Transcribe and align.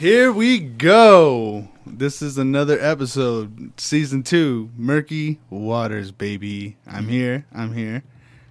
Here 0.00 0.32
we 0.32 0.60
go. 0.60 1.68
This 1.84 2.22
is 2.22 2.38
another 2.38 2.78
episode, 2.80 3.78
season 3.78 4.22
two, 4.22 4.70
Murky 4.74 5.38
Waters, 5.50 6.10
baby. 6.10 6.78
I'm 6.86 7.06
here. 7.06 7.44
I'm 7.54 7.74
here. 7.74 8.02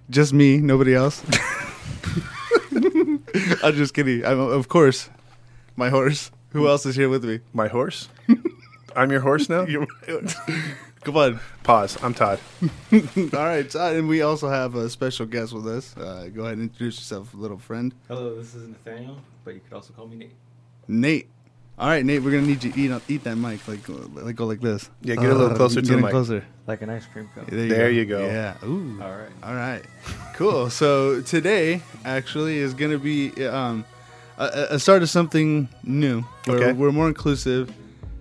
Just 0.08 0.32
me, 0.32 0.58
nobody 0.58 0.94
else. 0.94 1.20
I'm 3.64 3.74
just 3.74 3.94
kidding. 3.94 4.24
I'm, 4.24 4.38
of 4.38 4.68
course, 4.68 5.10
my 5.74 5.90
horse. 5.90 6.30
Who 6.50 6.68
else 6.68 6.86
is 6.86 6.94
here 6.94 7.08
with 7.08 7.24
me? 7.24 7.40
My 7.52 7.66
horse? 7.66 8.08
I'm 8.94 9.10
your 9.10 9.20
horse 9.20 9.48
now? 9.48 9.62
You're- 9.66 9.88
Come 11.02 11.16
on. 11.16 11.40
Pause. 11.64 11.98
I'm 12.04 12.14
Todd. 12.14 12.38
All 12.92 13.00
right, 13.32 13.68
Todd, 13.68 13.96
and 13.96 14.06
we 14.08 14.22
also 14.22 14.48
have 14.48 14.76
a 14.76 14.88
special 14.88 15.26
guest 15.26 15.52
with 15.52 15.66
us. 15.66 15.96
Uh, 15.96 16.28
go 16.32 16.42
ahead 16.42 16.58
and 16.58 16.62
introduce 16.70 16.96
yourself, 16.98 17.34
little 17.34 17.58
friend. 17.58 17.92
Hello, 18.06 18.36
this 18.36 18.54
is 18.54 18.68
Nathaniel, 18.68 19.16
but 19.44 19.54
you 19.54 19.60
could 19.60 19.72
also 19.72 19.92
call 19.94 20.06
me 20.06 20.14
Nate. 20.16 20.34
Nate. 20.86 21.28
All 21.80 21.88
right, 21.88 22.04
Nate, 22.04 22.22
we're 22.22 22.32
gonna 22.32 22.46
need 22.46 22.62
you 22.62 22.72
to 22.72 22.78
eat 22.78 23.02
eat 23.08 23.24
that 23.24 23.36
mic 23.36 23.66
like 23.66 23.80
like 23.88 24.36
go 24.36 24.44
like 24.44 24.60
this. 24.60 24.90
Yeah, 25.00 25.14
get 25.14 25.30
a 25.30 25.34
little 25.34 25.56
closer 25.56 25.80
to 25.80 25.90
the 25.90 25.96
mic. 25.96 26.10
Closer. 26.10 26.44
Like 26.66 26.82
an 26.82 26.90
ice 26.90 27.06
cream 27.06 27.30
cone. 27.34 27.46
There 27.48 27.90
you 27.90 28.04
go. 28.04 28.20
Yeah. 28.26 28.54
Ooh. 28.62 29.00
All 29.00 29.10
right. 29.10 29.30
All 29.42 29.54
right. 29.54 29.82
Cool. 30.34 30.68
so 30.68 31.22
today 31.22 31.80
actually 32.04 32.58
is 32.58 32.74
gonna 32.74 32.98
be 32.98 33.32
um, 33.46 33.86
a, 34.36 34.66
a 34.72 34.78
start 34.78 35.00
of 35.00 35.08
something 35.08 35.70
new. 35.82 36.20
Where 36.44 36.58
Okay. 36.58 36.72
We're 36.72 36.92
more 36.92 37.08
inclusive 37.08 37.72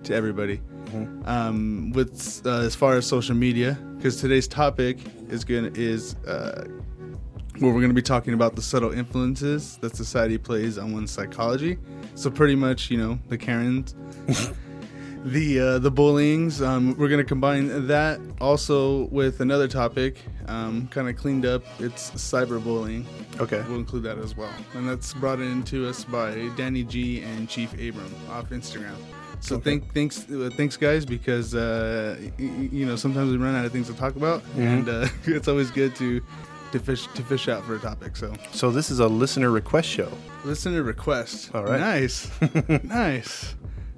to 0.06 0.16
everybody. 0.16 0.62
Mm-hmm. 0.86 1.28
Um, 1.28 1.92
with 1.92 2.42
uh, 2.46 2.60
as 2.62 2.76
far 2.76 2.96
as 2.96 3.06
social 3.06 3.36
media, 3.36 3.78
because 3.98 4.22
today's 4.22 4.48
topic 4.48 5.00
is 5.28 5.44
gonna 5.44 5.72
is 5.76 6.16
uh, 6.26 6.64
where 7.60 7.72
we're 7.74 7.80
going 7.82 7.90
to 7.90 7.94
be 7.96 8.02
talking 8.02 8.34
about 8.34 8.56
the 8.56 8.62
subtle 8.62 8.92
influences 8.92 9.78
that 9.82 9.96
society 9.96 10.38
plays 10.38 10.78
on 10.78 10.94
one's 10.94 11.12
psychology. 11.12 11.78
So 12.16 12.30
pretty 12.30 12.56
much, 12.56 12.90
you 12.90 12.98
know, 12.98 13.20
the 13.30 13.38
Karens, 13.38 13.96
the 15.26 15.60
uh, 15.60 15.80
the 15.80 15.92
bullyings. 15.92 16.66
Um, 16.66 16.96
we're 16.98 17.08
going 17.10 17.20
to 17.20 17.24
combine 17.28 17.88
that 17.88 18.20
also 18.40 19.06
with 19.06 19.42
another 19.42 19.68
topic, 19.68 20.18
um, 20.48 20.88
kind 20.88 21.10
of 21.10 21.16
cleaned 21.18 21.46
up. 21.46 21.64
It's 21.80 22.12
cyberbullying. 22.12 23.06
Okay. 23.40 23.64
We'll 23.68 23.80
include 23.80 24.04
that 24.04 24.18
as 24.18 24.36
well, 24.36 24.54
and 24.74 24.88
that's 24.88 25.14
brought 25.14 25.40
into 25.40 25.88
us 25.88 26.04
by 26.04 26.50
Danny 26.56 26.84
G 26.84 27.22
and 27.22 27.48
Chief 27.50 27.74
Abram 27.74 28.14
off 28.32 28.50
Instagram. 28.50 28.96
So 29.42 29.56
Okay. 29.56 29.64
thank, 29.80 29.94
thanks, 29.94 30.30
uh, 30.30 30.50
thanks, 30.54 30.76
guys, 30.76 31.06
because 31.06 31.56
uh, 31.56 32.18
y- 32.20 32.34
you 32.38 32.86
know 32.86 32.98
sometimes 32.98 33.32
we 33.32 33.38
run 33.38 33.56
out 33.56 33.64
of 33.64 33.72
things 33.72 33.88
to 33.88 33.94
talk 33.94 34.18
about, 34.18 34.42
Mm-hmm. 34.42 34.62
and 34.62 34.90
uh, 34.90 35.08
it's 35.26 35.48
always 35.48 35.72
good 35.72 35.96
to 35.96 36.22
to 36.72 36.80
fish 36.80 37.08
to 37.16 37.24
fish 37.24 37.48
out 37.48 37.64
for 37.66 37.76
a 37.76 37.80
topic. 37.80 38.16
So 38.16 38.34
So 38.52 38.72
this 38.72 38.92
is 38.92 39.00
a 39.00 39.08
listener 39.08 39.50
request 39.52 39.88
show. 39.90 40.12
listener 40.46 40.84
request. 40.84 41.52
All 41.54 41.64
right. 41.64 41.80
nice, 41.80 42.30
nice, 42.84 43.56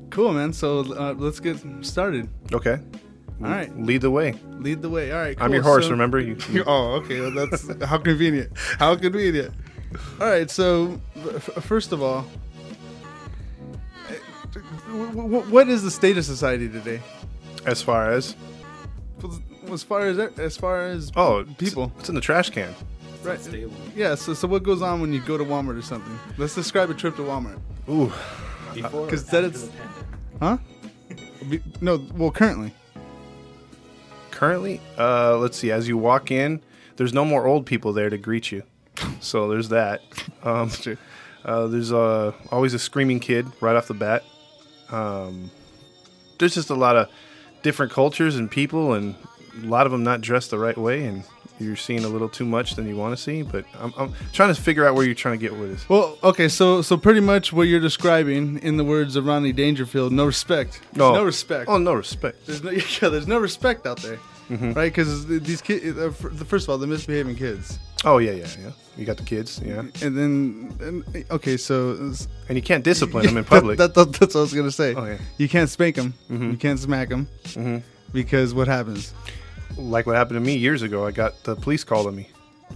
cool, 0.09 0.33
man. 0.33 0.53
So 0.53 0.79
uh, 0.79 1.13
let's 1.17 1.39
get 1.39 1.57
started. 1.81 2.29
Okay. 2.53 2.79
All 3.43 3.47
right, 3.49 3.75
Lead 3.75 4.01
the 4.01 4.11
way. 4.11 4.35
lead 4.59 4.83
the 4.83 4.89
way. 4.89 5.11
All 5.11 5.17
right, 5.19 5.35
I'm 5.41 5.47
cool. 5.47 5.55
your 5.55 5.63
horse, 5.63 5.85
So- 5.85 5.91
remember? 5.91 6.19
You, 6.19 6.37
oh, 6.67 7.01
okay. 7.01 7.21
Well, 7.21 7.31
that's 7.47 7.65
how 7.85 7.97
convenient. 7.97 8.51
How 8.77 8.95
convenient. 8.95 9.53
All 10.19 10.27
right. 10.27 10.49
So, 10.49 11.01
f- 11.35 11.49
first 11.63 11.91
of 11.91 12.01
all, 12.03 12.23
eh, 14.09 14.15
w- 14.87 15.07
w- 15.11 15.51
what 15.51 15.67
is 15.69 15.81
the 15.83 15.91
state 15.91 16.17
of 16.17 16.25
society 16.25 16.69
today? 16.69 17.01
as 17.65 17.79
far 17.81 18.09
as 18.11 18.35
As 19.71 19.83
far 19.83 20.01
as 20.07 20.17
as 20.37 20.57
far 20.57 20.81
as 20.83 21.11
oh, 21.15 21.45
people, 21.57 21.91
It's 21.99 22.09
in 22.09 22.15
the 22.15 22.21
trash 22.21 22.49
can. 22.49 22.73
right? 23.23 23.39
Stable. 23.39 23.73
Yeah. 23.95 24.15
So, 24.15 24.33
so 24.33 24.47
what 24.47 24.63
goes 24.63 24.81
on 24.81 24.99
when 25.01 25.13
you 25.13 25.21
go 25.21 25.37
to 25.37 25.43
Walmart 25.45 25.77
or 25.77 25.81
something? 25.81 26.17
Let's 26.37 26.55
describe 26.55 26.89
a 26.89 26.93
trip 26.93 27.15
to 27.17 27.21
Walmart. 27.21 27.59
Ooh. 27.89 28.11
Before 28.73 29.07
'cause 29.07 29.27
or 29.27 29.31
that 29.31 29.43
after 29.45 29.55
is- 29.57 29.69
the 29.69 29.77
pandemic? 29.77 30.05
Huh? 30.41 30.57
Be- 31.49 31.63
No. 31.81 32.05
Well, 32.15 32.31
currently. 32.31 32.73
Currently, 34.31 34.81
uh, 34.97 35.37
let's 35.37 35.57
see. 35.57 35.71
As 35.71 35.87
you 35.87 35.97
walk 35.97 36.31
in, 36.31 36.61
there's 36.97 37.13
no 37.13 37.23
more 37.25 37.45
old 37.45 37.65
people 37.65 37.93
there 37.93 38.09
to 38.09 38.17
greet 38.17 38.51
you. 38.51 38.63
So 39.19 39.47
there's 39.49 39.69
that. 39.69 40.01
Um, 40.43 40.69
True. 40.71 40.97
uh, 41.45 41.67
there's 41.67 41.91
uh, 41.93 42.31
always 42.51 42.73
a 42.73 42.79
screaming 42.79 43.19
kid 43.19 43.45
right 43.61 43.75
off 43.75 43.87
the 43.87 43.93
bat. 43.93 44.23
Um, 44.91 45.51
there's 46.39 46.55
just 46.55 46.71
a 46.71 46.75
lot 46.75 46.95
of 46.95 47.07
different 47.61 47.91
cultures 47.91 48.35
and 48.35 48.49
people, 48.49 48.93
and 48.93 49.15
a 49.61 49.65
lot 49.65 49.85
of 49.85 49.91
them 49.91 50.03
not 50.03 50.21
dressed 50.21 50.51
the 50.51 50.57
right 50.59 50.77
way, 50.77 51.05
and 51.05 51.23
you're 51.59 51.75
seeing 51.75 52.03
a 52.03 52.07
little 52.07 52.29
too 52.29 52.45
much 52.45 52.75
than 52.75 52.87
you 52.87 52.95
want 52.95 53.15
to 53.15 53.21
see. 53.21 53.43
But 53.43 53.65
I'm, 53.79 53.93
I'm 53.97 54.13
trying 54.33 54.53
to 54.53 54.59
figure 54.59 54.87
out 54.87 54.95
where 54.95 55.05
you're 55.05 55.13
trying 55.15 55.37
to 55.39 55.41
get 55.41 55.55
with 55.57 55.71
this. 55.71 55.87
Well, 55.89 56.17
okay, 56.23 56.47
so 56.47 56.81
so 56.81 56.97
pretty 56.97 57.19
much 57.19 57.53
what 57.53 57.63
you're 57.63 57.79
describing, 57.79 58.57
in 58.59 58.77
the 58.77 58.83
words 58.83 59.15
of 59.15 59.25
Rodney 59.25 59.53
Dangerfield, 59.53 60.11
no 60.11 60.25
respect. 60.25 60.81
No. 60.95 61.13
no 61.13 61.23
respect. 61.23 61.69
Oh, 61.69 61.77
no 61.77 61.93
respect. 61.93 62.45
There's 62.47 62.63
no, 62.63 62.71
yeah, 63.01 63.09
there's 63.09 63.27
no 63.27 63.37
respect 63.39 63.85
out 63.85 63.97
there, 64.01 64.17
Mm-hmm. 64.49 64.73
right? 64.73 64.91
Because 64.91 65.27
these 65.27 65.61
kids, 65.61 65.97
uh, 65.97 66.11
first 66.11 66.65
of 66.65 66.69
all, 66.71 66.77
the 66.77 66.87
misbehaving 66.87 67.35
kids, 67.37 67.79
Oh 68.03 68.17
yeah, 68.17 68.31
yeah, 68.31 68.47
yeah. 68.61 68.71
You 68.97 69.05
got 69.05 69.15
the 69.17 69.23
kids, 69.23 69.61
yeah, 69.63 69.79
and 70.01 70.17
then 70.17 70.75
and, 70.81 71.25
okay, 71.31 71.55
so 71.55 71.91
and 72.49 72.57
you 72.57 72.61
can't 72.63 72.83
discipline 72.83 73.25
them 73.27 73.37
in 73.37 73.43
public. 73.45 73.77
That, 73.77 73.93
that, 73.93 74.11
that's 74.13 74.33
what 74.33 74.41
I 74.41 74.43
was 74.43 74.53
gonna 74.53 74.71
say. 74.71 74.95
Oh, 74.95 75.05
yeah. 75.05 75.17
You 75.37 75.47
can't 75.47 75.69
spank 75.69 75.95
them. 75.95 76.15
Mhm. 76.29 76.51
You 76.51 76.57
can't 76.57 76.79
smack 76.79 77.09
them 77.09 77.27
Mhm. 77.43 77.83
because 78.11 78.53
what 78.55 78.67
happens? 78.67 79.13
Like 79.77 80.05
what 80.05 80.15
happened 80.15 80.35
to 80.37 80.41
me 80.45 80.55
years 80.57 80.81
ago. 80.81 81.05
I 81.05 81.11
got 81.11 81.43
the 81.43 81.55
police 81.55 81.83
called 81.83 82.07
on 82.07 82.15
me. 82.15 82.29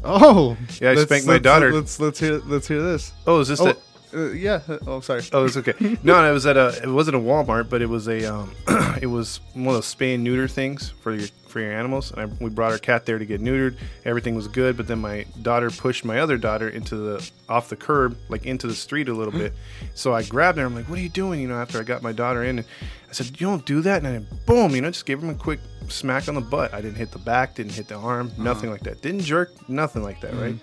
Oh, 0.03 0.57
Yeah, 0.81 0.91
I 0.91 0.95
spanked 0.95 1.25
my 1.28 1.38
daughter. 1.38 1.72
Let's 1.73 2.00
let's 2.00 2.19
hear 2.19 2.39
let's 2.45 2.67
hear 2.67 2.81
this. 2.81 3.13
Oh, 3.25 3.39
is 3.39 3.47
this 3.47 3.61
Oh, 3.61 3.67
it? 3.67 3.79
Uh, 4.15 4.31
yeah. 4.31 4.61
Oh, 4.87 5.01
sorry. 5.01 5.23
Oh, 5.33 5.45
it's 5.45 5.57
okay. 5.57 5.73
No, 6.03 6.23
it 6.23 6.31
was 6.31 6.45
at 6.45 6.57
a. 6.57 6.79
It 6.81 6.89
wasn't 6.89 7.17
a 7.17 7.19
Walmart, 7.19 7.69
but 7.69 7.81
it 7.81 7.89
was 7.89 8.07
a. 8.07 8.25
Um, 8.25 8.55
it 9.01 9.07
was 9.07 9.39
one 9.53 9.67
of 9.67 9.73
those 9.73 9.93
spay 9.93 10.15
and 10.15 10.23
neuter 10.23 10.47
things 10.47 10.89
for 11.01 11.13
your 11.13 11.27
for 11.47 11.59
your 11.59 11.71
animals. 11.71 12.11
And 12.11 12.21
I, 12.21 12.25
we 12.43 12.49
brought 12.49 12.71
our 12.71 12.77
cat 12.77 13.05
there 13.05 13.17
to 13.17 13.25
get 13.25 13.41
neutered. 13.41 13.77
Everything 14.03 14.35
was 14.35 14.47
good, 14.47 14.77
but 14.77 14.87
then 14.87 14.99
my 14.99 15.25
daughter 15.41 15.69
pushed 15.69 16.03
my 16.05 16.19
other 16.19 16.37
daughter 16.37 16.69
into 16.69 16.95
the 16.95 17.31
off 17.49 17.69
the 17.69 17.75
curb, 17.75 18.17
like 18.29 18.45
into 18.45 18.67
the 18.67 18.75
street 18.75 19.09
a 19.09 19.13
little 19.13 19.33
bit. 19.33 19.53
So 19.93 20.13
I 20.13 20.23
grabbed 20.23 20.57
her. 20.57 20.65
I'm 20.65 20.75
like, 20.75 20.89
"What 20.89 20.99
are 20.99 21.01
you 21.01 21.09
doing?" 21.09 21.39
You 21.41 21.47
know, 21.47 21.55
after 21.55 21.79
I 21.79 21.83
got 21.83 22.01
my 22.01 22.11
daughter 22.11 22.43
in, 22.43 22.59
and 22.59 22.67
I 23.09 23.13
said, 23.13 23.39
"You 23.39 23.47
don't 23.47 23.65
do 23.65 23.81
that." 23.81 24.03
And 24.03 24.07
I 24.07 24.35
boom, 24.45 24.75
you 24.75 24.81
know, 24.81 24.89
just 24.91 25.05
gave 25.05 25.21
him 25.21 25.29
a 25.29 25.35
quick 25.35 25.59
smack 25.87 26.27
on 26.27 26.35
the 26.35 26.41
butt. 26.41 26.73
I 26.73 26.81
didn't 26.81 26.97
hit 26.97 27.11
the 27.11 27.19
back, 27.19 27.55
didn't 27.55 27.73
hit 27.73 27.87
the 27.87 27.95
arm, 27.95 28.31
nothing 28.37 28.69
like 28.69 28.81
that. 28.81 29.01
Didn't 29.01 29.21
jerk, 29.21 29.69
nothing 29.69 30.03
like 30.03 30.21
that, 30.21 30.33
right? 30.35 30.55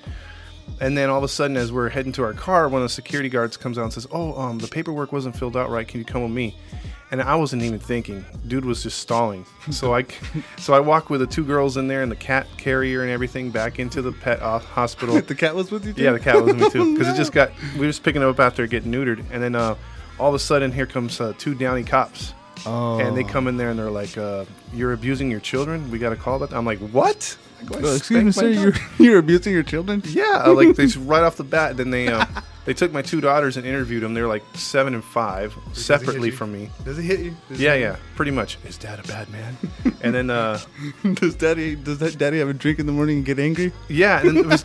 And 0.80 0.96
then 0.96 1.10
all 1.10 1.18
of 1.18 1.24
a 1.24 1.28
sudden, 1.28 1.56
as 1.56 1.70
we're 1.70 1.88
heading 1.88 2.12
to 2.12 2.24
our 2.24 2.32
car, 2.32 2.68
one 2.68 2.82
of 2.82 2.86
the 2.86 2.92
security 2.92 3.28
guards 3.28 3.56
comes 3.56 3.78
out 3.78 3.84
and 3.84 3.92
says, 3.92 4.06
"Oh, 4.10 4.38
um, 4.40 4.58
the 4.58 4.68
paperwork 4.68 5.12
wasn't 5.12 5.36
filled 5.36 5.56
out 5.56 5.70
right. 5.70 5.86
Can 5.86 6.00
you 6.00 6.04
come 6.04 6.22
with 6.22 6.32
me?" 6.32 6.56
And 7.10 7.20
I 7.20 7.34
wasn't 7.34 7.62
even 7.62 7.78
thinking. 7.78 8.24
Dude 8.48 8.64
was 8.64 8.82
just 8.82 8.98
stalling. 8.98 9.44
So 9.70 9.94
I, 9.94 10.06
so 10.58 10.72
I 10.72 10.80
walked 10.80 11.10
with 11.10 11.20
the 11.20 11.26
two 11.26 11.44
girls 11.44 11.76
in 11.76 11.86
there 11.86 12.02
and 12.02 12.10
the 12.10 12.16
cat 12.16 12.46
carrier 12.56 13.02
and 13.02 13.10
everything 13.10 13.50
back 13.50 13.78
into 13.78 14.00
the 14.00 14.12
pet 14.12 14.40
uh, 14.40 14.58
hospital. 14.58 15.20
the 15.20 15.34
cat 15.34 15.54
was 15.54 15.70
with 15.70 15.86
you. 15.86 15.92
Too? 15.92 16.02
yeah, 16.02 16.12
the 16.12 16.20
cat 16.20 16.36
was 16.36 16.46
with 16.46 16.56
me 16.56 16.70
too 16.70 16.92
because 16.98 17.12
it 17.12 17.16
just 17.16 17.32
got. 17.32 17.52
We 17.74 17.80
were 17.80 17.86
just 17.86 18.02
picking 18.02 18.22
it 18.22 18.28
up 18.28 18.40
after 18.40 18.66
getting 18.66 18.90
neutered, 18.90 19.24
and 19.30 19.42
then 19.42 19.54
uh, 19.54 19.76
all 20.18 20.28
of 20.28 20.34
a 20.34 20.38
sudden, 20.38 20.72
here 20.72 20.86
comes 20.86 21.20
uh, 21.20 21.34
two 21.38 21.54
Downey 21.54 21.84
cops. 21.84 22.34
Oh. 22.66 22.98
And 22.98 23.16
they 23.16 23.24
come 23.24 23.48
in 23.48 23.56
there 23.56 23.70
and 23.70 23.78
they're 23.78 23.90
like, 23.90 24.16
uh, 24.16 24.44
"You're 24.72 24.92
abusing 24.92 25.30
your 25.30 25.40
children. 25.40 25.90
We 25.90 25.98
got 25.98 26.12
a 26.12 26.16
call 26.16 26.38
that." 26.40 26.52
I'm 26.52 26.64
like, 26.64 26.78
"What?" 26.78 27.36
I 27.60 27.64
go, 27.64 27.92
"I 27.92 27.96
excuse 27.96 28.24
me, 28.24 28.32
sir. 28.32 28.48
You're 28.48 28.74
you're 28.98 29.18
abusing 29.18 29.52
your 29.52 29.62
children. 29.62 30.02
Yeah, 30.06 30.44
like 30.48 30.76
they 30.76 30.86
right 30.98 31.22
off 31.22 31.36
the 31.36 31.44
bat. 31.44 31.76
Then 31.76 31.90
they 31.90 32.08
um, 32.08 32.26
they 32.64 32.74
took 32.74 32.92
my 32.92 33.02
two 33.02 33.20
daughters 33.20 33.56
and 33.56 33.66
interviewed 33.66 34.02
them. 34.02 34.14
They're 34.14 34.28
like 34.28 34.44
seven 34.54 34.94
and 34.94 35.02
five, 35.02 35.54
separately 35.72 36.30
from 36.30 36.52
me. 36.52 36.70
Does 36.84 36.96
he 36.96 37.02
hit 37.02 37.20
you? 37.20 37.36
Does 37.48 37.60
Yeah, 37.60 37.74
yeah, 37.74 37.96
pretty 38.14 38.30
much. 38.30 38.58
Is 38.64 38.78
dad 38.78 39.00
a 39.00 39.08
bad 39.08 39.28
man? 39.30 39.56
and 40.00 40.14
then 40.14 40.30
uh. 40.30 40.60
Does 41.14 41.34
daddy 41.34 41.74
does 41.74 41.98
that 41.98 42.18
daddy 42.18 42.38
have 42.38 42.48
a 42.48 42.54
drink 42.54 42.78
in 42.78 42.86
the 42.86 42.92
morning 42.92 43.18
and 43.18 43.26
get 43.26 43.38
angry? 43.38 43.72
yeah, 43.88 44.24
and 44.24 44.46
was, 44.46 44.62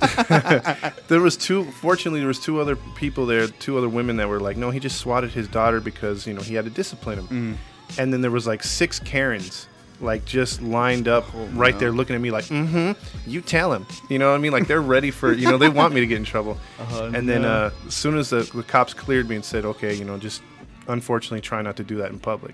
there 1.08 1.22
was 1.22 1.36
two. 1.38 1.66
Fortunately, 1.72 2.20
there 2.20 2.28
was 2.28 2.40
two 2.40 2.60
other 2.60 2.76
people 2.76 3.26
there, 3.26 3.48
two 3.48 3.78
other 3.78 3.90
women 3.90 4.18
that 4.18 4.30
were 4.30 4.40
like, 4.40 4.58
no, 4.58 4.70
he 4.70 4.80
just 4.80 5.00
swatted 5.00 5.32
his 5.32 5.48
daughter 5.48 5.80
because 5.80 6.28
you 6.28 6.34
know 6.34 6.42
he 6.42 6.54
had 6.54 6.66
to 6.66 6.72
discipline 6.72 7.26
him. 7.26 7.58
And 7.98 8.12
then 8.14 8.22
there 8.22 8.32
was 8.32 8.48
like 8.48 8.64
six 8.64 9.00
Karens. 9.00 9.68
Like 10.00 10.26
just 10.26 10.62
lined 10.62 11.08
up 11.08 11.26
right 11.54 11.74
no. 11.74 11.80
there, 11.80 11.92
looking 11.92 12.16
at 12.16 12.22
me 12.22 12.30
like, 12.30 12.46
"Mm-hmm." 12.46 12.92
You 13.28 13.42
tell 13.42 13.74
him, 13.74 13.88
you 14.12 14.20
know 14.20 14.30
what 14.30 14.36
I 14.36 14.38
mean? 14.38 14.52
Like 14.52 14.68
they're 14.68 14.80
ready 14.80 15.10
for, 15.10 15.34
you 15.34 15.50
know, 15.50 15.58
they 15.58 15.70
want 15.70 15.92
me 15.92 16.02
to 16.02 16.06
get 16.06 16.18
in 16.18 16.24
trouble. 16.24 16.58
Uh-huh, 16.80 17.12
and 17.16 17.28
then 17.28 17.44
uh, 17.44 17.72
as 17.88 17.96
soon 17.96 18.16
as 18.18 18.30
the, 18.30 18.42
the 18.54 18.62
cops 18.62 18.94
cleared 18.94 19.28
me 19.28 19.36
and 19.36 19.44
said, 19.44 19.66
okay, 19.66 19.96
you 19.96 20.06
know, 20.06 20.18
just 20.20 20.44
unfortunately 20.88 21.42
try 21.42 21.62
not 21.64 21.76
to 21.78 21.84
do 21.84 21.98
that 21.98 22.12
in 22.12 22.20
public. 22.20 22.54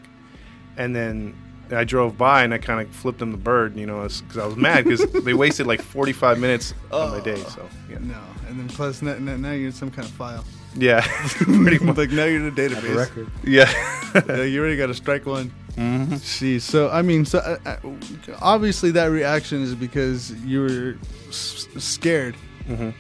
And 0.78 0.96
then 0.96 1.36
I 1.72 1.84
drove 1.84 2.18
by 2.18 2.44
and 2.44 2.54
I 2.54 2.58
kind 2.58 2.80
of 2.80 2.94
flipped 2.96 3.20
them 3.20 3.32
the 3.32 3.38
bird, 3.38 3.76
you 3.76 3.86
know, 3.86 4.02
because 4.02 4.38
I 4.38 4.46
was 4.46 4.56
mad 4.56 4.86
because 4.86 5.06
they 5.24 5.34
wasted 5.34 5.68
like 5.68 5.82
45 5.82 6.40
minutes 6.40 6.74
of 6.92 7.12
my 7.12 7.20
day. 7.20 7.36
So, 7.44 7.68
yeah. 7.90 7.98
No, 8.00 8.22
and 8.48 8.60
then 8.60 8.68
plus 8.70 9.02
now 9.02 9.18
now 9.18 9.52
you're 9.52 9.68
in 9.68 9.72
some 9.72 9.92
kind 9.92 10.08
of 10.08 10.14
file. 10.14 10.46
Yeah. 10.76 11.02
Pretty 11.38 11.84
much. 11.84 11.98
like 11.98 12.10
now 12.12 12.26
you're 12.26 12.48
in 12.48 12.48
a 12.48 12.50
Have 12.50 12.58
a 12.58 12.62
database. 12.88 12.96
record. 12.96 13.28
Yeah. 13.44 13.72
Yeah, 14.28 14.44
you 14.44 14.60
already 14.62 14.78
got 14.78 14.88
to 14.88 14.94
strike 14.94 15.26
one. 15.26 15.52
Mhm. 15.76 16.20
See, 16.20 16.60
so 16.60 16.88
I 16.92 17.02
mean, 17.02 17.26
so 17.26 17.40
uh, 17.40 17.58
uh, 17.66 17.78
obviously 18.42 18.92
that 18.92 19.08
reaction 19.08 19.64
is 19.64 19.74
because 19.74 20.32
you 20.46 20.62
were 20.62 20.96
s- 21.30 21.68
scared. 21.80 22.36
Mhm. 22.70 22.94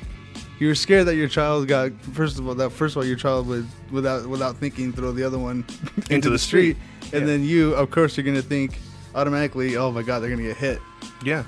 You 0.59 0.67
were 0.69 0.75
scared 0.75 1.05
that 1.05 1.15
your 1.15 1.27
child 1.27 1.67
got 1.67 1.91
first 2.13 2.39
of 2.39 2.47
all 2.47 2.55
that 2.55 2.71
first 2.71 2.93
of 2.95 2.97
all 2.97 3.05
your 3.05 3.15
child 3.15 3.45
would 3.47 3.67
without 3.91 4.25
without 4.27 4.57
thinking 4.57 4.91
throw 4.91 5.11
the 5.11 5.23
other 5.23 5.37
one 5.37 5.63
into, 6.09 6.31
the 6.31 6.39
street. 6.39 6.77
and 7.11 7.21
Yeah. 7.21 7.27
then 7.27 7.43
you 7.45 7.75
of 7.75 7.91
course 7.91 8.17
you're 8.17 8.25
gonna 8.25 8.41
think 8.41 8.79
automatically 9.13 9.77
oh 9.77 9.91
my 9.91 10.01
god 10.01 10.19
they're 10.19 10.31
gonna 10.31 10.41
get 10.41 10.57
hit 10.57 10.79
Yeah. 11.23 11.43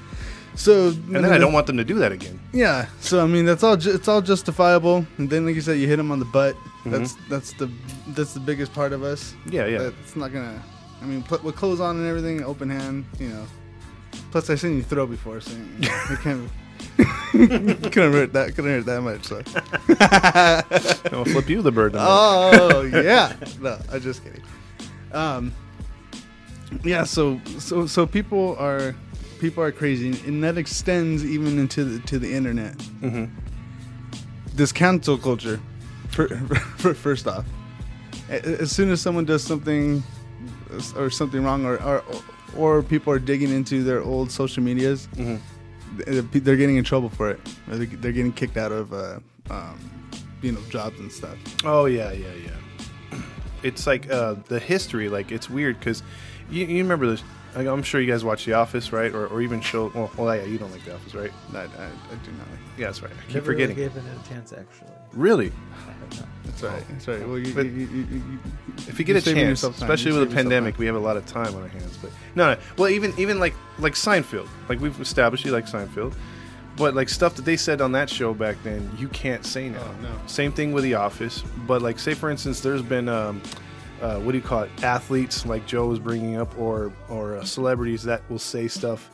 So 0.55 0.87
And 0.89 1.15
then 1.23 1.31
I 1.33 1.37
don't 1.37 1.53
want 1.53 1.67
them 1.67 1.77
to 1.77 1.83
do 1.83 1.95
that 1.95 2.11
again. 2.11 2.39
yeah 2.53 2.87
so 2.99 3.23
I 3.23 3.27
mean 3.27 3.45
that's 3.45 3.63
all 3.63 3.77
ju- 3.77 3.93
it's 3.93 4.07
all 4.07 4.21
justifiable 4.21 5.05
and 5.17 5.29
then 5.29 5.45
like 5.45 5.55
you 5.55 5.61
said 5.61 5.77
you 5.79 5.87
hit 5.87 5.97
them 5.97 6.11
on 6.11 6.19
the 6.19 6.25
butt 6.25 6.55
Mm-hmm. 6.85 6.91
that's 6.91 7.15
that's 7.29 7.51
the 7.53 7.67
that's 8.09 8.33
the 8.35 8.39
biggest 8.39 8.71
part 8.71 8.93
of 8.93 9.01
us 9.01 9.33
Yeah, 9.49 9.65
yeah. 9.65 9.89
it's 10.03 10.15
not 10.15 10.31
gonna 10.31 10.61
I 11.01 11.05
mean 11.05 11.23
put 11.23 11.43
with 11.43 11.55
clothes 11.55 11.79
on 11.79 11.97
and 11.97 12.05
everything 12.07 12.43
open 12.43 12.69
hand 12.69 13.05
you 13.19 13.29
know 13.29 13.45
plus 14.31 14.49
I've 14.51 14.59
seen 14.59 14.75
you 14.77 14.83
throw 14.83 15.07
before 15.07 15.41
so 15.41 15.51
you 15.51 15.57
know, 15.79 16.03
it 16.11 16.19
can't 16.21 16.49
couldn't 17.91 18.13
hurt 18.13 18.33
that 18.33 18.53
couldn't 18.55 18.71
hurt 18.71 18.85
that 18.85 19.01
much 19.01 19.23
so 19.25 19.41
I'll 21.17 21.25
flip 21.25 21.49
you 21.49 21.61
the 21.63 21.71
bird. 21.71 21.93
oh 21.95 22.83
yeah 22.93 23.33
no 23.59 23.77
i'm 23.91 24.01
just 24.01 24.23
kidding 24.23 24.43
um 25.11 25.51
yeah 26.83 27.03
so 27.03 27.39
so 27.57 27.85
so 27.87 28.05
people 28.05 28.55
are 28.59 28.95
people 29.39 29.63
are 29.63 29.71
crazy 29.71 30.09
and 30.27 30.43
that 30.43 30.57
extends 30.57 31.23
even 31.25 31.59
into 31.59 31.83
the 31.83 31.99
to 32.07 32.17
the 32.19 32.33
internet 32.33 32.75
Mhm. 33.01 33.29
this 34.55 34.71
cancel 34.71 35.17
culture 35.17 35.59
for, 36.09 36.27
for, 36.77 36.93
first 36.93 37.27
off 37.27 37.45
as 38.29 38.71
soon 38.71 38.89
as 38.91 39.01
someone 39.01 39.25
does 39.25 39.43
something 39.43 40.01
or 40.95 41.09
something 41.09 41.43
wrong 41.43 41.65
or 41.65 41.81
or, 41.83 42.03
or 42.55 42.81
people 42.83 43.11
are 43.13 43.19
digging 43.19 43.51
into 43.51 43.83
their 43.83 44.01
old 44.01 44.31
social 44.31 44.63
medias 44.63 45.07
Mhm. 45.15 45.39
they're 46.31 46.55
getting 46.57 46.77
in 46.77 46.83
trouble 46.83 47.09
for 47.09 47.29
it 47.31 47.39
they're 47.67 47.85
they're 47.85 48.11
getting 48.13 48.31
kicked 48.33 48.57
out 48.57 48.71
of 48.71 48.93
uh, 48.93 49.19
um, 49.49 49.77
you 50.41 50.51
know 50.51 50.61
jobs 50.69 50.99
and 50.99 51.11
stuff 51.11 51.37
Oh 51.63 51.85
yeah, 51.85 52.11
yeah, 52.11 52.33
yeah. 52.45 53.17
It's 53.63 53.87
like 53.87 54.11
uh, 54.11 54.35
the 54.47 54.59
history. 54.59 55.09
Like 55.09 55.31
it's 55.31 55.49
weird 55.49 55.79
because 55.79 56.03
you, 56.51 56.65
you 56.67 56.77
remember 56.83 57.07
this. 57.07 57.23
Like, 57.55 57.67
I'm 57.67 57.83
sure 57.83 58.01
you 58.01 58.11
guys 58.11 58.23
watch 58.25 58.45
The 58.45 58.53
Office, 58.53 58.91
right? 58.91 59.13
Or, 59.13 59.27
or 59.27 59.41
even 59.41 59.61
show. 59.61 59.89
Well, 59.95 60.11
well, 60.17 60.35
yeah, 60.35 60.43
you 60.43 60.57
don't 60.57 60.71
like 60.71 60.83
The 60.83 60.93
Office, 60.95 61.15
right? 61.15 61.31
I, 61.53 61.57
I, 61.57 61.61
I 61.61 61.65
do 61.67 62.31
not 62.31 62.49
like 62.51 62.59
Yeah, 62.77 62.87
that's 62.87 63.01
right. 63.01 63.11
I 63.11 63.21
keep 63.25 63.35
Never 63.35 63.45
forgetting. 63.45 63.75
Really 63.75 63.89
given 63.89 64.05
it 64.05 64.25
a 64.25 64.29
chance, 64.29 64.51
actually. 64.53 64.91
Really? 65.13 65.51
I 65.73 65.91
have 65.91 66.19
not. 66.19 66.27
That's 66.43 66.63
right. 66.63 66.83
That's 66.89 67.07
right. 67.07 67.27
Well, 67.27 67.39
you, 67.39 67.53
you, 67.53 67.61
you, 67.63 67.87
you, 67.87 68.05
you, 68.11 68.39
If 68.87 68.99
you 68.99 69.05
get 69.05 69.15
a 69.15 69.21
saving 69.21 69.43
chance, 69.43 69.61
time. 69.61 69.71
especially 69.71 70.11
with 70.11 70.23
a 70.31 70.35
pandemic, 70.35 70.75
time. 70.75 70.79
we 70.79 70.85
have 70.87 70.95
a 70.95 70.99
lot 70.99 71.15
of 71.15 71.25
time 71.25 71.55
on 71.55 71.61
our 71.63 71.67
hands. 71.69 71.97
But 71.97 72.11
no, 72.35 72.53
no. 72.53 72.59
Well, 72.77 72.89
even 72.89 73.13
even 73.17 73.39
like 73.39 73.53
like 73.79 73.93
Seinfeld, 73.93 74.49
like 74.67 74.79
we've 74.81 74.99
established, 74.99 75.45
you 75.45 75.51
like 75.51 75.65
Seinfeld, 75.67 76.13
but 76.75 76.93
like 76.93 77.07
stuff 77.07 77.35
that 77.35 77.45
they 77.45 77.55
said 77.57 77.79
on 77.79 77.93
that 77.93 78.09
show 78.09 78.33
back 78.33 78.57
then, 78.63 78.89
you 78.97 79.07
can't 79.09 79.45
say 79.45 79.69
now. 79.69 79.79
Oh, 79.81 80.01
no. 80.01 80.09
Same 80.27 80.51
thing 80.51 80.73
with 80.73 80.83
The 80.83 80.95
Office, 80.95 81.41
but 81.65 81.81
like 81.81 81.97
say 81.99 82.13
for 82.13 82.29
instance, 82.29 82.59
there's 82.59 82.81
been 82.81 83.07
um, 83.07 83.41
uh, 84.01 84.19
what 84.19 84.31
do 84.31 84.37
you 84.37 84.43
call 84.43 84.63
it? 84.63 84.83
Athletes 84.83 85.45
like 85.45 85.65
Joe 85.65 85.87
was 85.87 85.99
bringing 85.99 86.37
up, 86.37 86.57
or 86.57 86.91
or 87.09 87.37
uh, 87.37 87.43
celebrities 87.43 88.03
that 88.03 88.21
will 88.29 88.39
say 88.39 88.67
stuff 88.67 89.09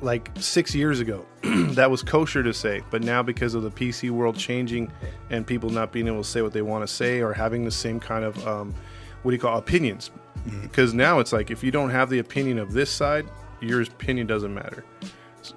like 0.00 0.30
six 0.36 0.74
years 0.74 0.98
ago 1.00 1.24
that 1.42 1.90
was 1.90 2.02
kosher 2.02 2.42
to 2.42 2.52
say, 2.52 2.82
but 2.90 3.02
now 3.02 3.22
because 3.22 3.54
of 3.54 3.62
the 3.62 3.70
PC 3.70 4.10
world 4.10 4.36
changing 4.36 4.90
and 5.30 5.46
people 5.46 5.70
not 5.70 5.92
being 5.92 6.08
able 6.08 6.22
to 6.22 6.28
say 6.28 6.42
what 6.42 6.52
they 6.52 6.62
want 6.62 6.86
to 6.86 6.92
say 6.92 7.20
or 7.20 7.32
having 7.32 7.64
the 7.64 7.70
same 7.70 8.00
kind 8.00 8.24
of 8.24 8.46
um, 8.46 8.74
what 9.22 9.30
do 9.30 9.36
you 9.36 9.40
call 9.40 9.58
opinions? 9.58 10.10
Because 10.62 10.92
now 10.92 11.20
it's 11.20 11.32
like 11.32 11.50
if 11.50 11.62
you 11.62 11.70
don't 11.70 11.90
have 11.90 12.10
the 12.10 12.18
opinion 12.18 12.58
of 12.58 12.72
this 12.72 12.90
side, 12.90 13.26
your 13.60 13.80
opinion 13.82 14.26
doesn't 14.26 14.52
matter. 14.52 14.84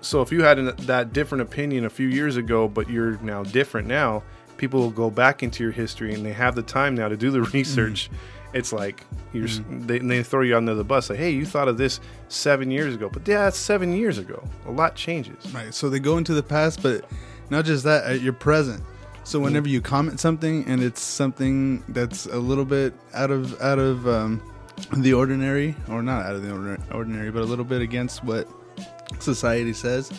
So 0.02 0.22
if 0.22 0.32
you 0.32 0.44
had 0.44 0.60
an, 0.60 0.74
that 0.86 1.14
different 1.14 1.42
opinion 1.42 1.86
a 1.86 1.90
few 1.90 2.08
years 2.08 2.38
ago, 2.38 2.68
but 2.68 2.90
you're 2.90 3.18
now 3.20 3.44
different 3.44 3.88
now, 3.88 4.24
people 4.58 4.80
will 4.80 4.92
go 4.92 5.10
back 5.10 5.44
into 5.44 5.64
your 5.64 5.72
history 5.72 6.14
and 6.14 6.26
they 6.26 6.34
have 6.34 6.56
the 6.56 6.64
time 6.64 6.96
now 6.96 7.08
to 7.08 7.18
do 7.18 7.32
the 7.32 7.42
research. 7.54 8.10
It's 8.56 8.72
like 8.74 9.04
you're 9.34 9.46
s 9.46 9.62
they, 9.70 10.00
they 10.00 10.24
throw 10.24 10.42
you 10.42 10.56
under 10.58 10.74
the 10.76 10.84
bus 10.86 11.10
like, 11.10 11.20
hey, 11.20 11.30
you 11.32 11.46
thought 11.46 11.68
of 11.68 11.78
this 11.78 12.00
seven 12.30 12.72
years 12.72 12.96
ago, 12.96 13.10
but 13.12 13.28
yeah, 13.28 13.44
that's 13.44 13.58
seven 13.58 13.92
years 13.94 14.18
ago. 14.18 14.42
A 14.66 14.72
lot 14.72 14.96
changes. 14.96 15.38
Right. 15.54 15.74
So 15.74 15.90
they 15.90 16.00
go 16.00 16.18
into 16.18 16.34
the 16.34 16.42
past, 16.44 16.82
but 16.82 17.04
not 17.50 17.66
just 17.66 17.84
that, 17.84 18.08
uh, 18.08 18.14
you're 18.14 18.34
present. 18.50 18.82
So 19.26 19.40
whenever 19.40 19.68
you 19.68 19.82
comment 19.82 20.20
something 20.20 20.66
and 20.68 20.82
it's 20.82 21.02
something 21.02 21.84
that's 21.90 22.28
a 22.28 22.38
little 22.40 22.64
bit 22.66 22.94
out 23.14 23.30
of 23.32 23.60
out 23.62 23.78
of 23.80 24.08
um, 24.08 24.42
the 24.98 25.14
ordinary, 25.14 25.76
or 25.90 26.02
not 26.02 26.26
out 26.26 26.36
of 26.36 26.42
the 26.44 26.52
ordinary, 26.94 27.32
but 27.32 27.42
a 27.42 27.46
little 27.46 27.66
bit 27.66 27.82
against 27.82 28.24
what 28.24 28.48
society 29.20 29.74
says, 29.74 30.12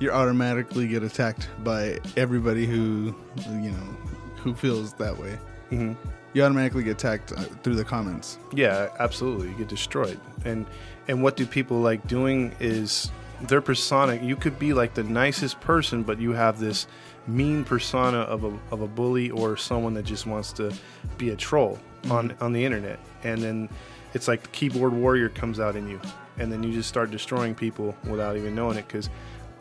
you 0.00 0.10
automatically 0.12 0.86
get 0.86 1.02
attacked 1.02 1.48
by 1.64 1.98
everybody 2.16 2.66
who 2.66 3.14
you 3.50 3.70
know 3.70 3.96
who 4.36 4.54
feels 4.54 4.92
that 4.94 5.16
way. 5.18 5.36
Mhm. 5.70 5.96
You 6.32 6.42
automatically 6.42 6.82
get 6.82 6.92
attacked 6.92 7.32
uh, 7.32 7.42
through 7.62 7.74
the 7.76 7.84
comments. 7.84 8.38
Yeah, 8.54 8.88
absolutely. 8.98 9.48
You 9.48 9.54
get 9.56 9.68
destroyed. 9.68 10.18
And 10.44 10.66
and 11.08 11.22
what 11.22 11.36
do 11.36 11.46
people 11.46 11.80
like 11.80 12.06
doing 12.06 12.54
is 12.60 13.10
their 13.42 13.60
persona. 13.60 14.14
You 14.14 14.36
could 14.36 14.58
be 14.58 14.72
like 14.72 14.94
the 14.94 15.02
nicest 15.02 15.60
person, 15.60 16.02
but 16.02 16.18
you 16.20 16.32
have 16.32 16.58
this 16.58 16.86
mean 17.26 17.64
persona 17.64 18.18
of 18.18 18.44
a, 18.44 18.58
of 18.70 18.80
a 18.80 18.86
bully 18.86 19.30
or 19.30 19.56
someone 19.56 19.94
that 19.94 20.04
just 20.04 20.26
wants 20.26 20.52
to 20.54 20.72
be 21.18 21.30
a 21.30 21.36
troll 21.36 21.78
on 22.10 22.34
on 22.40 22.52
the 22.52 22.64
internet. 22.64 22.98
And 23.24 23.42
then 23.42 23.68
it's 24.14 24.28
like 24.28 24.42
the 24.42 24.48
keyboard 24.48 24.92
warrior 24.92 25.28
comes 25.28 25.60
out 25.60 25.76
in 25.76 25.88
you, 25.88 26.00
and 26.38 26.52
then 26.52 26.62
you 26.62 26.72
just 26.72 26.88
start 26.88 27.10
destroying 27.10 27.54
people 27.54 27.96
without 28.04 28.36
even 28.36 28.54
knowing 28.54 28.78
it. 28.78 28.86
Because 28.86 29.10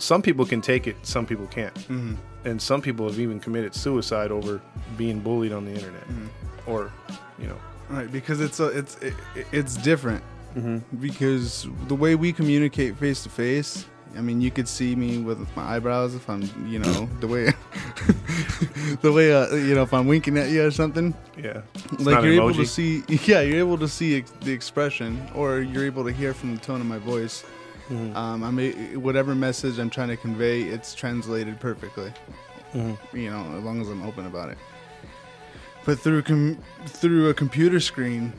some 0.01 0.21
people 0.21 0.45
can 0.45 0.61
take 0.61 0.87
it, 0.87 0.95
some 1.03 1.25
people 1.25 1.47
can't, 1.47 1.73
Mm-hmm. 1.75 2.15
and 2.45 2.61
some 2.61 2.81
people 2.81 3.07
have 3.07 3.19
even 3.19 3.39
committed 3.39 3.73
suicide 3.75 4.31
over 4.31 4.61
being 4.97 5.19
bullied 5.19 5.51
on 5.53 5.65
the 5.65 5.71
internet, 5.73 6.07
Mm-hmm. 6.07 6.69
or 6.71 6.91
you 7.39 7.47
know. 7.47 7.57
Right, 7.89 8.09
because 8.11 8.39
it's 8.39 8.59
a, 8.61 8.67
it's 8.67 8.95
it, 8.97 9.13
it's 9.51 9.75
different. 9.75 10.23
Mm-hmm. 10.55 10.97
Because 10.97 11.67
the 11.87 11.95
way 11.95 12.15
we 12.15 12.31
communicate 12.33 12.95
face 12.97 13.23
to 13.23 13.29
face, 13.29 13.85
I 14.17 14.21
mean, 14.21 14.41
you 14.41 14.49
could 14.51 14.67
see 14.67 14.95
me 14.95 15.17
with 15.19 15.39
my 15.55 15.75
eyebrows 15.75 16.15
if 16.15 16.29
I'm, 16.29 16.41
you 16.67 16.79
know, 16.79 17.05
the 17.21 17.27
way, 17.27 17.45
the 19.01 19.11
way, 19.11 19.33
uh, 19.33 19.53
you 19.55 19.75
know, 19.75 19.83
if 19.83 19.93
I'm 19.93 20.07
winking 20.07 20.37
at 20.37 20.49
you 20.49 20.65
or 20.65 20.71
something. 20.71 21.13
Yeah, 21.37 21.61
like 21.99 22.23
you're 22.23 22.33
able 22.33 22.53
to 22.53 22.65
see, 22.65 23.03
yeah, 23.07 23.41
you're 23.41 23.59
able 23.59 23.77
to 23.77 23.87
see 23.87 24.17
ex- 24.17 24.31
the 24.41 24.51
expression, 24.51 25.21
or 25.35 25.59
you're 25.61 25.85
able 25.85 26.03
to 26.05 26.11
hear 26.11 26.33
from 26.33 26.55
the 26.55 26.61
tone 26.61 26.81
of 26.81 26.87
my 26.87 26.97
voice. 26.97 27.43
Mhm. 27.89 28.15
Um, 28.15 28.43
I 28.43 28.51
mean, 28.51 29.01
whatever 29.01 29.35
message 29.35 29.77
I'm 29.79 29.89
trying 29.89 30.09
to 30.09 30.17
convey, 30.17 30.61
it's 30.63 30.93
translated 30.93 31.59
perfectly. 31.59 32.13
Mhm. 32.73 32.97
You 33.13 33.29
know, 33.31 33.55
as 33.57 33.63
long 33.63 33.81
as 33.81 33.89
I'm 33.89 34.03
open 34.03 34.25
about 34.25 34.49
it. 34.49 34.57
But 35.85 35.99
through 35.99 36.21
com- 36.23 36.57
through 36.85 37.29
a 37.29 37.33
computer 37.33 37.79
screen, 37.79 38.31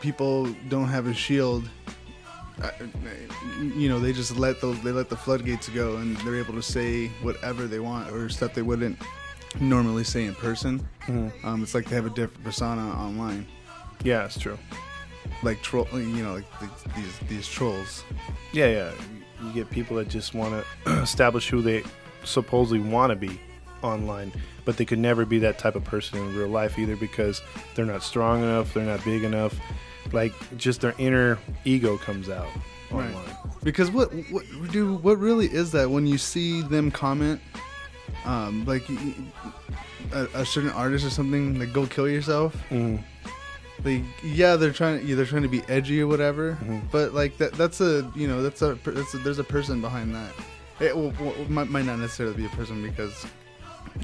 people 0.00 0.46
don't 0.68 0.88
have 0.88 1.06
a 1.06 1.14
shield. 1.14 1.68
Uh, 2.62 2.70
you 3.60 3.88
know, 3.88 3.98
they 4.00 4.12
just 4.14 4.36
let 4.38 4.60
the 4.62 4.68
they 4.82 4.92
let 4.92 5.08
the 5.10 5.16
floodgates 5.16 5.68
go, 5.68 5.96
and 5.96 6.16
they're 6.18 6.36
able 6.36 6.54
to 6.54 6.62
say 6.62 7.08
whatever 7.22 7.66
they 7.66 7.80
want 7.80 8.10
or 8.12 8.28
stuff 8.30 8.54
they 8.54 8.62
wouldn't 8.62 8.98
normally 9.60 10.04
say 10.04 10.24
in 10.24 10.34
person. 10.34 10.86
Mhm. 11.06 11.32
Um, 11.44 11.62
it's 11.62 11.74
like 11.74 11.86
they 11.88 11.96
have 11.96 12.06
a 12.06 12.10
different 12.10 12.44
persona 12.44 12.82
online, 12.92 13.46
Yeah, 14.04 14.24
it's 14.24 14.38
true. 14.38 14.58
Like 15.42 15.62
troll. 15.62 15.86
You 15.92 16.22
know, 16.22 16.34
like 16.34 16.44
these 16.60 16.94
these, 16.96 17.18
these 17.28 17.48
trolls. 17.48 18.04
Yeah, 18.52 18.66
yeah. 18.66 18.92
You 19.44 19.52
get 19.52 19.70
people 19.70 19.96
that 19.96 20.08
just 20.08 20.34
want 20.34 20.64
to 20.84 20.90
establish 21.02 21.48
who 21.48 21.60
they 21.62 21.82
supposedly 22.24 22.80
want 22.80 23.10
to 23.10 23.16
be 23.16 23.38
online, 23.82 24.32
but 24.64 24.76
they 24.78 24.84
could 24.84 24.98
never 24.98 25.24
be 25.26 25.38
that 25.40 25.58
type 25.58 25.76
of 25.76 25.84
person 25.84 26.18
in 26.18 26.34
real 26.36 26.48
life 26.48 26.78
either 26.78 26.96
because 26.96 27.42
they're 27.74 27.84
not 27.86 28.02
strong 28.02 28.42
enough, 28.42 28.72
they're 28.74 28.84
not 28.84 29.04
big 29.04 29.22
enough. 29.24 29.54
Like 30.12 30.32
just 30.56 30.80
their 30.80 30.94
inner 30.98 31.38
ego 31.64 31.96
comes 31.98 32.28
out 32.30 32.48
Right. 32.90 33.12
online. 33.14 33.36
Because 33.62 33.90
what 33.90 34.10
what 34.30 34.44
do 34.72 34.94
what 34.94 35.18
really 35.18 35.46
is 35.46 35.72
that 35.72 35.90
when 35.90 36.06
you 36.06 36.16
see 36.18 36.62
them 36.62 36.90
comment, 36.90 37.40
um, 38.24 38.64
like 38.64 38.84
a 40.12 40.46
certain 40.46 40.70
artist 40.70 41.04
or 41.04 41.10
something, 41.10 41.58
like 41.58 41.72
go 41.72 41.86
kill 41.86 42.08
yourself. 42.08 42.56
Mhm. 42.70 43.02
Like 43.84 44.02
yeah, 44.24 44.56
they're 44.56 44.72
trying 44.72 45.06
yeah, 45.06 45.14
they're 45.16 45.26
trying 45.26 45.42
to 45.42 45.48
be 45.48 45.62
edgy 45.68 46.00
or 46.00 46.06
whatever, 46.06 46.58
Mhm. 46.62 46.82
but 46.90 47.12
like 47.14 47.36
that 47.38 47.52
that's 47.54 47.80
a 47.80 48.10
you 48.16 48.26
know 48.26 48.42
that's 48.42 48.62
a, 48.62 48.78
that's 48.84 49.14
a 49.14 49.18
there's 49.18 49.38
a 49.38 49.44
person 49.44 49.80
behind 49.80 50.14
that. 50.14 50.32
It 50.80 50.94
might, 51.50 51.68
might 51.70 51.84
not 51.86 51.98
necessarily 51.98 52.36
be 52.36 52.46
a 52.46 52.50
person 52.50 52.82
because. 52.82 53.26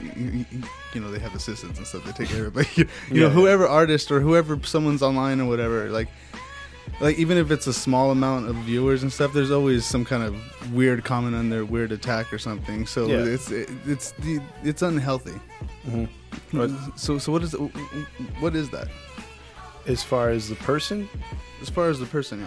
You, 0.01 0.47
you- 0.51 1.01
know 1.03 1.11
they 1.11 1.19
have 1.19 1.35
assistants 1.35 1.77
and 1.79 1.87
stuff. 1.87 2.05
They 2.05 2.13
take 2.13 2.29
care 2.29 2.47
of 2.47 2.55
but 2.55 2.77
you, 2.79 2.87
you 3.11 3.21
know 3.21 3.27
Yeah. 3.27 3.33
whoever 3.33 3.67
artist 3.67 4.11
or 4.11 4.21
whoever 4.21 4.59
someone's 4.63 5.03
online 5.03 5.39
or 5.41 5.47
whatever, 5.47 5.91
like 5.91 6.09
like 7.01 7.19
even 7.19 7.37
if 7.37 7.51
it's 7.51 7.67
a 7.67 7.73
small 7.75 8.11
amount 8.11 8.49
of 8.49 8.57
viewers 8.57 9.03
and 9.03 9.13
stuff, 9.13 9.33
there's 9.35 9.51
always 9.51 9.85
some 9.85 10.05
kind 10.05 10.23
of 10.23 10.73
weird 10.73 11.05
comment 11.05 11.35
on 11.35 11.51
their 11.51 11.65
weird 11.67 11.93
attack 11.93 12.33
or 12.33 12.39
something. 12.39 12.87
So 12.87 13.07
Yeah. 13.07 13.25
it's 13.25 13.51
it, 13.51 13.69
it's 13.87 14.13
the 14.13 14.41
it's 14.63 14.81
unhealthy. 14.83 15.39
Mhm. 15.87 16.09
But 16.55 16.71
So 16.97 17.19
so 17.19 17.33
what 17.33 17.43
is 17.43 17.53
what 18.41 18.55
is 18.57 18.71
that 18.71 18.89
as 19.87 20.03
far 20.03 20.31
as 20.31 20.49
the 20.49 20.57
person, 20.57 21.09
as 21.61 21.69
far 21.71 21.89
as 21.89 21.99
the 21.99 22.07
person? 22.07 22.45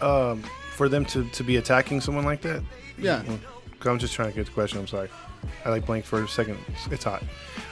Yeah, 0.00 0.06
um, 0.06 0.42
for 0.74 0.88
them 0.88 1.04
to, 1.06 1.24
to 1.30 1.44
be 1.44 1.56
attacking 1.56 2.00
someone 2.00 2.24
like 2.24 2.42
that, 2.42 2.62
yeah. 2.98 3.22
I'm 3.86 3.98
just 3.98 4.14
trying 4.14 4.30
to 4.30 4.36
get 4.36 4.46
the 4.46 4.52
question. 4.52 4.78
I'm 4.78 4.86
sorry. 4.86 5.08
I 5.64 5.70
like 5.70 5.86
blank 5.86 6.04
for 6.04 6.22
a 6.22 6.28
second. 6.28 6.58
It's 6.90 7.04
hot. 7.04 7.22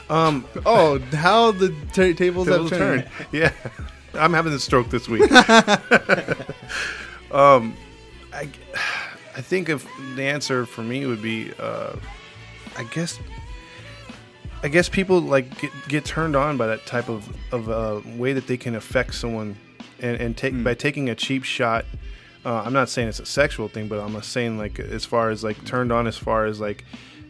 Um, 0.09 0.45
Oh, 0.65 0.97
how 1.13 1.51
the 1.51 1.69
ta 1.93 2.13
tables, 2.13 2.47
tables 2.47 2.49
have 2.49 2.69
turned. 2.69 3.03
turn. 3.03 3.27
Yeah, 3.31 3.51
I'm 4.15 4.33
having 4.33 4.51
the 4.51 4.59
stroke 4.59 4.89
this 4.89 5.07
week. 5.07 5.31
um, 7.31 7.75
I, 8.33 8.49
I 9.35 9.41
think 9.41 9.69
if 9.69 9.87
the 10.15 10.23
answer 10.23 10.65
for 10.65 10.81
me 10.81 11.05
would 11.05 11.21
be, 11.21 11.51
uh, 11.59 11.95
I 12.77 12.83
guess, 12.85 13.19
I 14.61 14.67
guess 14.67 14.89
people 14.89 15.21
like 15.21 15.59
get, 15.59 15.71
get 15.87 16.05
turned 16.05 16.35
on 16.35 16.57
by 16.57 16.67
that 16.67 16.85
type 16.85 17.09
of 17.09 17.27
of 17.53 17.69
uh, 17.69 18.01
way 18.17 18.33
that 18.33 18.47
they 18.47 18.57
can 18.57 18.75
affect 18.75 19.15
someone, 19.15 19.55
and 19.99 20.19
and 20.19 20.35
take 20.37 20.61
by 20.63 20.73
taking 20.73 21.09
a 21.09 21.15
cheap 21.15 21.43
shot. 21.43 21.85
Uh, 22.45 22.63
I'm 22.65 22.73
not 22.73 22.89
saying 22.89 23.07
it's 23.09 23.19
a 23.19 23.25
sexual 23.25 23.67
thing, 23.67 23.87
but 23.87 23.99
I'm 23.99 24.21
saying 24.21 24.57
like 24.57 24.79
as 24.79 25.05
far 25.05 25.29
as 25.29 25.43
like 25.43 25.63
turned 25.65 25.91
on 25.91 26.07
as 26.07 26.17
far 26.17 26.45
as 26.45 26.59
like, 26.61 26.85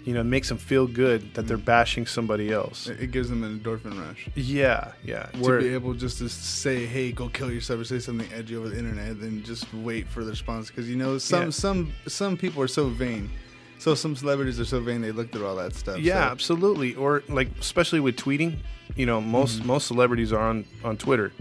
you 0.05 0.13
know, 0.13 0.21
it 0.21 0.25
makes 0.25 0.49
them 0.49 0.57
feel 0.59 0.85
good 0.87 1.33
that 1.33 1.47
they're 1.47 1.57
bashing 1.57 2.05
somebody 2.05 2.51
else. 2.51 2.87
It 2.87 3.11
gives 3.11 3.29
them 3.29 3.43
an 3.43 3.59
endorphin 3.59 3.99
rush. 3.99 4.29
Yeah, 4.35 4.91
yeah. 5.03 5.23
to 5.23 5.39
Where 5.39 5.59
be 5.59 5.73
able 5.73 5.93
just 5.95 6.19
to 6.19 6.29
say, 6.29 6.85
"Hey, 6.85 7.11
go 7.11 7.27
kill 7.29 7.51
yourself," 7.51 7.79
or 7.79 7.83
say 7.85 7.99
something 7.99 8.27
edgy 8.33 8.55
over 8.55 8.69
the 8.69 8.77
internet, 8.77 9.19
then 9.19 9.43
just 9.43 9.71
wait 9.73 10.07
for 10.07 10.23
the 10.23 10.31
response. 10.31 10.69
Because 10.69 10.89
you 10.89 10.95
know, 10.95 11.17
some 11.17 11.45
Yeah. 11.45 11.49
some 11.51 11.91
some 12.07 12.37
people 12.37 12.61
are 12.63 12.67
so 12.67 12.87
vain. 12.89 13.29
So 13.79 13.95
some 13.95 14.15
celebrities 14.15 14.59
are 14.59 14.65
so 14.65 14.79
vain 14.81 15.01
they 15.01 15.11
look 15.11 15.31
through 15.31 15.47
all 15.47 15.55
that 15.55 15.73
stuff. 15.73 15.99
Yeah, 15.99 16.25
so- 16.25 16.31
absolutely. 16.31 16.95
Or 16.95 17.23
like 17.29 17.47
especially 17.59 17.99
with 18.01 18.15
tweeting, 18.17 18.57
you 18.95 19.05
know, 19.05 19.19
most 19.21 19.59
Mm-hmm. 19.59 19.67
most 19.67 19.87
celebrities 19.87 20.31
are 20.33 20.41
on 20.41 20.65
on 20.83 20.97
Twitter, 20.97 21.31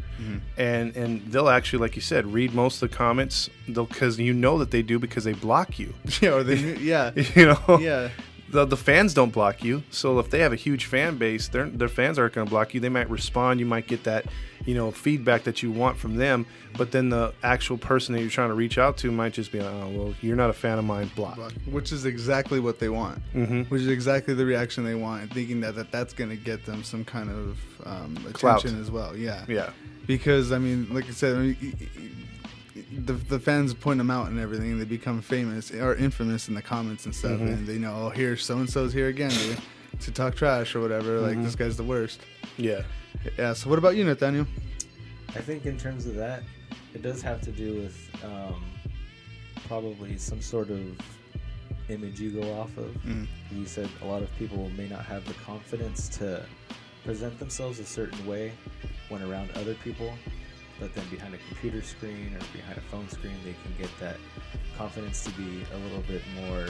and 0.57 0.95
and 0.97 1.23
they'll 1.33 1.49
actually, 1.49 1.81
like 1.81 1.97
you 1.97 2.03
said, 2.03 2.27
read 2.33 2.55
most 2.55 2.81
of 2.83 2.91
the 2.91 2.97
comments. 2.97 3.51
They'll 3.69 3.87
because 3.87 4.19
you 4.19 4.33
know 4.33 4.59
that 4.59 4.71
they 4.71 4.83
do 4.83 4.99
because 4.99 5.25
they 5.25 5.33
block 5.33 5.79
you. 5.79 5.93
yeah, 6.21 6.31
or 6.31 6.43
they, 6.43 6.57
yeah, 6.77 7.11
You 7.35 7.47
know, 7.47 7.79
yeah. 7.81 8.11
The, 8.51 8.65
the 8.65 8.77
fans 8.79 9.13
don't 9.13 9.31
block 9.31 9.63
you, 9.63 9.83
so 9.91 10.19
if 10.21 10.31
they 10.31 10.39
have 10.39 10.55
a 10.55 10.57
huge 10.57 10.87
fan 10.87 11.19
base, 11.19 11.49
their 11.49 11.67
their 11.67 11.89
fans 11.89 12.19
aren't 12.19 12.33
going 12.35 12.47
to 12.47 12.51
block 12.51 12.73
you. 12.73 12.81
They 12.81 12.89
might 12.89 13.11
respond. 13.11 13.61
You 13.61 13.67
might 13.67 13.87
get 13.87 14.05
that, 14.05 14.25
you 14.65 14.75
know, 14.75 14.91
feedback 14.91 15.45
that 15.45 15.63
you 15.63 15.71
want 15.71 15.99
from 15.99 16.17
them. 16.17 16.47
But 16.77 16.91
then 16.91 17.11
the 17.11 17.35
actual 17.43 17.77
person 17.77 18.15
that 18.15 18.23
you're 18.23 18.31
trying 18.31 18.49
to 18.49 18.55
reach 18.55 18.79
out 18.79 18.97
to 18.99 19.11
might 19.13 19.35
just 19.35 19.53
be, 19.53 19.61
like, 19.61 19.73
oh, 19.73 19.89
well, 19.91 20.15
you're 20.23 20.37
not 20.37 20.49
a 20.49 20.55
fan 20.55 20.79
of 20.79 20.85
mine. 20.87 21.11
Block. 21.15 21.37
Block, 21.37 21.53
Which 21.71 21.93
is 21.93 22.07
exactly 22.07 22.59
what 22.59 22.79
they 22.79 22.89
want. 22.89 23.21
Mm-hmm. 23.35 23.63
Which 23.65 23.83
is 23.83 23.89
exactly 23.89 24.33
the 24.33 24.47
reaction 24.47 24.83
they 24.83 24.95
want, 24.95 25.23
and 25.23 25.31
thinking 25.33 25.61
that, 25.61 25.75
that 25.75 25.93
that's 25.93 26.15
going 26.15 26.31
to 26.31 26.37
get 26.37 26.65
them 26.65 26.83
some 26.85 27.05
kind 27.05 27.29
of 27.31 27.59
um, 27.85 28.17
Clout. 28.33 28.61
attention 28.61 28.81
as 28.81 28.91
well. 28.91 29.15
Yeah. 29.15 29.45
Yeah. 29.47 29.71
because 30.07 30.53
I 30.53 30.59
mean, 30.59 30.87
like 30.93 31.07
I 31.07 31.11
said, 31.11 31.37
I 31.37 31.41
mean, 31.41 32.17
the 33.05 33.13
the 33.15 33.39
fans 33.39 33.75
point 33.75 33.99
them 33.99 34.11
out 34.11 34.29
and 34.29 34.39
everything, 34.39 34.73
and 34.73 34.81
they 34.81 34.85
become 34.85 35.21
famous 35.23 35.71
or 35.73 35.95
infamous 35.95 36.49
in 36.49 36.55
the 36.55 36.63
comments 36.63 37.05
and 37.07 37.15
stuff, 37.15 37.39
Mhm. 37.41 37.53
and 37.53 37.67
they 37.67 37.79
know, 37.79 37.95
oh, 38.07 38.11
here 38.11 38.37
so 38.37 38.59
and 38.59 38.69
so's 38.69 38.93
here 38.93 39.09
again 39.09 39.31
to, 39.31 39.57
to 40.01 40.11
talk 40.11 40.35
trash 40.35 40.75
or 40.75 40.81
whatever. 40.81 41.21
Like 41.21 41.37
Mhm. 41.37 41.45
this 41.45 41.55
guy's 41.57 41.77
the 41.77 41.85
worst. 41.85 42.21
Yeah. 42.57 42.83
Yeah. 43.39 43.53
So 43.55 43.69
what 43.71 43.79
about 43.79 43.97
you, 43.97 44.05
Nathaniel? 44.05 44.47
I 45.37 45.41
think 45.41 45.67
in 45.67 45.77
terms 45.79 46.07
of 46.07 46.15
that, 46.17 46.43
it 46.95 47.03
does 47.03 47.21
have 47.23 47.41
to 47.43 47.51
do 47.51 47.75
with 47.75 47.97
um, 48.25 48.65
probably 49.67 50.17
some 50.19 50.41
sort 50.41 50.71
of 50.71 50.81
image 51.89 52.21
you 52.21 52.31
go 52.31 52.53
off 52.61 52.77
of. 52.77 52.91
Mm. 53.07 53.27
You 53.53 53.67
said 53.67 53.89
a 54.03 54.05
lot 54.07 54.23
of 54.23 54.35
people 54.39 54.71
may 54.77 54.89
not 54.89 55.05
have 55.05 55.25
the 55.27 55.35
confidence 55.35 56.09
to 56.19 56.45
present 57.05 57.39
themselves 57.39 57.79
a 57.79 57.85
certain 57.85 58.27
way 58.27 58.53
when 59.09 59.23
around 59.23 59.51
other 59.53 59.75
people, 59.75 60.13
but 60.81 60.95
then 60.95 61.05
behind 61.11 61.35
a 61.35 61.39
computer 61.49 61.83
screen 61.83 62.35
or 62.35 62.57
behind 62.57 62.79
a 62.79 62.81
phone 62.83 63.09
screen, 63.09 63.35
they 63.45 63.53
can 63.63 63.75
get 63.79 63.91
that 64.01 64.17
confidence 64.77 65.25
to 65.25 65.31
be 65.33 65.63
a 65.75 65.79
little 65.79 66.03
bit 66.09 66.23
more 66.37 66.67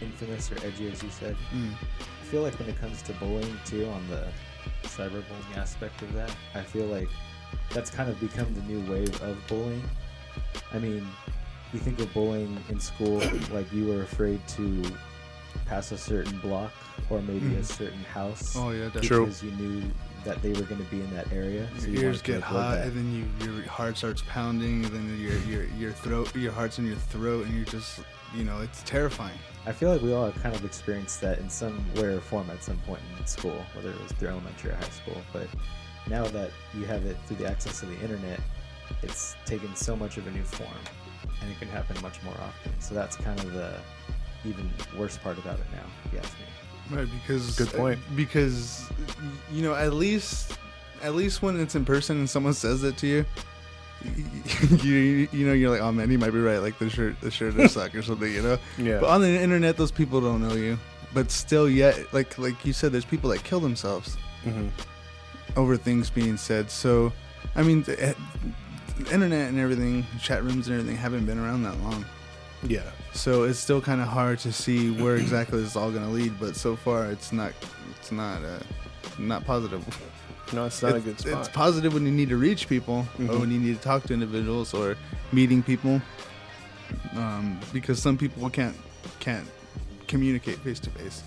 infamous 0.00 0.50
or 0.52 0.56
edgy, 0.64 0.90
as 0.90 1.02
you 1.02 1.10
said. 1.10 1.36
Mm. 1.54 1.72
I 1.72 2.24
feel 2.26 2.42
like 2.42 2.58
when 2.58 2.68
it 2.68 2.78
comes 2.80 3.00
to 3.02 3.12
bullying 3.14 3.56
too, 3.64 3.86
on 3.86 4.06
the 4.08 4.26
cyberbullying 4.84 5.56
aspect 5.56 6.02
of 6.02 6.12
that, 6.14 6.34
I 6.54 6.62
feel 6.62 6.86
like 6.86 7.08
that's 7.72 7.90
kind 7.90 8.10
of 8.10 8.18
become 8.20 8.52
the 8.54 8.62
new 8.62 8.80
wave 8.90 9.22
of 9.22 9.36
bullying. 9.46 9.82
I 10.72 10.78
mean, 10.78 11.06
you 11.72 11.78
think 11.80 12.00
of 12.00 12.12
bullying 12.12 12.58
in 12.68 12.78
school, 12.80 13.22
like 13.52 13.72
you 13.72 13.86
were 13.86 14.02
afraid 14.02 14.46
to 14.48 14.82
pass 15.66 15.92
a 15.92 15.98
certain 15.98 16.36
block 16.40 16.72
or 17.10 17.22
maybe 17.22 17.54
a 17.54 17.60
Mhm. 17.60 17.64
certain 17.64 18.04
house 18.04 18.54
Oh 18.56 18.70
yeah, 18.70 18.84
definitely. 18.86 19.08
True. 19.08 19.24
because 19.26 19.42
you 19.42 19.50
knew 19.52 19.82
that 20.24 20.42
they 20.42 20.52
were 20.52 20.62
going 20.62 20.82
to 20.82 20.90
be 20.90 21.00
in 21.00 21.10
that 21.14 21.30
area. 21.32 21.68
So 21.78 21.86
Your 21.86 22.00
you 22.00 22.06
ears 22.08 22.22
get 22.22 22.42
hot, 22.42 22.78
and 22.78 22.92
then 22.92 23.12
you 23.12 23.46
your 23.46 23.66
heart 23.66 23.96
starts 23.96 24.22
pounding, 24.28 24.84
and 24.84 24.92
then 24.94 25.18
your 25.18 25.38
your 25.40 25.64
your 25.78 25.92
throat, 25.92 26.34
your 26.34 26.52
heart's 26.52 26.78
in 26.78 26.86
your 26.86 26.96
throat, 26.96 27.46
and 27.46 27.54
you're 27.54 27.64
just, 27.66 28.00
you 28.34 28.44
know, 28.44 28.60
it's 28.60 28.82
terrifying. 28.82 29.38
I 29.66 29.72
feel 29.72 29.90
like 29.90 30.02
we 30.02 30.12
all 30.12 30.26
have 30.26 30.42
kind 30.42 30.54
of 30.54 30.64
experienced 30.64 31.20
that 31.22 31.38
in 31.38 31.48
some 31.48 31.84
way 31.94 32.14
or 32.14 32.20
form 32.20 32.50
at 32.50 32.62
some 32.62 32.76
point 32.78 33.00
in 33.18 33.26
school, 33.26 33.64
whether 33.74 33.90
it 33.90 34.02
was 34.02 34.12
through 34.12 34.28
elementary 34.28 34.72
or 34.72 34.74
high 34.74 34.88
school. 34.90 35.16
But 35.32 35.46
now 36.08 36.24
that 36.26 36.50
you 36.74 36.84
have 36.84 37.06
it 37.06 37.16
through 37.26 37.36
the 37.36 37.46
access 37.46 37.82
of 37.82 37.88
the 37.88 37.98
internet, 38.00 38.40
it's 39.02 39.36
taken 39.46 39.74
so 39.74 39.96
much 39.96 40.16
of 40.18 40.26
a 40.26 40.30
new 40.30 40.42
form, 40.42 40.70
and 41.40 41.50
it 41.50 41.58
can 41.58 41.68
happen 41.68 41.96
much 42.02 42.22
more 42.22 42.34
often. 42.34 42.72
So 42.80 42.94
that's 42.94 43.16
kind 43.16 43.38
of 43.40 43.52
the 43.52 43.74
even 44.44 44.70
worse 44.98 45.16
part 45.16 45.38
about 45.38 45.58
it 45.58 45.66
now, 45.72 45.84
if 46.04 46.12
you 46.12 46.18
ask 46.18 46.32
me. 46.38 46.46
Right, 46.90 47.08
because 47.22 47.56
Good 47.56 47.72
point. 47.72 47.98
Because 48.14 48.88
you 49.50 49.62
know, 49.62 49.74
at 49.74 49.94
least 49.94 50.58
at 51.02 51.14
least 51.14 51.42
when 51.42 51.58
it's 51.60 51.74
in 51.74 51.84
person 51.84 52.18
and 52.18 52.28
someone 52.28 52.54
says 52.54 52.82
it 52.84 52.96
to 52.98 53.06
you, 53.06 53.24
you 54.82 55.28
you 55.32 55.46
know 55.46 55.52
you're 55.52 55.70
like, 55.70 55.80
oh 55.80 55.92
man, 55.92 56.10
he 56.10 56.16
might 56.16 56.32
be 56.32 56.40
right. 56.40 56.58
Like 56.58 56.78
the 56.78 56.90
shirt 56.90 57.20
the 57.20 57.30
shirt 57.30 57.56
does 57.56 57.72
suck 57.72 57.94
or 57.94 58.02
something, 58.02 58.32
you 58.32 58.42
know. 58.42 58.58
Yeah. 58.78 59.00
But 59.00 59.10
on 59.10 59.20
the 59.22 59.28
internet, 59.28 59.76
those 59.76 59.90
people 59.92 60.20
don't 60.20 60.42
know 60.46 60.54
you. 60.54 60.78
But 61.12 61.30
still, 61.30 61.68
yet 61.68 62.12
like 62.12 62.38
like 62.38 62.64
you 62.64 62.72
said, 62.72 62.92
there's 62.92 63.04
people 63.04 63.30
that 63.30 63.44
kill 63.44 63.60
themselves 63.60 64.16
hmm 64.42 64.68
over 65.56 65.76
things 65.76 66.10
being 66.10 66.36
said. 66.36 66.70
So, 66.70 67.12
I 67.54 67.62
mean, 67.62 67.82
the, 67.84 68.02
eh, 68.02 68.14
the 68.98 69.14
internet 69.14 69.48
and 69.48 69.58
everything, 69.58 70.04
chat 70.20 70.42
rooms 70.42 70.66
and 70.68 70.78
everything 70.78 70.96
haven't 70.96 71.26
been 71.26 71.38
around 71.38 71.62
that 71.62 71.78
long. 71.80 72.04
Yeah. 72.66 72.90
So 73.12 73.44
it's 73.44 73.58
still 73.58 73.80
kind 73.80 74.00
of 74.00 74.08
hard 74.08 74.38
to 74.40 74.52
see 74.52 74.90
where 74.90 75.16
exactly 75.16 75.60
this 75.60 75.70
is 75.70 75.76
all 75.76 75.90
going 75.90 76.04
to 76.04 76.10
lead. 76.10 76.32
But 76.40 76.56
so 76.56 76.76
far, 76.76 77.06
it's 77.06 77.32
not 77.32 77.52
it's 77.98 78.10
not 78.12 78.42
uh, 78.44 78.58
not 79.18 79.44
positive. 79.44 79.82
No, 80.52 80.66
it's 80.66 80.82
not 80.82 80.94
a 80.96 81.00
good 81.00 81.18
spot. 81.18 81.38
It's 81.40 81.48
positive 81.48 81.94
when 81.94 82.04
you 82.04 82.12
need 82.12 82.28
to 82.28 82.36
reach 82.36 82.68
people 82.68 83.06
or 83.18 83.24
Mhm. 83.24 83.40
when 83.40 83.50
you 83.50 83.58
need 83.58 83.76
to 83.76 83.82
talk 83.82 84.02
to 84.04 84.12
individuals 84.14 84.74
or 84.74 84.96
meeting 85.32 85.62
people, 85.62 86.00
um, 87.16 87.58
because 87.72 88.00
some 88.00 88.16
people 88.16 88.48
can't 88.50 88.76
can't 89.20 89.46
communicate 90.06 90.58
face 90.58 90.80
to 90.80 90.90
face. 90.90 91.22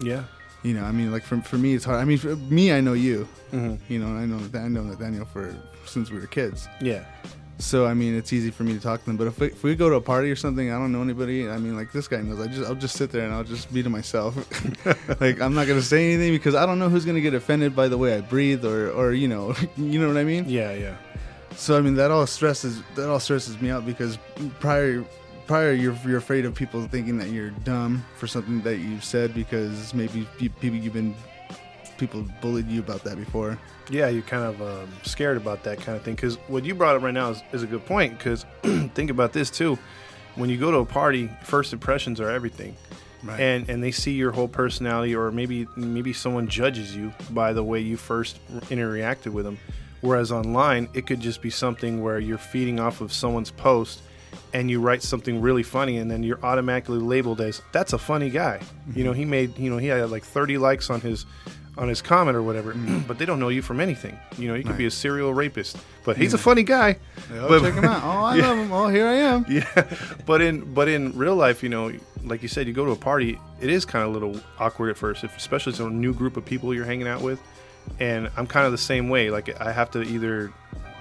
yeah. 0.00 0.24
You 0.62 0.72
know, 0.72 0.84
I 0.84 0.92
mean, 0.92 1.12
like 1.12 1.24
for, 1.24 1.38
for 1.42 1.58
me, 1.58 1.74
it's 1.74 1.84
hard. 1.84 2.00
I 2.00 2.06
mean, 2.06 2.16
for 2.16 2.36
me, 2.36 2.72
I 2.72 2.80
know 2.80 2.94
you. 2.94 3.28
hmm 3.50 3.74
You 3.90 3.98
know, 3.98 4.16
I 4.16 4.24
know 4.24 4.38
that 4.38 4.62
I 4.64 4.68
know 4.68 4.82
Nathaniel 4.82 5.26
for 5.26 5.54
since 5.84 6.10
we 6.10 6.18
were 6.18 6.26
kids. 6.26 6.66
Yeah. 6.80 7.04
So 7.58 7.86
I 7.86 7.94
mean, 7.94 8.16
it's 8.16 8.32
easy 8.32 8.50
for 8.50 8.64
me 8.64 8.74
to 8.74 8.80
talk 8.80 9.00
to 9.00 9.06
them. 9.06 9.16
But 9.16 9.28
if 9.28 9.38
we, 9.38 9.46
if 9.46 9.62
we 9.62 9.74
go 9.76 9.88
to 9.88 9.96
a 9.96 10.00
party 10.00 10.30
or 10.30 10.36
something, 10.36 10.72
I 10.72 10.74
don't 10.74 10.90
know 10.90 11.02
anybody. 11.02 11.48
I 11.48 11.58
mean, 11.58 11.76
like 11.76 11.92
this 11.92 12.08
guy 12.08 12.20
knows. 12.20 12.40
I 12.40 12.48
just 12.48 12.68
I'll 12.68 12.74
just 12.74 12.96
sit 12.96 13.10
there 13.10 13.24
and 13.24 13.32
I'll 13.32 13.44
just 13.44 13.72
be 13.72 13.82
to 13.82 13.90
myself. 13.90 14.36
like 15.20 15.40
I'm 15.40 15.54
not 15.54 15.66
gonna 15.68 15.82
say 15.82 16.12
anything 16.12 16.32
because 16.32 16.54
I 16.54 16.66
don't 16.66 16.78
know 16.78 16.88
who's 16.88 17.04
gonna 17.04 17.20
get 17.20 17.34
offended 17.34 17.76
by 17.76 17.88
the 17.88 17.96
way 17.96 18.16
I 18.16 18.20
breathe 18.22 18.64
or 18.64 18.90
or 18.90 19.12
you 19.12 19.28
know 19.28 19.54
you 19.76 20.00
know 20.00 20.08
what 20.08 20.16
I 20.16 20.24
mean. 20.24 20.46
Yeah. 20.48 20.72
Yeah. 20.72 20.96
So 21.56 21.78
I 21.78 21.80
mean 21.80 21.94
that 21.94 22.10
all 22.10 22.26
stresses 22.26 22.82
that 22.96 23.08
all 23.08 23.20
stresses 23.20 23.60
me 23.60 23.70
out 23.70 23.86
because 23.86 24.18
prior 24.58 25.04
prior 25.46 25.72
you're 25.72 25.96
you're 26.04 26.18
afraid 26.18 26.44
of 26.44 26.54
people 26.54 26.82
thinking 26.88 27.18
that 27.18 27.28
you're 27.28 27.50
dumb 27.50 28.04
for 28.16 28.26
something 28.26 28.60
that 28.62 28.78
you've 28.78 29.04
said 29.04 29.32
because 29.32 29.94
maybe 29.94 30.26
pe- 30.38 30.48
people 30.48 30.78
you've 30.78 30.94
been 30.94 31.14
people 31.98 32.24
bullied 32.40 32.68
you 32.68 32.80
about 32.80 33.04
that 33.04 33.16
before. 33.16 33.58
Yeah, 33.90 34.08
you're 34.08 34.22
kind 34.22 34.44
of 34.44 34.62
um, 34.62 34.88
scared 35.02 35.36
about 35.36 35.62
that 35.64 35.78
kind 35.80 35.96
of 35.96 36.02
thing. 36.02 36.14
Because 36.14 36.36
what 36.48 36.64
you 36.64 36.74
brought 36.74 36.96
up 36.96 37.02
right 37.02 37.14
now 37.14 37.30
is, 37.30 37.42
is 37.52 37.62
a 37.62 37.66
good 37.66 37.84
point. 37.86 38.16
Because 38.18 38.44
think 38.94 39.10
about 39.10 39.32
this 39.32 39.50
too. 39.50 39.78
When 40.36 40.50
you 40.50 40.58
go 40.58 40.70
to 40.70 40.78
a 40.78 40.84
party, 40.86 41.30
first 41.44 41.72
impressions 41.72 42.20
are 42.20 42.30
everything. 42.30 42.76
Right. 43.22 43.40
and 43.40 43.70
and 43.70 43.82
they 43.82 43.90
see 43.90 44.12
your 44.12 44.32
whole 44.32 44.48
personality 44.48 45.14
or 45.14 45.30
maybe 45.30 45.66
maybe 45.76 46.12
someone 46.12 46.46
judges 46.46 46.94
you 46.94 47.10
by 47.30 47.54
the 47.54 47.64
way 47.64 47.80
you 47.80 47.96
first 47.96 48.38
interacted 48.68 49.32
with 49.32 49.46
them 49.46 49.56
whereas 50.02 50.30
online 50.30 50.90
it 50.92 51.06
could 51.06 51.20
just 51.20 51.40
be 51.40 51.48
something 51.48 52.02
where 52.02 52.18
you're 52.18 52.36
feeding 52.36 52.78
off 52.78 53.00
of 53.00 53.14
someone's 53.14 53.50
post 53.50 54.02
and 54.52 54.70
you 54.70 54.78
write 54.78 55.02
something 55.02 55.40
really 55.40 55.62
funny 55.62 55.96
and 55.96 56.10
then 56.10 56.22
you're 56.22 56.44
automatically 56.44 56.98
labeled 56.98 57.40
as 57.40 57.62
that's 57.72 57.94
a 57.94 57.98
funny 57.98 58.28
guy 58.28 58.60
you 58.94 59.04
know 59.04 59.12
he 59.12 59.24
made 59.24 59.56
you 59.58 59.70
know 59.70 59.78
he 59.78 59.86
had 59.86 60.10
like 60.10 60.22
30 60.22 60.58
likes 60.58 60.90
on 60.90 61.00
his 61.00 61.24
on 61.76 61.88
his 61.88 62.00
comment 62.00 62.36
or 62.36 62.42
whatever 62.42 62.74
but 63.06 63.18
they 63.18 63.26
don't 63.26 63.38
know 63.40 63.48
you 63.48 63.62
from 63.62 63.80
anything 63.80 64.18
you 64.38 64.48
know 64.48 64.54
you 64.54 64.64
could 64.64 64.78
be 64.78 64.86
a 64.86 64.90
serial 64.90 65.34
rapist 65.34 65.76
but 66.04 66.16
he's 66.16 66.34
a 66.34 66.38
mm. 66.38 66.40
funny 66.40 66.62
guy 66.62 66.96
oh, 67.32 67.48
but- 67.48 67.60
check 67.62 67.74
him 67.74 67.84
out. 67.84 68.02
Oh, 68.04 68.24
I 68.24 68.36
love 68.40 68.58
him. 68.58 68.72
Oh, 68.72 68.88
here 68.88 69.06
I 69.06 69.14
am. 69.14 69.44
yeah 69.48 69.96
but 70.26 70.40
in 70.40 70.72
but 70.72 70.88
in 70.88 71.16
real 71.16 71.36
life 71.36 71.62
you 71.62 71.68
know 71.68 71.92
like 72.24 72.42
you 72.42 72.48
said 72.48 72.66
you 72.66 72.72
go 72.72 72.84
to 72.84 72.92
a 72.92 72.96
party 72.96 73.38
it 73.60 73.70
is 73.70 73.84
kind 73.84 74.04
of 74.04 74.10
a 74.10 74.12
little 74.12 74.40
awkward 74.58 74.90
at 74.90 74.96
first 74.96 75.24
if, 75.24 75.36
especially 75.36 75.72
if 75.72 75.80
it's 75.80 75.86
a 75.86 75.90
new 75.90 76.14
group 76.14 76.36
of 76.36 76.44
people 76.44 76.74
you're 76.74 76.84
hanging 76.84 77.08
out 77.08 77.20
with 77.20 77.40
and 78.00 78.30
i'm 78.36 78.46
kind 78.46 78.64
of 78.64 78.72
the 78.72 78.78
same 78.78 79.08
way 79.08 79.30
like 79.30 79.60
i 79.60 79.70
have 79.70 79.90
to 79.90 80.02
either 80.02 80.52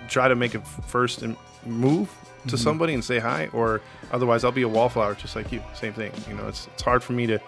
try 0.08 0.28
to 0.28 0.36
make 0.36 0.56
a 0.56 0.60
f- 0.60 0.86
first 0.88 1.22
and 1.22 1.36
move 1.66 2.10
to 2.44 2.48
mm-hmm. 2.48 2.58
somebody 2.58 2.94
and 2.94 3.04
say 3.04 3.20
hi, 3.20 3.48
or 3.54 3.82
otherwise 4.12 4.44
I'll 4.44 4.52
be 4.52 4.64
a 4.64 4.68
wallflower 4.68 5.16
just 5.16 5.36
like 5.36 5.52
you. 5.52 5.62
Same 5.74 5.94
thing. 5.94 6.12
You 6.28 6.36
know, 6.36 6.48
it's 6.48 6.68
it's 6.68 6.82
hard 6.82 7.04
for 7.04 7.14
me 7.14 7.28
to 7.28 7.40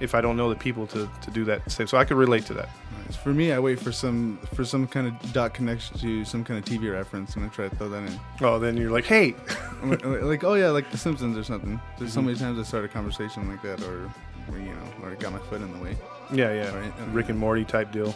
if 0.00 0.14
I 0.14 0.20
don't 0.20 0.36
know 0.36 0.48
the 0.50 0.56
people 0.56 0.86
to, 0.88 1.08
to 1.22 1.30
do 1.30 1.44
that. 1.46 1.70
Same. 1.70 1.86
So 1.86 1.96
I 1.98 2.04
could 2.04 2.16
relate 2.16 2.44
to 2.46 2.54
that. 2.54 2.68
Nice. 3.06 3.16
For 3.16 3.30
me, 3.32 3.52
I 3.52 3.58
wait 3.58 3.78
for 3.80 3.92
some 3.92 4.38
for 4.54 4.64
some 4.64 4.86
kind 4.86 5.06
of 5.06 5.32
dot 5.32 5.54
connection 5.54 5.98
to 5.98 6.24
some 6.24 6.44
kind 6.44 6.58
of 6.58 6.64
TV 6.64 6.92
reference, 6.92 7.34
and 7.36 7.44
I 7.44 7.48
try 7.48 7.68
to 7.68 7.76
throw 7.76 7.88
that 7.88 8.02
in. 8.08 8.20
Oh, 8.42 8.58
then 8.58 8.76
you're 8.76 8.90
like, 8.90 9.06
hey, 9.06 9.34
like, 9.84 10.04
like, 10.04 10.44
oh 10.44 10.54
yeah, 10.54 10.68
like 10.70 10.90
The 10.90 10.98
Simpsons 10.98 11.36
or 11.38 11.44
something. 11.44 11.80
There's 11.98 12.12
so 12.12 12.20
Mhm. 12.20 12.24
many 12.26 12.38
times 12.38 12.58
I 12.58 12.62
start 12.62 12.84
a 12.84 12.88
conversation 12.88 13.48
like 13.48 13.62
that, 13.62 13.80
or, 13.82 14.10
or 14.50 14.58
you 14.58 14.70
know, 14.70 14.88
or 15.02 15.14
got 15.16 15.32
my 15.32 15.38
foot 15.38 15.60
in 15.62 15.72
the 15.72 15.78
way. 15.82 15.96
yeah, 16.32 16.52
yeah, 16.52 16.90
Rick 17.12 17.28
and 17.28 17.38
Morty 17.38 17.64
type 17.64 17.92
deal. 17.92 18.14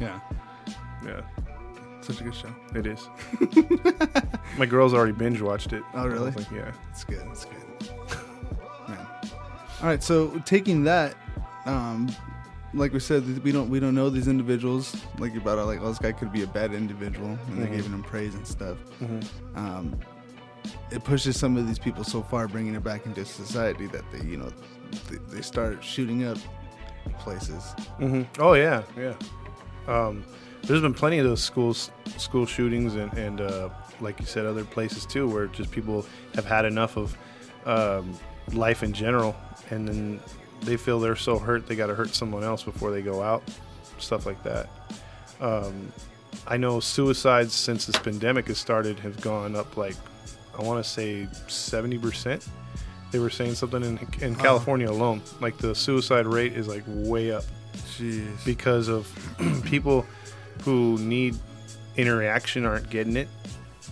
Yeah, 0.00 0.18
Yeah, 1.04 1.20
such 2.00 2.20
a 2.20 2.24
good 2.24 2.34
show. 2.34 2.48
it 2.74 2.86
is. 2.86 3.06
My 4.58 4.66
girl's 4.66 4.94
already 4.94 5.12
binge 5.12 5.40
watched 5.40 5.72
it. 5.72 5.82
Oh, 5.94 6.06
really? 6.06 6.30
Like, 6.30 6.50
yeah. 6.50 6.72
It's 6.90 7.04
good. 7.04 7.26
It's 7.30 7.44
good. 7.44 7.63
All 9.80 9.88
right. 9.88 10.02
So 10.02 10.38
taking 10.44 10.84
that, 10.84 11.14
um, 11.66 12.14
like 12.72 12.92
we 12.92 13.00
said, 13.00 13.42
we 13.44 13.52
don't 13.52 13.68
we 13.68 13.80
don't 13.80 13.94
know 13.94 14.10
these 14.10 14.28
individuals. 14.28 14.96
Like 15.18 15.34
about 15.36 15.58
it, 15.58 15.62
like 15.62 15.80
oh, 15.82 15.88
this 15.88 15.98
guy 15.98 16.12
could 16.12 16.32
be 16.32 16.42
a 16.42 16.46
bad 16.46 16.72
individual, 16.72 17.38
and 17.48 17.58
they're 17.58 17.68
Mhm. 17.68 17.76
giving 17.76 17.92
him 17.92 18.02
praise 18.02 18.34
and 18.34 18.46
stuff. 18.46 18.78
Mm-hmm. 19.02 19.56
Um, 19.58 19.98
it 20.90 21.04
pushes 21.04 21.38
some 21.38 21.56
of 21.56 21.66
these 21.66 21.78
people 21.78 22.04
so 22.04 22.22
far, 22.22 22.48
bringing 22.48 22.74
it 22.74 22.82
back 22.82 23.04
into 23.06 23.24
society 23.24 23.86
that 23.88 24.02
they, 24.10 24.24
you 24.26 24.36
know, 24.38 24.50
they, 25.10 25.18
they 25.36 25.42
start 25.42 25.84
shooting 25.84 26.24
up 26.24 26.38
places. 27.18 27.72
hmm 27.98 28.22
Oh 28.38 28.54
yeah, 28.54 28.82
yeah. 28.96 29.14
Um, 29.86 30.24
there's 30.62 30.80
been 30.80 30.94
plenty 30.94 31.18
of 31.18 31.26
those 31.26 31.42
schools, 31.42 31.90
school 32.16 32.46
shootings, 32.46 32.94
and 32.94 33.12
and 33.14 33.40
uh, 33.40 33.68
like 34.00 34.18
you 34.20 34.26
said, 34.26 34.46
other 34.46 34.64
places 34.64 35.04
too, 35.06 35.28
where 35.28 35.46
just 35.48 35.70
people 35.70 36.06
have 36.34 36.46
had 36.46 36.64
enough 36.64 36.96
of 36.96 37.16
um, 37.66 38.18
life 38.52 38.82
in 38.82 38.92
general, 38.92 39.36
and 39.70 39.86
then 39.88 40.20
they 40.62 40.76
feel 40.76 41.00
they're 41.00 41.16
so 41.16 41.38
hurt 41.38 41.66
they 41.66 41.76
got 41.76 41.86
to 41.88 41.94
hurt 41.94 42.14
someone 42.14 42.44
else 42.44 42.62
before 42.62 42.90
they 42.90 43.02
go 43.02 43.22
out, 43.22 43.42
stuff 43.98 44.26
like 44.26 44.42
that. 44.42 44.68
Um, 45.40 45.92
I 46.46 46.56
know 46.56 46.80
suicides 46.80 47.54
since 47.54 47.86
this 47.86 47.96
pandemic 47.96 48.48
has 48.48 48.58
started 48.58 48.98
have 49.00 49.20
gone 49.20 49.56
up 49.56 49.76
like 49.76 49.96
I 50.58 50.62
want 50.62 50.84
to 50.84 50.88
say 50.88 51.28
seventy 51.48 51.98
percent. 51.98 52.46
They 53.10 53.18
were 53.20 53.30
saying 53.30 53.54
something 53.54 53.82
in 53.82 53.98
in. 54.20 54.34
California 54.34 54.90
alone, 54.90 55.22
like 55.40 55.56
the 55.58 55.74
suicide 55.74 56.26
rate 56.26 56.54
is 56.54 56.66
like 56.66 56.82
way 56.86 57.30
up 57.30 57.44
Jeez. 57.96 58.44
because 58.44 58.88
of 58.88 59.08
people 59.64 60.06
who 60.62 60.98
need 60.98 61.36
interaction 61.96 62.64
aren't 62.64 62.90
getting 62.90 63.16
it 63.16 63.28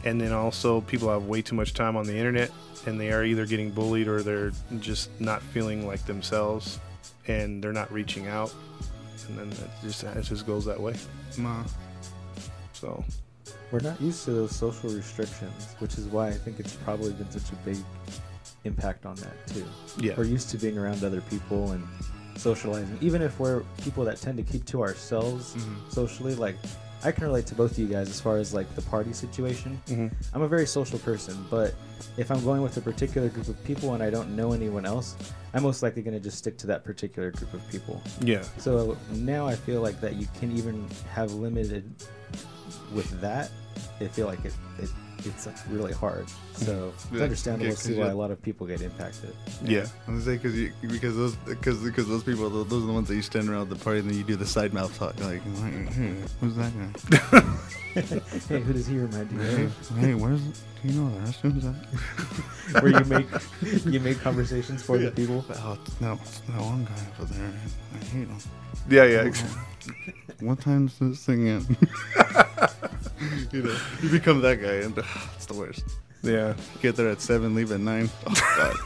and 0.04 0.20
then 0.20 0.32
also 0.32 0.80
people 0.82 1.08
have 1.08 1.26
way 1.26 1.42
too 1.42 1.54
much 1.54 1.74
time 1.74 1.96
on 1.96 2.06
the 2.06 2.16
internet 2.16 2.50
and 2.86 3.00
they 3.00 3.12
are 3.12 3.24
either 3.24 3.46
getting 3.46 3.70
bullied 3.70 4.08
or 4.08 4.22
they're 4.22 4.52
just 4.80 5.08
not 5.20 5.42
feeling 5.42 5.86
like 5.86 6.04
themselves 6.06 6.78
and 7.28 7.62
they're 7.62 7.72
not 7.72 7.90
reaching 7.92 8.26
out 8.26 8.52
and 9.28 9.38
then 9.38 9.48
it 9.52 9.70
just 9.82 10.02
it 10.02 10.22
just 10.22 10.46
goes 10.46 10.64
that 10.64 10.78
way 10.80 10.94
Ma. 11.38 11.62
so 12.72 13.04
We're 13.70 13.80
not 13.80 14.00
used 14.00 14.24
to 14.24 14.32
those 14.32 14.54
social 14.54 14.90
restrictions, 14.90 15.74
which 15.78 15.96
is 15.96 16.06
why 16.06 16.28
I 16.28 16.32
think 16.32 16.58
it's 16.60 16.74
probably 16.74 17.12
been 17.12 17.30
such 17.30 17.50
a 17.52 17.56
big 17.64 17.78
impact 18.64 19.06
on 19.06 19.14
that 19.16 19.46
too. 19.46 19.64
yeah 19.98 20.14
We're 20.16 20.24
used 20.24 20.50
to 20.50 20.58
being 20.58 20.76
around 20.78 21.04
other 21.04 21.20
people 21.22 21.70
and 21.72 21.86
socializing, 22.36 22.98
even 23.00 23.22
if 23.22 23.38
we're 23.38 23.62
people 23.82 24.04
that 24.04 24.16
tend 24.20 24.36
to 24.38 24.42
keep 24.42 24.64
to 24.66 24.82
ourselves 24.82 25.54
Mhm. 25.54 25.92
socially. 25.92 26.34
Like, 26.34 26.56
I 27.04 27.10
can 27.12 27.24
relate 27.24 27.46
to 27.46 27.54
both 27.54 27.72
of 27.72 27.78
you 27.78 27.86
guys 27.86 28.08
as 28.08 28.20
far 28.20 28.36
as 28.36 28.54
like 28.54 28.72
the 28.74 28.82
party 28.82 29.12
situation. 29.12 29.80
hmm 29.88 30.08
I'm 30.32 30.42
a 30.42 30.48
very 30.48 30.66
social 30.66 30.98
person, 31.00 31.44
but 31.50 31.74
if 32.16 32.30
I'm 32.30 32.42
going 32.44 32.62
with 32.62 32.76
a 32.76 32.80
particular 32.80 33.28
group 33.28 33.48
of 33.48 33.62
people 33.64 33.94
and 33.94 34.02
I 34.02 34.10
don't 34.10 34.36
know 34.36 34.52
anyone 34.52 34.86
else, 34.86 35.16
I'm 35.54 35.62
most 35.62 35.82
likely 35.82 36.02
going 36.02 36.14
to 36.14 36.20
just 36.20 36.38
stick 36.38 36.56
to 36.58 36.66
that 36.68 36.84
particular 36.84 37.30
group 37.30 37.52
of 37.54 37.68
people. 37.70 38.00
yeah 38.20 38.42
So 38.58 38.96
now 39.10 39.46
I 39.46 39.54
feel 39.54 39.80
like 39.82 40.00
that 40.00 40.14
you 40.14 40.26
can 40.38 40.56
even 40.56 40.88
have 41.12 41.32
limited 41.32 41.92
with 42.92 43.10
that. 43.20 43.50
I 44.00 44.06
feel 44.06 44.26
like 44.26 44.44
it, 44.44 44.54
it 44.78 44.90
it's 45.26 45.46
really 45.68 45.92
hard. 45.92 46.26
So 46.54 46.72
mm-hmm. 46.72 46.88
it's 46.88 47.06
Yeah, 47.12 47.22
understandable 47.22 47.66
yeah, 47.66 47.72
to 47.72 47.76
see 47.76 47.88
'cause 47.90 47.98
why 47.98 48.08
a 48.08 48.14
lot 48.16 48.30
of 48.30 48.40
people 48.42 48.66
get 48.66 48.80
impacted. 48.82 49.34
yeah 49.64 49.86
I 50.06 50.10
was 50.12 50.24
say 50.24 50.36
because 50.36 50.54
you 50.56 50.72
because 50.82 51.16
those 51.16 51.34
because 51.36 51.78
because 51.82 52.08
those 52.08 52.22
people 52.24 52.48
those 52.50 52.82
are 52.82 52.86
the 52.86 52.92
ones 52.92 53.08
that 53.08 53.16
you 53.16 53.22
stand 53.22 53.48
around 53.48 53.68
the 53.70 53.76
party 53.76 54.00
and 54.00 54.10
then 54.10 54.16
you 54.16 54.24
do 54.24 54.36
the 54.36 54.46
side 54.46 54.72
mouth 54.72 54.96
talk 54.98 55.18
like 55.20 55.42
hey, 55.42 56.14
who's 56.40 56.54
that 56.56 56.72
guy? 56.78 57.40
hey, 58.48 58.60
who 58.60 58.72
does 58.72 58.86
he 58.86 58.98
remind 58.98 59.30
you 59.32 59.38
Hey, 59.38 59.64
of? 59.64 59.88
hey, 59.98 60.14
where's 60.14 60.40
do 60.42 60.88
you 60.88 61.00
know 61.00 61.10
the 61.10 61.20
restrooms 61.30 61.64
at? 61.64 62.82
Where 62.82 62.92
you 62.98 63.04
make 63.04 63.28
you 63.86 64.00
make 64.00 64.20
conversations 64.20 64.82
for 64.82 64.96
Yeah. 64.96 65.06
the 65.10 65.12
people. 65.12 65.44
Oh, 65.50 65.78
no, 66.00 66.18
it's 66.22 66.40
that 66.40 66.60
one 66.60 66.84
guy 66.84 67.22
over 67.22 67.32
there. 67.34 67.52
I 67.94 68.04
hate 68.06 68.28
him. 68.28 68.38
yeah 68.88 69.04
yeah 69.04 69.32
What 70.40 70.60
time's 70.60 70.98
this 70.98 71.24
thing 71.24 71.46
in? 71.46 71.76
you 73.52 73.62
know, 73.62 73.76
you 74.02 74.08
become 74.08 74.40
that 74.42 74.60
guy, 74.60 74.76
and 74.86 74.96
it's 75.36 75.46
the 75.46 75.54
worst. 75.54 75.84
yeah 76.22 76.54
Get 76.80 76.96
there 76.96 77.08
at 77.08 77.20
seven, 77.20 77.54
leave 77.54 77.72
at 77.72 77.80
nine. 77.80 78.10
Oh 78.26 78.34
God, 78.56 78.76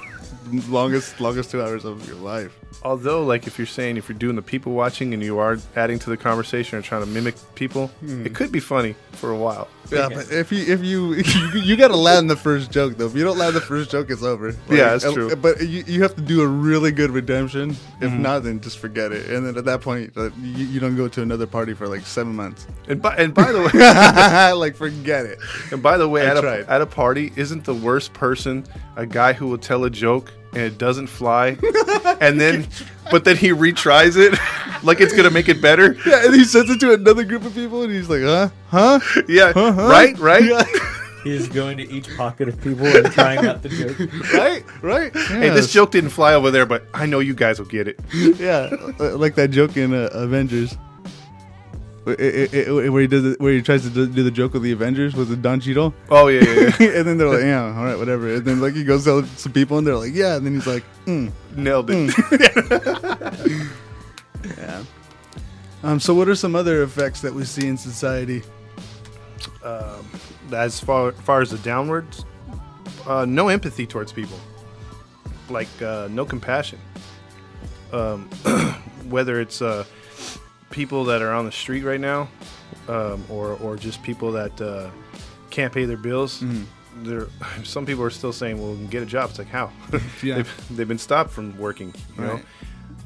longest 0.69 1.21
longest 1.21 1.51
two 1.51 1.63
hours 1.63 1.85
of 1.85 2.07
your 2.07 2.17
life. 2.17 2.53
Although 2.91 3.23
like 3.33 3.47
if 3.51 3.55
you're 3.59 3.67
saying 3.79 3.97
if 3.97 4.09
you're 4.09 4.19
doing 4.27 4.37
the 4.37 4.43
people 4.55 4.71
watching 4.73 5.13
and 5.15 5.23
you 5.23 5.39
are 5.45 5.59
adding 5.83 5.99
to 6.05 6.09
the 6.11 6.17
conversation 6.29 6.79
or 6.79 6.83
trying 6.83 7.03
to 7.07 7.11
mimic 7.19 7.35
people 7.55 7.85
Hmm. 8.01 8.25
it 8.27 8.33
could 8.39 8.51
be 8.53 8.61
funny 8.61 8.93
for 9.21 9.29
a 9.37 9.37
while 9.45 9.67
Yeah, 9.91 10.09
but 10.19 10.27
if 10.33 10.49
you 10.55 10.63
if 10.75 10.81
you 10.91 11.01
you, 11.33 11.61
you 11.69 11.75
got 11.85 11.89
to 11.97 12.01
land 12.09 12.29
the 12.35 12.37
first 12.49 12.67
joke 12.77 12.93
though. 12.99 13.07
If 13.11 13.15
you 13.19 13.25
don't 13.29 13.39
land 13.45 13.55
the 13.55 13.67
first 13.73 13.87
joke, 13.95 14.07
it's 14.11 14.23
over. 14.33 14.49
Yeah, 14.69 14.97
that's 14.97 15.13
true. 15.17 15.29
But 15.47 15.55
you, 15.73 15.81
you 15.87 15.99
have 16.03 16.15
to 16.17 16.25
do 16.35 16.39
a 16.43 16.47
really 16.69 16.91
good 17.01 17.11
redemption. 17.21 17.71
If 18.07 18.11
Mhm. 18.11 18.19
not, 18.27 18.39
then 18.45 18.61
just 18.61 18.79
forget 18.79 19.09
it. 19.13 19.23
And 19.33 19.41
then 19.47 19.55
at 19.57 19.65
that 19.71 19.81
point, 19.89 20.07
uh, 20.17 20.31
you, 20.57 20.65
you 20.73 20.79
don't 20.85 20.97
go 21.03 21.07
to 21.17 21.21
another 21.23 21.47
party 21.47 21.73
for 21.79 21.87
like 21.95 22.05
seven 22.19 22.35
months. 22.43 22.67
and 22.91 23.01
by, 23.01 23.15
and 23.23 23.33
by 23.33 23.49
the 23.53 23.61
way 23.67 24.53
like 24.65 24.75
forget 24.77 25.25
it. 25.33 25.39
And 25.73 25.81
by 25.89 25.97
the 26.03 26.09
way, 26.09 26.23
I 26.27 26.31
at 26.37 26.45
a, 26.45 26.67
at 26.77 26.81
a 26.81 26.87
party, 27.03 27.33
isn't 27.37 27.63
the 27.65 27.75
worst 27.89 28.13
person 28.13 28.65
a 28.97 29.07
guy 29.07 29.33
who 29.39 29.47
will 29.51 29.63
tell 29.71 29.85
a 29.85 29.91
joke 29.91 30.33
and 30.57 30.65
it 30.65 30.79
doesn't 30.79 31.07
fly, 31.09 31.57
and 32.21 32.41
then, 32.41 32.67
but 33.11 33.25
then 33.25 33.37
he 33.37 33.51
retries 33.51 34.17
it 34.17 34.39
like 34.83 35.01
it's 35.01 35.15
gonna 35.15 35.31
make 35.31 35.49
it 35.49 35.61
better? 35.63 35.95
Yeah, 36.07 36.25
and 36.27 36.35
he 36.35 36.45
sends 36.45 36.71
it 36.71 36.81
to 36.81 36.95
another 36.95 37.25
group 37.25 37.45
of 37.45 37.55
people, 37.55 37.83
and 37.83 37.93
he's 37.93 38.09
like, 38.09 38.23
huh, 38.23 38.49
huh, 38.69 39.01
Yeah, 39.29 39.53
huh, 39.53 39.73
huh? 39.73 39.89
right, 39.89 40.19
right. 40.19 40.45
Yeah. 40.45 40.65
He 41.25 41.35
is 41.35 41.49
going 41.49 41.77
to 41.79 41.91
each 41.91 42.17
pocket 42.17 42.49
of 42.49 42.61
people 42.61 42.87
and 42.87 43.11
trying 43.11 43.45
out 43.45 43.61
the 43.61 43.69
joke. 43.69 43.99
right, 44.33 44.65
right. 44.81 45.13
Hey, 45.13 45.49
this 45.49 45.73
joke 45.73 45.91
didn't 45.91 46.11
fly 46.11 46.35
over 46.35 46.53
there, 46.53 46.67
but 46.67 46.87
I 46.95 47.07
know 47.07 47.19
you 47.19 47.35
guys 47.35 47.59
will 47.59 47.67
get 47.67 47.89
it. 47.89 47.99
yeah, 48.15 48.71
uh, 49.01 49.17
like 49.17 49.35
that 49.35 49.51
joke 49.51 49.77
in 49.77 49.93
uh, 49.93 50.09
Avengers. 50.13 50.77
Where 52.07 52.15
it- 52.21 52.55
it- 52.55 52.69
it- 52.69 52.91
where 52.93 53.03
he 53.03 53.09
does 53.09 53.25
it, 53.25 53.41
where 53.41 53.53
he 53.53 53.61
tries 53.63 53.83
to 53.83 53.91
do 53.91 54.07
the 54.07 54.31
joke 54.31 54.53
with 54.53 54.63
the 54.63 54.71
Avengers 54.71 55.17
with 55.17 55.29
the 55.29 55.35
Don 55.37 55.59
Cheadle, 55.59 55.93
Oh 56.09 56.29
yeah, 56.29 56.45
yeah, 56.45 56.77
yeah. 56.79 56.87
and 56.99 57.05
then 57.07 57.19
they're 57.19 57.29
like, 57.29 57.43
"Yeah, 57.43 57.75
all 57.77 57.85
right, 57.85 57.99
whatever." 57.99 58.33
And 58.35 58.45
then 58.45 58.61
like 58.61 58.75
he 58.75 58.85
goes 58.85 59.03
to 59.07 59.27
some 59.37 59.51
people, 59.51 59.77
and 59.79 59.85
they're 59.85 59.97
like, 59.97 60.15
"Yeah," 60.15 60.37
and 60.37 60.47
then 60.47 60.55
he's 60.55 60.69
like, 60.69 60.85
mm, 61.07 61.33
nailed 61.57 61.91
it. 61.91 62.15
"Yeah." 64.57 64.85
Um. 65.83 65.99
So, 65.99 66.15
what 66.15 66.29
are 66.29 66.37
some 66.37 66.55
other 66.55 66.85
effects 66.85 67.23
that 67.23 67.35
we 67.35 67.45
see 67.45 67.67
in 67.67 67.77
society? 67.77 68.43
um, 69.65 70.07
as 70.53 70.79
far 70.79 71.11
far 71.13 71.41
as 71.41 71.51
the 71.51 71.59
downwards, 71.59 72.25
uh, 73.09 73.25
no 73.25 73.49
empathy 73.49 73.85
towards 73.85 74.13
people, 74.13 74.39
like 75.49 75.67
uh, 75.83 76.07
no 76.11 76.25
compassion. 76.25 76.79
Um, 77.93 78.29
whether 79.09 79.41
it's 79.41 79.61
uh, 79.61 79.85
people 80.71 81.05
that 81.05 81.23
are 81.23 81.33
on 81.33 81.45
the 81.47 81.53
street 81.53 81.83
right 81.85 82.01
now, 82.01 82.29
um, 82.89 83.25
or 83.31 83.53
or 83.55 83.77
just 83.77 84.03
people 84.03 84.33
that 84.33 84.61
uh, 84.61 84.91
can't 85.51 85.73
pay 85.73 85.85
their 85.85 85.97
bills. 85.97 86.43
There, 87.03 87.27
some 87.65 87.85
people 87.87 88.03
are 88.05 88.11
still 88.11 88.33
saying, 88.33 88.61
"Well, 88.61 88.75
get 88.89 89.03
a 89.03 89.07
job." 89.07 89.31
It's 89.31 89.39
like 89.39 89.49
how? 89.49 89.71
Yeah. 90.23 90.37
they've, 90.37 90.77
they've 90.77 90.89
been 90.89 90.99
stopped 90.99 91.31
from 91.31 91.57
working, 91.59 91.95
you 92.17 92.25
Right. 92.25 92.35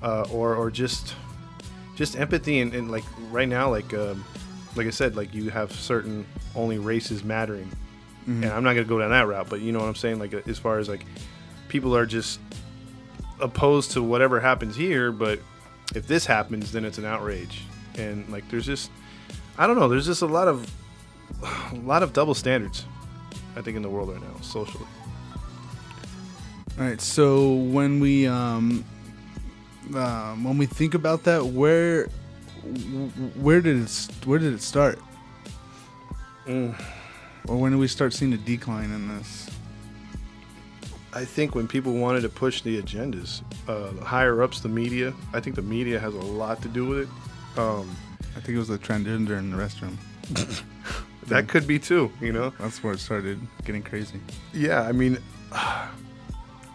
know, 0.02 0.08
uh, 0.08 0.26
or 0.32 0.54
or 0.54 0.70
just 0.70 1.14
just 1.96 2.16
empathy 2.18 2.60
and, 2.60 2.72
and 2.74 2.90
like 2.90 3.04
right 3.30 3.48
now, 3.48 3.70
like 3.70 3.92
um, 3.94 4.24
like 4.76 4.86
I 4.86 4.90
said, 4.90 5.16
like 5.16 5.34
you 5.34 5.50
have 5.50 5.72
certain 5.72 6.24
only 6.54 6.78
races 6.78 7.22
mattering, 7.24 7.70
Mm-hmm. 8.22 8.44
and 8.44 8.52
I'm 8.52 8.62
not 8.64 8.74
gonna 8.74 8.84
go 8.84 8.98
down 9.00 9.10
that 9.10 9.26
route, 9.26 9.48
but 9.50 9.60
you 9.60 9.72
know 9.72 9.80
what 9.80 9.88
I'm 9.88 9.94
saying. 9.96 10.18
Like 10.18 10.34
as 10.48 10.58
far 10.58 10.78
as 10.78 10.88
like 10.88 11.04
people 11.68 11.96
are 11.96 12.06
just 12.06 12.38
opposed 13.40 13.92
to 13.92 14.02
whatever 14.02 14.38
happens 14.40 14.76
here, 14.76 15.10
but 15.12 15.40
if 15.94 16.06
this 16.06 16.26
happens, 16.26 16.72
then 16.72 16.84
it's 16.84 16.98
an 16.98 17.04
outrage, 17.04 17.62
and 17.96 18.28
like 18.30 18.48
there's 18.50 18.66
just 18.66 18.90
I 19.58 19.66
don't 19.66 19.78
know, 19.78 19.88
there's 19.88 20.06
just 20.06 20.22
a 20.22 20.26
lot 20.26 20.48
of 20.48 20.70
a 21.72 21.76
lot 21.76 22.02
of 22.02 22.12
double 22.12 22.34
standards, 22.34 22.84
I 23.56 23.62
think, 23.62 23.76
in 23.76 23.82
the 23.82 23.90
world 23.90 24.10
right 24.10 24.20
now, 24.20 24.40
socially. 24.40 24.86
All 26.78 26.86
right. 26.86 27.00
So 27.00 27.54
when 27.54 28.00
we 28.00 28.26
um, 28.26 28.84
um 29.94 30.44
when 30.44 30.56
we 30.58 30.66
think 30.66 30.94
about 30.94 31.24
that, 31.24 31.44
where 31.44 32.06
where 33.36 33.60
did 33.60 33.82
it 33.82 34.08
where 34.24 34.38
did 34.38 34.54
it 34.54 34.62
start? 34.62 34.98
Mm. 36.46 36.74
or 37.46 37.56
when 37.58 37.70
do 37.70 37.78
we 37.78 37.86
start 37.86 38.12
seeing 38.12 38.32
a 38.32 38.38
decline 38.38 38.90
in 38.90 39.08
this? 39.08 39.50
I 41.12 41.24
think 41.24 41.54
when 41.54 41.66
people 41.66 41.92
wanted 41.94 42.20
to 42.22 42.28
push 42.28 42.62
the 42.62 42.80
agendas, 42.80 43.42
uh, 43.68 43.90
the 43.92 44.04
higher 44.04 44.42
ups, 44.42 44.60
the 44.60 44.68
media. 44.68 45.12
I 45.32 45.40
think 45.40 45.56
the 45.56 45.62
media 45.62 45.98
has 45.98 46.14
a 46.14 46.18
lot 46.18 46.62
to 46.62 46.68
do 46.68 46.86
with 46.86 46.98
it. 47.00 47.58
Um, 47.58 47.96
I 48.36 48.40
think 48.40 48.54
it 48.54 48.58
was 48.58 48.68
the 48.68 48.78
transgender 48.78 49.36
in 49.38 49.50
the 49.50 49.56
restroom. 49.56 49.96
that 51.26 51.48
could 51.48 51.66
be 51.66 51.78
too. 51.80 52.12
You 52.20 52.32
know. 52.32 52.52
That's 52.60 52.82
where 52.84 52.92
it 52.92 53.00
started 53.00 53.40
getting 53.64 53.82
crazy. 53.82 54.20
Yeah, 54.52 54.82
I 54.82 54.92
mean, 54.92 55.18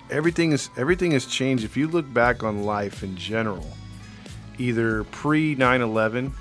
everything 0.09 0.51
is 0.51 0.69
everything 0.77 1.11
has 1.11 1.25
changed. 1.25 1.63
If 1.63 1.77
you 1.77 1.87
look 1.87 2.11
back 2.13 2.43
on 2.43 2.63
life 2.63 3.03
in 3.03 3.15
general, 3.15 3.65
either 4.57 5.03
pre 5.05 5.55
9/11 5.55 6.33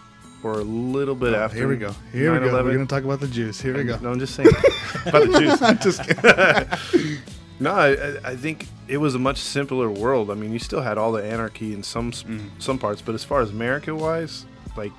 or 0.43 0.55
a 0.61 0.65
little 0.65 1.15
bit 1.15 1.33
Oh, 1.35 1.39
after. 1.45 1.57
here 1.57 1.69
we 1.69 1.77
go. 1.77 1.95
Here 2.13 2.33
we 2.33 2.39
go. 2.41 2.47
9/11. 2.53 2.65
We're 2.65 2.73
gonna 2.75 2.87
talk 2.87 3.05
about 3.05 3.21
the 3.21 3.29
Jews. 3.29 3.61
Here 3.61 3.77
we 3.77 3.85
go. 3.85 3.99
No, 3.99 4.11
I'm 4.11 4.19
just 4.19 4.35
saying 4.35 4.49
about 5.07 5.31
the 5.31 5.39
Jews. 5.39 5.63
I'm 5.63 5.79
just 5.79 6.03
kidding. 6.03 7.19
No, 7.61 7.73
I, 7.73 7.89
I- 7.93 8.19
I 8.33 8.37
think 8.37 8.67
it 8.89 8.99
was 8.99 9.15
a 9.15 9.19
much 9.19 9.39
simpler 9.39 9.91
world. 9.91 10.31
I 10.31 10.35
mean, 10.35 10.53
you 10.53 10.59
still 10.59 10.81
had 10.83 10.99
all 10.99 11.13
the 11.13 11.25
anarchy 11.25 11.73
in 11.73 11.83
some 11.83 12.13
Mm. 12.13 12.51
some 12.59 12.79
parts, 12.79 13.01
but 13.03 13.15
as 13.15 13.25
far 13.25 13.41
as 13.41 13.51
America 13.51 13.95
wise, 13.95 14.45
like 14.77 14.93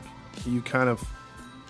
you 0.46 0.62
kind 0.62 0.90
of, 0.90 1.04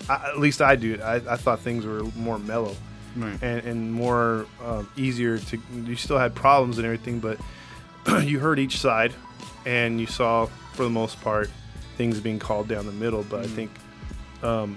I, 0.10 0.30
at 0.30 0.39
least 0.39 0.62
I 0.62 0.76
do. 0.76 1.00
I, 1.04 1.15
I 1.15 1.36
thought 1.38 1.60
things 1.60 1.86
were 1.86 2.04
more 2.15 2.38
mellow 2.39 2.76
Right. 3.15 3.38
and, 3.41 3.65
and 3.65 3.91
more 3.93 4.45
um, 4.63 4.89
easier 4.95 5.38
to. 5.39 5.60
You 5.74 5.95
still 5.95 6.19
had 6.19 6.36
problems 6.36 6.78
and 6.78 6.86
everything, 6.86 7.19
but 7.19 7.39
you 8.24 8.39
heard 8.39 8.60
each 8.60 8.80
side, 8.80 9.13
and 9.65 10.00
you 10.00 10.06
saw 10.08 10.45
for 10.74 10.84
the 10.84 10.89
most 10.89 11.19
part 11.21 11.50
things 11.98 12.19
being 12.19 12.39
called 12.39 12.67
down 12.67 12.86
the 12.86 12.91
middle. 12.91 13.24
But 13.24 13.41
I 13.41 13.48
Mhm. 13.48 13.56
think 13.56 13.71
um, 14.43 14.76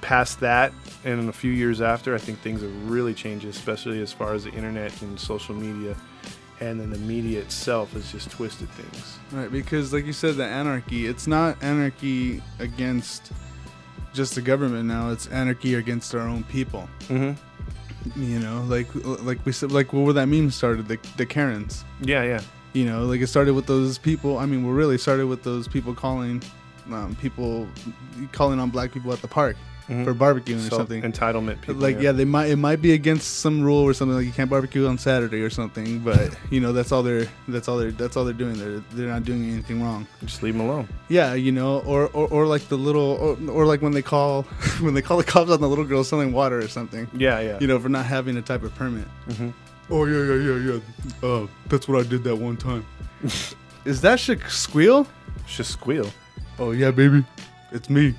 past 0.00 0.40
that, 0.40 0.72
and 1.04 1.20
in 1.20 1.28
a 1.28 1.32
few 1.32 1.50
years 1.50 1.80
after, 1.80 2.14
I 2.14 2.18
think 2.18 2.40
things 2.40 2.62
have 2.62 2.90
really 2.90 3.14
changed, 3.14 3.46
especially 3.46 4.00
as 4.00 4.12
far 4.12 4.34
as 4.34 4.44
the 4.44 4.50
internet 4.52 5.00
and 5.02 5.18
social 5.18 5.54
media, 5.54 5.96
and 6.60 6.80
then 6.80 6.90
the 6.90 6.98
media 6.98 7.40
itself 7.40 7.92
has 7.92 8.10
just 8.10 8.30
twisted 8.30 8.68
things. 8.70 9.18
Right, 9.32 9.50
because 9.50 9.92
like 9.92 10.06
you 10.06 10.12
said, 10.12 10.36
the 10.36 10.44
anarchy, 10.44 11.06
it's 11.06 11.26
not 11.26 11.62
anarchy 11.62 12.42
against 12.58 13.32
just 14.14 14.34
the 14.34 14.42
government 14.42 14.86
now, 14.86 15.10
it's 15.10 15.26
anarchy 15.28 15.74
against 15.74 16.14
our 16.14 16.26
own 16.26 16.44
people. 16.44 16.88
Mm-hmm. 17.08 17.40
You 18.16 18.38
know, 18.38 18.62
like 18.68 18.88
like 18.94 19.44
we 19.44 19.52
said 19.52 19.72
like 19.72 19.92
where 19.92 20.12
that 20.12 20.26
meme 20.26 20.50
started, 20.50 20.88
the 20.88 20.98
the 21.16 21.26
Karens. 21.26 21.84
Yeah, 22.00 22.22
yeah. 22.22 22.40
You 22.72 22.86
know, 22.86 23.04
like 23.04 23.20
it 23.20 23.26
started 23.26 23.54
with 23.54 23.66
those 23.66 23.98
people 23.98 24.38
I 24.38 24.46
mean 24.46 24.66
we 24.66 24.72
really 24.72 24.98
started 24.98 25.26
with 25.26 25.42
those 25.42 25.68
people 25.68 25.94
calling 25.94 26.42
um, 26.92 27.16
people 27.16 27.68
calling 28.32 28.58
on 28.60 28.70
black 28.70 28.92
people 28.92 29.12
at 29.12 29.20
the 29.20 29.28
park 29.28 29.56
Mhm. 29.88 30.04
for 30.04 30.14
barbecuing 30.14 30.66
or 30.66 30.70
something. 30.70 31.02
entitlement 31.02 31.60
people. 31.62 31.76
like 31.76 31.98
yeah. 32.00 32.12
they 32.12 32.24
might 32.26 32.50
it 32.50 32.56
might 32.56 32.82
be 32.82 32.92
against 32.92 33.38
some 33.40 33.62
rule 33.62 33.82
or 33.82 33.94
something 33.94 34.16
like 34.16 34.26
you 34.26 34.32
can't 34.32 34.50
barbecue 34.50 34.86
on 34.86 34.98
Saturday 34.98 35.40
or 35.40 35.50
something, 35.50 36.00
but 36.00 36.36
you 36.50 36.60
know 36.60 36.72
that's 36.72 36.92
all 36.92 37.02
they're 37.02 37.26
that's 37.48 37.68
all 37.68 37.78
they're 37.78 37.90
that's 37.92 38.16
all 38.16 38.24
they're 38.24 38.34
doing. 38.34 38.58
They're 38.58 38.80
they're 38.92 39.08
not 39.08 39.24
doing 39.24 39.50
anything 39.50 39.82
wrong. 39.82 40.06
just 40.24 40.42
leave 40.42 40.54
them 40.56 40.68
alone. 40.68 40.88
Yeah, 41.08 41.32
you 41.34 41.52
know, 41.52 41.80
or 41.80 42.08
or, 42.12 42.28
or 42.28 42.46
like 42.46 42.68
the 42.68 42.76
little 42.76 43.12
or, 43.48 43.50
or 43.50 43.64
like 43.66 43.80
when 43.80 43.92
they 43.92 44.02
call 44.02 44.42
when 44.80 44.92
they 44.94 45.02
call 45.02 45.16
the 45.16 45.24
cops 45.24 45.50
on 45.50 45.60
the 45.60 45.68
little 45.68 45.84
girl 45.86 46.04
selling 46.04 46.32
water 46.32 46.58
or 46.58 46.68
something. 46.68 47.08
Yeah, 47.14 47.40
yeah. 47.40 47.58
You 47.60 47.66
know, 47.66 47.78
for 47.78 47.88
not 47.88 48.04
having 48.04 48.36
a 48.36 48.42
type 48.42 48.62
of 48.62 48.74
permit. 48.74 49.06
Mhm. 49.30 49.52
Oh 49.90 50.04
yeah 50.04 50.22
yeah 50.34 50.58
yeah 50.58 50.80
yeah. 51.22 51.26
Uh, 51.28 51.46
that's 51.68 51.88
what 51.88 52.04
I 52.04 52.08
did 52.08 52.24
that 52.24 52.36
one 52.36 52.56
time. 52.58 52.84
Is 53.86 54.02
that 54.02 54.20
shit 54.20 54.40
squeal? 54.48 55.06
Just 55.46 55.70
squeal. 55.70 56.10
Oh 56.58 56.72
yeah, 56.72 56.90
baby, 56.90 57.24
it's 57.72 57.88
me. 57.88 58.14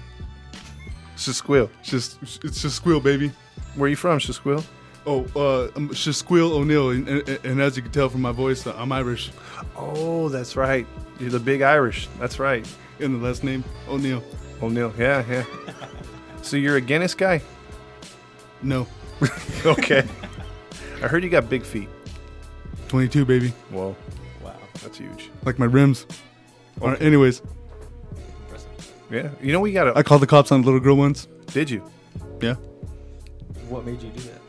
Just 1.25 1.39
squeal. 1.39 1.69
It's 1.82 1.89
just 1.89 2.17
it's 2.43 2.62
just 2.62 2.75
squeal, 2.75 2.99
baby. 2.99 3.32
Where 3.75 3.86
are 3.86 3.89
you 3.89 3.95
from, 3.95 4.19
Squeal? 4.19 4.63
Oh, 5.05 5.25
uh, 5.36 5.69
I'm 5.75 5.93
Squeal 5.93 6.53
O'Neill, 6.53 6.89
and, 6.91 7.08
and, 7.08 7.29
and 7.45 7.62
as 7.62 7.75
you 7.75 7.84
can 7.84 7.91
tell 7.91 8.10
from 8.10 8.21
my 8.21 8.32
voice, 8.32 8.65
uh, 8.65 8.73
I'm 8.77 8.91
Irish. 8.91 9.32
Oh, 9.75 10.29
that's 10.29 10.55
right. 10.55 10.86
You're 11.19 11.29
the 11.29 11.39
big 11.39 11.62
Irish. 11.62 12.08
That's 12.19 12.39
right. 12.39 12.67
In 12.99 13.13
the 13.19 13.27
last 13.27 13.43
name 13.43 13.63
O'Neill. 13.88 14.23
O'Neill. 14.62 14.93
Yeah, 14.97 15.23
yeah. 15.29 15.45
so 16.41 16.58
you're 16.58 16.77
a 16.77 16.82
Guinness 16.82 17.15
guy? 17.15 17.41
No, 18.62 18.88
Okay. 19.65 20.03
I 21.01 21.08
heard 21.08 21.23
you 21.23 21.29
got 21.29 21.49
big 21.49 21.63
feet. 21.63 21.89
22, 22.89 23.25
baby. 23.25 23.49
Whoa, 23.71 23.95
Wow. 24.41 24.55
that's 24.82 24.97
huge. 24.97 25.29
Like 25.45 25.60
my 25.60 25.65
rims. 25.65 26.05
Right, 26.79 27.01
anyways. 27.01 27.41
Yeah. 29.12 29.30
You 29.41 29.52
know 29.54 29.60
we 29.60 29.72
got 29.74 29.95
I 29.98 30.02
a. 30.02 30.04
called 30.04 30.22
the 30.22 30.28
cops 30.28 30.52
on 30.52 30.62
the 30.62 30.65
little 30.65 30.80
girl 30.80 30.95
once. 30.95 31.28
Did 31.48 31.69
you? 31.69 31.84
Yeah. 32.41 32.56
What 33.67 33.86
made 33.86 34.02
you 34.02 34.10
do 34.10 34.22
that? 34.22 34.39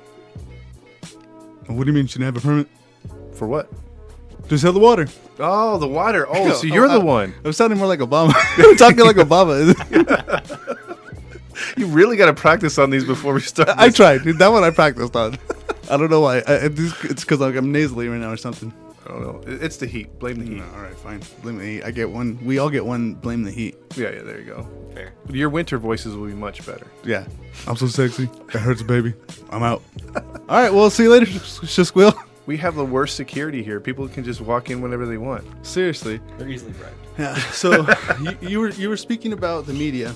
What 1.72 1.84
do 1.84 1.90
you 1.90 1.94
mean 1.94 2.06
she 2.06 2.18
didn't 2.18 2.34
have 2.34 2.44
a 2.44 2.46
permit? 2.46 2.68
For 3.34 3.46
what? 3.46 3.70
To 4.48 4.58
sell 4.58 4.72
the 4.72 4.80
water. 4.80 5.06
Oh, 5.38 5.78
the 5.78 5.86
water. 5.86 6.26
Oh, 6.28 6.50
so 6.52 6.60
Oh, 6.60 6.62
you're 6.74 6.88
I- 6.88 6.94
the 6.98 7.00
one. 7.04 7.34
I'm 7.44 7.52
sounding 7.52 7.78
more 7.78 7.86
like 7.88 8.00
Obama. 8.00 8.32
I'm 8.58 8.76
talking 8.76 9.04
like 9.04 9.16
Obama. 9.16 10.66
You 11.76 11.86
really 11.86 12.16
got 12.16 12.26
to 12.26 12.34
practice 12.34 12.78
on 12.78 12.90
these 12.90 13.04
before 13.04 13.34
we 13.34 13.40
start. 13.42 13.68
I 13.70 13.86
this. 13.88 13.96
tried. 13.96 14.22
That 14.24 14.48
one 14.50 14.64
I 14.64 14.70
practiced 14.70 15.14
on. 15.14 15.38
I 15.90 15.96
don't 15.98 16.10
know 16.10 16.20
why. 16.22 16.38
I, 16.38 16.40
I- 16.54 16.70
it's 16.72 17.20
because 17.24 17.40
I'm 17.40 17.70
nasally 17.70 18.08
right 18.08 18.18
now 18.18 18.32
or 18.32 18.36
something. 18.38 18.72
I 19.10 19.12
don't 19.22 19.22
know. 19.22 19.42
It's 19.60 19.76
the 19.76 19.86
heat. 19.86 20.18
Blame 20.18 20.36
the 20.38 20.44
heat. 20.44 20.58
No, 20.58 20.64
all 20.74 20.82
right, 20.82 20.96
fine. 20.96 21.20
Blame 21.42 21.58
the 21.58 21.64
heat. 21.64 21.82
I 21.84 21.90
get 21.90 22.08
one. 22.10 22.38
We 22.44 22.58
all 22.58 22.70
get 22.70 22.84
one. 22.84 23.14
Blame 23.14 23.42
the 23.42 23.50
heat. 23.50 23.76
Yeah, 23.96 24.10
yeah. 24.10 24.22
There 24.22 24.38
you 24.38 24.44
go. 24.46 24.68
Fair. 24.94 25.12
Your 25.30 25.48
winter 25.48 25.78
voices 25.78 26.14
will 26.16 26.26
be 26.26 26.34
much 26.34 26.64
better. 26.64 26.86
Yeah. 27.04 27.26
I'm 27.66 27.76
so 27.76 27.86
sexy. 27.88 28.26
That 28.52 28.60
hurts, 28.60 28.82
baby. 28.82 29.14
I'm 29.50 29.62
out. 29.62 29.82
all 30.16 30.22
right. 30.48 30.72
Well, 30.72 30.88
see 30.90 31.04
you 31.04 31.10
later. 31.10 31.26
Just 31.26 31.86
squeal. 31.88 32.12
We 32.46 32.56
have 32.56 32.74
the 32.74 32.84
worst 32.84 33.16
security 33.16 33.62
here. 33.62 33.78
People 33.80 34.08
can 34.08 34.24
just 34.24 34.40
walk 34.40 34.70
in 34.70 34.80
whenever 34.80 35.06
they 35.06 35.18
want. 35.18 35.44
Seriously. 35.64 36.20
They're 36.36 36.48
easily 36.48 36.72
bribed. 36.72 36.96
Yeah. 37.18 37.34
So 37.52 37.86
you, 38.20 38.36
you 38.40 38.60
were 38.60 38.70
you 38.70 38.88
were 38.88 38.96
speaking 38.96 39.32
about 39.32 39.66
the 39.66 39.72
media. 39.74 40.12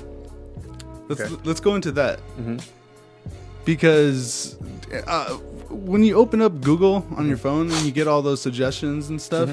Let's 1.09 1.21
Okay. 1.21 1.37
let's 1.45 1.61
go 1.61 1.75
into 1.77 1.93
that 1.93 2.19
Mm-hmm. 2.39 2.57
because 3.65 4.57
uh, 5.07 5.39
when 5.75 6.05
you 6.05 6.17
open 6.17 6.41
up 6.43 6.61
Google 6.61 7.07
on 7.17 7.29
your 7.29 7.37
phone 7.37 7.71
and 7.71 7.85
you 7.87 7.93
get 7.93 8.07
all 8.09 8.23
those 8.23 8.41
suggestions 8.41 9.09
and 9.09 9.21
stuff, 9.21 9.51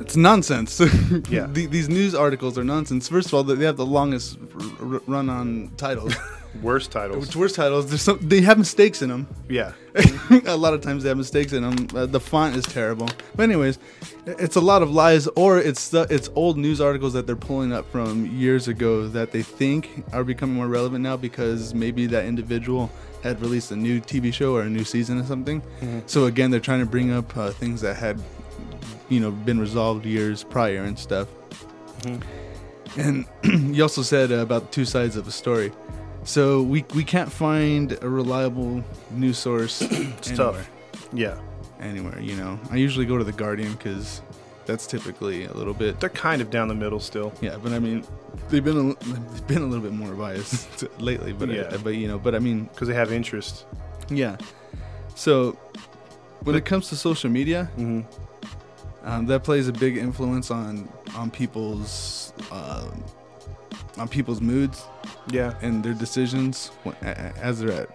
it's 0.00 0.16
nonsense. 0.16 0.80
Yeah. 1.28 1.46
The- 1.46 1.66
these 1.66 1.88
news 1.88 2.14
articles 2.14 2.56
are 2.58 2.64
nonsense. 2.64 3.08
First 3.08 3.28
of 3.28 3.34
all, 3.34 3.42
they 3.44 3.64
have 3.64 3.76
the 3.76 3.86
longest 3.86 4.38
r- 4.54 4.94
r- 4.94 5.02
run 5.06 5.28
on 5.28 5.70
titles. 5.76 6.14
Worst 6.62 6.90
titles. 6.90 7.36
Worst 7.36 7.54
titles? 7.54 8.00
Some. 8.02 8.18
They 8.20 8.40
have 8.40 8.58
mistakes 8.58 9.02
in 9.02 9.08
them. 9.08 9.28
Yeah. 9.48 9.72
a 10.46 10.56
lot 10.56 10.74
of 10.74 10.80
times 10.80 11.04
they 11.04 11.08
have 11.08 11.18
mistakes 11.18 11.52
in 11.52 11.62
them. 11.62 11.86
Uh, 11.96 12.06
the 12.06 12.18
font 12.18 12.56
is 12.56 12.64
terrible. 12.64 13.08
But 13.36 13.44
anyways, 13.44 13.78
it's 14.26 14.56
a 14.56 14.60
lot 14.60 14.82
of 14.82 14.90
lies, 14.90 15.28
or 15.36 15.58
it's 15.60 15.90
the, 15.90 16.08
it's 16.10 16.28
old 16.34 16.58
news 16.58 16.80
articles 16.80 17.12
that 17.12 17.24
they're 17.28 17.36
pulling 17.36 17.72
up 17.72 17.88
from 17.92 18.26
years 18.26 18.66
ago 18.66 19.06
that 19.08 19.30
they 19.30 19.42
think 19.44 20.02
are 20.12 20.24
becoming 20.24 20.56
more 20.56 20.66
relevant 20.66 21.04
now 21.04 21.16
because 21.16 21.72
maybe 21.72 22.06
that 22.06 22.24
individual 22.24 22.90
had 23.22 23.40
released 23.40 23.70
a 23.70 23.76
new 23.76 24.00
TV 24.00 24.32
show 24.32 24.54
or 24.56 24.62
a 24.62 24.70
new 24.70 24.84
season 24.84 25.18
or 25.18 25.24
something. 25.24 25.62
So 26.06 26.26
again, 26.26 26.50
they're 26.50 26.60
trying 26.60 26.80
to 26.80 26.86
bring 26.86 27.12
up 27.12 27.36
uh, 27.36 27.50
things 27.50 27.80
that 27.82 27.96
had 27.96 28.20
you 29.08 29.20
know 29.20 29.30
been 29.30 29.58
resolved 29.60 30.06
years 30.06 30.44
prior 30.44 30.82
and 30.84 30.98
stuff. 30.98 31.28
And 32.96 33.26
you 33.76 33.82
also 33.82 34.02
said 34.02 34.32
uh, 34.32 34.36
about 34.36 34.72
two 34.72 34.84
sides 34.84 35.16
of 35.16 35.26
a 35.28 35.30
story. 35.30 35.72
So 36.24 36.62
we 36.62 36.84
we 36.94 37.04
can't 37.04 37.30
find 37.30 37.96
a 38.02 38.08
reliable 38.08 38.84
news 39.10 39.38
source 39.38 39.80
It's 39.82 40.28
anywhere. 40.30 40.52
tough. 40.52 40.70
Yeah. 41.12 41.38
Anywhere, 41.80 42.20
you 42.20 42.36
know. 42.36 42.58
I 42.70 42.76
usually 42.76 43.06
go 43.06 43.16
to 43.16 43.24
the 43.24 43.32
Guardian 43.32 43.72
because 43.72 44.20
that's 44.70 44.86
typically 44.86 45.44
a 45.44 45.52
little 45.52 45.74
bit. 45.74 45.98
They're 46.00 46.08
kind 46.08 46.40
of 46.40 46.50
down 46.50 46.68
the 46.68 46.74
middle 46.74 47.00
still. 47.00 47.32
Yeah, 47.40 47.56
but 47.62 47.72
I 47.72 47.78
mean, 47.78 48.04
they've 48.48 48.64
been 48.64 48.76
a, 48.90 49.04
they've 49.04 49.46
been 49.46 49.62
a 49.62 49.66
little 49.66 49.82
bit 49.82 49.92
more 49.92 50.12
biased 50.14 50.84
lately. 51.00 51.32
But 51.32 51.48
Yeah. 51.50 51.70
I, 51.72 51.76
but 51.76 51.90
you 51.96 52.06
know, 52.08 52.18
but 52.18 52.34
I 52.34 52.38
mean, 52.38 52.64
because 52.64 52.88
they 52.88 52.94
have 52.94 53.12
interest. 53.12 53.66
yeah. 54.08 54.36
So 55.14 55.52
when 56.44 56.54
it 56.56 56.64
comes 56.64 56.88
to 56.90 56.96
social 56.96 57.30
media, 57.30 57.68
Mm-hmm. 57.76 59.06
um, 59.08 59.26
that 59.26 59.44
plays 59.44 59.68
a 59.68 59.72
big 59.72 59.96
influence 59.96 60.50
on 60.50 60.88
on 61.16 61.30
people's 61.30 62.32
um, 62.52 63.02
on 63.98 64.08
people's 64.08 64.40
moods 64.40 64.84
Yeah. 65.30 65.54
and 65.62 65.82
their 65.84 65.94
decisions 65.94 66.68
when- 66.84 66.96
a- 67.02 67.08
a- 67.10 67.34
as 67.44 67.60
they're 67.60 67.72
at 67.82 67.88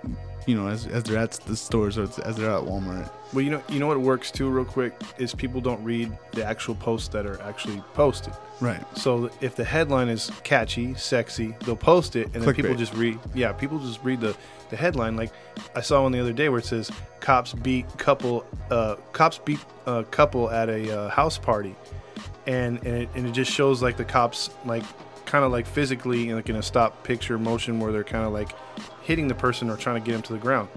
you 0.46 0.56
know 0.56 0.68
as, 0.68 0.88
as 0.88 1.04
they're 1.04 1.18
at 1.18 1.32
the 1.32 1.56
stores 1.56 1.98
or 1.98 2.04
as 2.04 2.36
they're 2.36 2.52
at 2.52 2.64
Walmart. 2.64 3.10
Well, 3.34 3.42
you 3.42 3.50
know, 3.50 3.62
you 3.68 3.80
know 3.80 3.88
what 3.88 4.00
works 4.00 4.32
too, 4.32 4.50
real 4.50 4.66
quick, 4.66 4.94
is 5.18 5.34
people 5.34 5.60
don't 5.60 5.84
read 5.84 6.16
the 6.32 6.46
actual 6.46 6.76
posts 6.76 7.10
that 7.10 7.26
are 7.26 7.42
actually 7.42 7.82
posted. 7.94 8.34
Right. 8.62 8.82
So 8.98 9.30
if 9.42 9.56
the 9.56 9.66
headline 9.66 10.10
is 10.10 10.32
catchy, 10.44 10.94
sexy, 10.96 11.56
they'll 11.66 11.76
post 11.76 12.16
it, 12.16 12.30
and 12.34 12.44
then 12.44 12.54
people 12.54 12.76
just 12.76 12.94
read. 12.94 13.20
Yeah, 13.34 13.52
people 13.52 13.80
just 13.80 14.02
read 14.04 14.22
the, 14.22 14.36
the 14.70 14.78
headline. 14.78 15.16
Like 15.16 15.32
I 15.76 15.82
saw 15.82 16.04
one 16.04 16.12
the 16.12 16.20
other 16.20 16.34
day 16.34 16.50
where 16.50 16.60
it 16.60 16.66
says 16.66 16.92
cops 17.20 17.54
beat 17.54 17.86
couple, 17.98 18.46
uh, 18.70 18.96
cops 19.12 19.40
beat 19.40 19.60
a 19.86 20.04
couple 20.04 20.50
at 20.50 20.70
a 20.70 20.98
uh, 20.98 21.10
house 21.10 21.38
party, 21.38 21.76
and 22.48 22.78
and 22.86 22.96
it, 22.96 23.10
and 23.16 23.28
it 23.28 23.32
just 23.32 23.52
shows 23.52 23.82
like 23.82 23.98
the 23.98 24.06
cops 24.06 24.50
like 24.66 24.84
kind 25.26 25.44
of 25.44 25.52
like 25.52 25.66
physically 25.66 26.32
like 26.34 26.50
in 26.50 26.56
a 26.56 26.64
stop 26.64 27.04
picture 27.04 27.38
motion 27.38 27.80
where 27.80 27.92
they're 27.92 28.04
kind 28.04 28.26
of 28.26 28.32
like 28.32 28.54
hitting 29.06 29.28
the 29.28 29.36
person 29.36 29.70
or 29.70 29.78
trying 29.78 30.02
to 30.02 30.06
get 30.06 30.16
him 30.16 30.22
to 30.24 30.34
the 30.34 30.40
ground. 30.40 30.68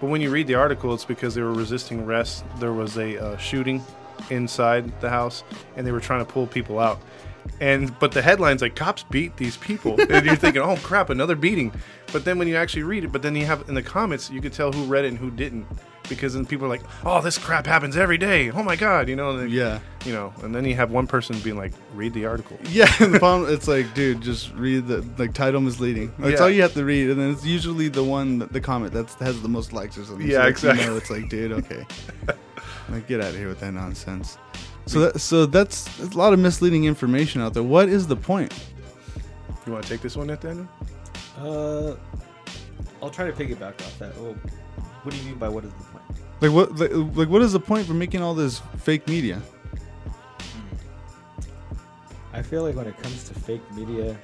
But 0.00 0.10
when 0.10 0.20
you 0.20 0.30
read 0.30 0.46
the 0.46 0.56
article, 0.56 0.92
it's 0.92 1.04
because 1.04 1.34
they 1.34 1.42
were 1.42 1.52
resisting 1.52 2.00
arrest. 2.00 2.44
There 2.58 2.72
was 2.72 2.98
a 2.98 3.18
uh, 3.18 3.36
shooting 3.38 3.82
inside 4.30 5.00
the 5.00 5.08
house, 5.08 5.44
and 5.76 5.86
they 5.86 5.92
were 5.92 6.00
trying 6.00 6.24
to 6.24 6.30
pull 6.30 6.46
people 6.46 6.78
out. 6.78 7.00
And 7.60 7.96
but 7.98 8.12
the 8.12 8.20
headlines 8.20 8.60
like 8.60 8.74
cops 8.74 9.04
beat 9.04 9.36
these 9.36 9.56
people, 9.56 9.98
and 10.10 10.26
you're 10.26 10.36
thinking, 10.36 10.62
oh 10.62 10.76
crap, 10.76 11.10
another 11.10 11.36
beating. 11.36 11.72
But 12.12 12.24
then 12.24 12.38
when 12.38 12.48
you 12.48 12.56
actually 12.56 12.82
read 12.82 13.04
it, 13.04 13.12
but 13.12 13.22
then 13.22 13.34
you 13.34 13.46
have 13.46 13.68
in 13.68 13.74
the 13.74 13.82
comments, 13.82 14.30
you 14.30 14.40
could 14.40 14.52
tell 14.52 14.72
who 14.72 14.84
read 14.84 15.04
it 15.04 15.08
and 15.08 15.18
who 15.18 15.30
didn't, 15.30 15.66
because 16.08 16.34
then 16.34 16.46
people 16.46 16.66
are 16.66 16.68
like, 16.68 16.82
oh, 17.04 17.20
this 17.20 17.38
crap 17.38 17.66
happens 17.66 17.96
every 17.96 18.18
day. 18.18 18.50
Oh 18.50 18.62
my 18.62 18.76
god, 18.76 19.08
you 19.08 19.16
know? 19.16 19.30
And 19.30 19.40
then, 19.40 19.48
Yeah. 19.50 19.80
you 20.04 20.12
know, 20.12 20.32
and 20.42 20.54
then 20.54 20.64
you 20.64 20.74
have 20.76 20.90
one 20.90 21.06
person 21.06 21.38
being 21.40 21.56
like, 21.56 21.72
read 21.94 22.12
the 22.14 22.26
article. 22.26 22.58
Yeah, 22.70 22.86
the 22.98 23.18
problem 23.18 23.52
it's 23.52 23.68
like, 23.68 23.92
dude, 23.94 24.20
just 24.20 24.52
read 24.54 24.86
the 24.86 25.04
like 25.18 25.32
title 25.34 25.60
misleading. 25.60 26.12
That's 26.18 26.34
Yeah. 26.38 26.42
all 26.44 26.50
you 26.50 26.62
have 26.62 26.74
to 26.74 26.84
read, 26.84 27.10
and 27.10 27.20
then 27.20 27.30
it's 27.30 27.44
usually 27.44 27.88
the 27.88 28.04
one 28.04 28.38
that 28.38 28.52
the 28.52 28.60
comment 28.60 28.92
that 28.94 29.10
has 29.20 29.40
the 29.42 29.48
most 29.48 29.72
likes 29.72 29.96
or 29.98 30.04
something. 30.04 30.26
Yeah, 30.28 30.40
like, 30.40 30.50
exactly. 30.50 30.84
You 30.84 30.90
know, 30.90 30.96
it's 30.96 31.10
like, 31.10 31.28
dude, 31.28 31.52
okay, 31.52 31.84
like 32.90 33.06
get 33.08 33.20
out 33.20 33.30
of 33.30 33.36
here 33.36 33.48
with 33.48 33.60
that 33.60 33.72
nonsense. 33.72 34.38
So 34.86 35.00
that 35.00 35.20
so 35.20 35.46
that's, 35.46 35.84
that's 35.98 36.14
a 36.14 36.18
lot 36.18 36.32
of 36.32 36.38
misleading 36.38 36.84
information 36.84 37.40
out 37.40 37.54
there. 37.54 37.62
What 37.64 37.88
is 37.88 38.06
the 38.06 38.14
point? 38.16 38.52
You 39.66 39.72
want 39.72 39.84
to 39.84 39.90
take 39.90 40.00
this 40.00 40.16
one, 40.16 40.28
Nathaniel? 40.28 40.68
Uh, 41.40 41.96
I'll 43.02 43.10
try 43.10 43.28
to 43.28 43.32
piggyback 43.32 43.74
off 43.80 43.98
that. 43.98 44.16
Well, 44.20 44.36
what 45.06 45.14
do 45.14 45.20
you 45.20 45.26
mean 45.28 45.38
by 45.38 45.48
what 45.48 45.64
is 45.64 45.72
the 45.72 45.84
point? 45.84 46.04
Like 46.40 46.50
what 46.52 46.74
like, 46.76 46.90
like 47.16 47.28
what 47.28 47.40
is 47.42 47.52
the 47.52 47.60
point 47.60 47.86
for 47.86 47.94
making 47.94 48.22
all 48.22 48.34
this 48.34 48.60
fake 48.78 49.06
media? 49.06 49.40
I 52.32 52.42
feel 52.42 52.64
like 52.64 52.74
when 52.74 52.86
it 52.86 52.98
comes 53.02 53.24
to 53.28 53.34
fake 53.34 53.62
media, 53.72 54.16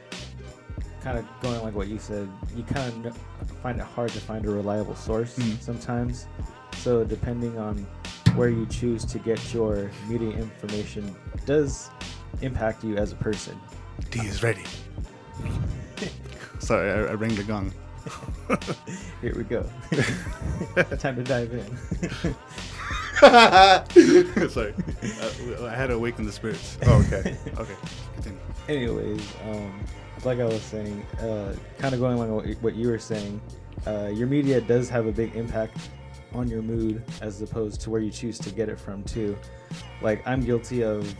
kind 1.02 1.18
of 1.18 1.24
going 1.40 1.62
like 1.62 1.74
what 1.74 1.86
you 1.88 1.98
said, 1.98 2.28
you 2.56 2.62
kind 2.64 3.06
of 3.06 3.16
find 3.62 3.78
it 3.78 3.84
hard 3.84 4.10
to 4.10 4.20
find 4.20 4.44
a 4.44 4.50
reliable 4.50 4.96
source 4.96 5.38
Mhm. 5.38 5.60
sometimes. 5.62 6.26
So 6.78 7.04
depending 7.04 7.58
on 7.58 7.86
where 8.34 8.48
you 8.48 8.66
choose 8.66 9.04
to 9.04 9.18
get 9.18 9.54
your 9.54 9.90
media 10.08 10.30
information 10.36 11.14
does 11.46 11.90
impact 12.40 12.82
you 12.84 12.96
as 12.96 13.12
a 13.12 13.16
person. 13.16 13.58
D 14.10 14.18
is 14.20 14.42
ready. 14.42 14.64
Sorry, 16.58 16.90
I, 16.90 17.12
I 17.12 17.14
rang 17.14 17.34
the 17.34 17.44
gong. 17.44 17.72
Here 19.20 19.34
we 19.36 19.44
go. 19.44 19.68
Time 20.98 21.16
to 21.16 21.24
dive 21.24 21.52
in. 21.52 21.78
Sorry, 24.48 24.74
uh, 24.74 25.66
I 25.66 25.74
had 25.74 25.88
to 25.88 25.94
awaken 25.94 26.26
the 26.26 26.32
spirits. 26.32 26.78
Oh, 26.86 27.04
okay. 27.06 27.36
Okay, 27.58 27.76
continue. 28.14 28.40
Anyways, 28.68 29.32
um, 29.44 29.84
like 30.24 30.40
I 30.40 30.44
was 30.44 30.62
saying, 30.62 31.02
uh, 31.20 31.54
kind 31.78 31.94
of 31.94 32.00
going 32.00 32.18
along 32.18 32.34
with 32.34 32.58
what 32.62 32.74
you 32.74 32.88
were 32.88 32.98
saying, 32.98 33.40
uh, 33.86 34.10
your 34.12 34.26
media 34.26 34.60
does 34.60 34.88
have 34.88 35.06
a 35.06 35.12
big 35.12 35.36
impact 35.36 35.90
on 36.34 36.48
your 36.48 36.62
mood 36.62 37.02
as 37.20 37.42
opposed 37.42 37.80
to 37.82 37.90
where 37.90 38.00
you 38.00 38.10
choose 38.10 38.38
to 38.38 38.50
get 38.50 38.68
it 38.68 38.78
from 38.78 39.04
too. 39.04 39.36
Like 40.00 40.26
I'm 40.26 40.40
guilty 40.40 40.82
of 40.82 41.14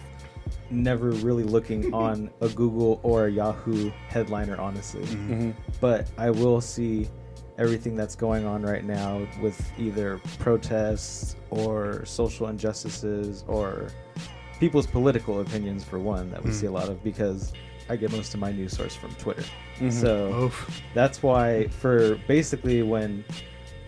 never 0.70 1.10
really 1.10 1.44
looking 1.44 1.92
on 2.08 2.30
a 2.40 2.48
Google 2.48 3.00
or 3.02 3.26
a 3.26 3.30
Yahoo 3.30 3.90
headliner, 4.08 4.60
honestly. 4.60 5.02
Mm-hmm. 5.04 5.50
But 5.80 6.08
I 6.18 6.30
will 6.30 6.60
see 6.60 7.08
everything 7.58 7.94
that's 7.96 8.16
going 8.16 8.44
on 8.46 8.62
right 8.62 8.84
now 8.84 9.26
with 9.40 9.60
either 9.78 10.20
protests 10.38 11.36
or 11.50 12.04
social 12.06 12.48
injustices 12.48 13.44
or 13.46 13.88
people's 14.58 14.86
political 14.86 15.40
opinions 15.40 15.84
for 15.84 15.98
one 15.98 16.30
that 16.30 16.42
we 16.42 16.50
Mm. 16.50 16.54
see 16.54 16.66
a 16.66 16.70
lot 16.70 16.88
of 16.88 17.02
because 17.04 17.52
I 17.90 17.96
get 17.96 18.10
most 18.12 18.32
of 18.32 18.40
my 18.40 18.52
news 18.52 18.76
source 18.76 18.94
from 18.94 19.10
Twitter. 19.16 19.44
Mhm. 19.80 19.92
So 19.92 20.44
Oof. 20.44 20.80
that's 20.94 21.22
why 21.22 21.66
for 21.68 22.16
basically 22.28 22.82
when 22.82 23.24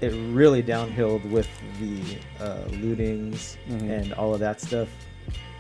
it 0.01 0.13
really 0.33 0.63
downhilled 0.63 1.25
with 1.31 1.49
the 1.81 2.45
uh, 2.45 2.65
lootings 2.71 3.57
Mhm. 3.69 3.89
and 3.89 4.13
all 4.15 4.35
of 4.35 4.41
that 4.41 4.61
stuff 4.61 4.89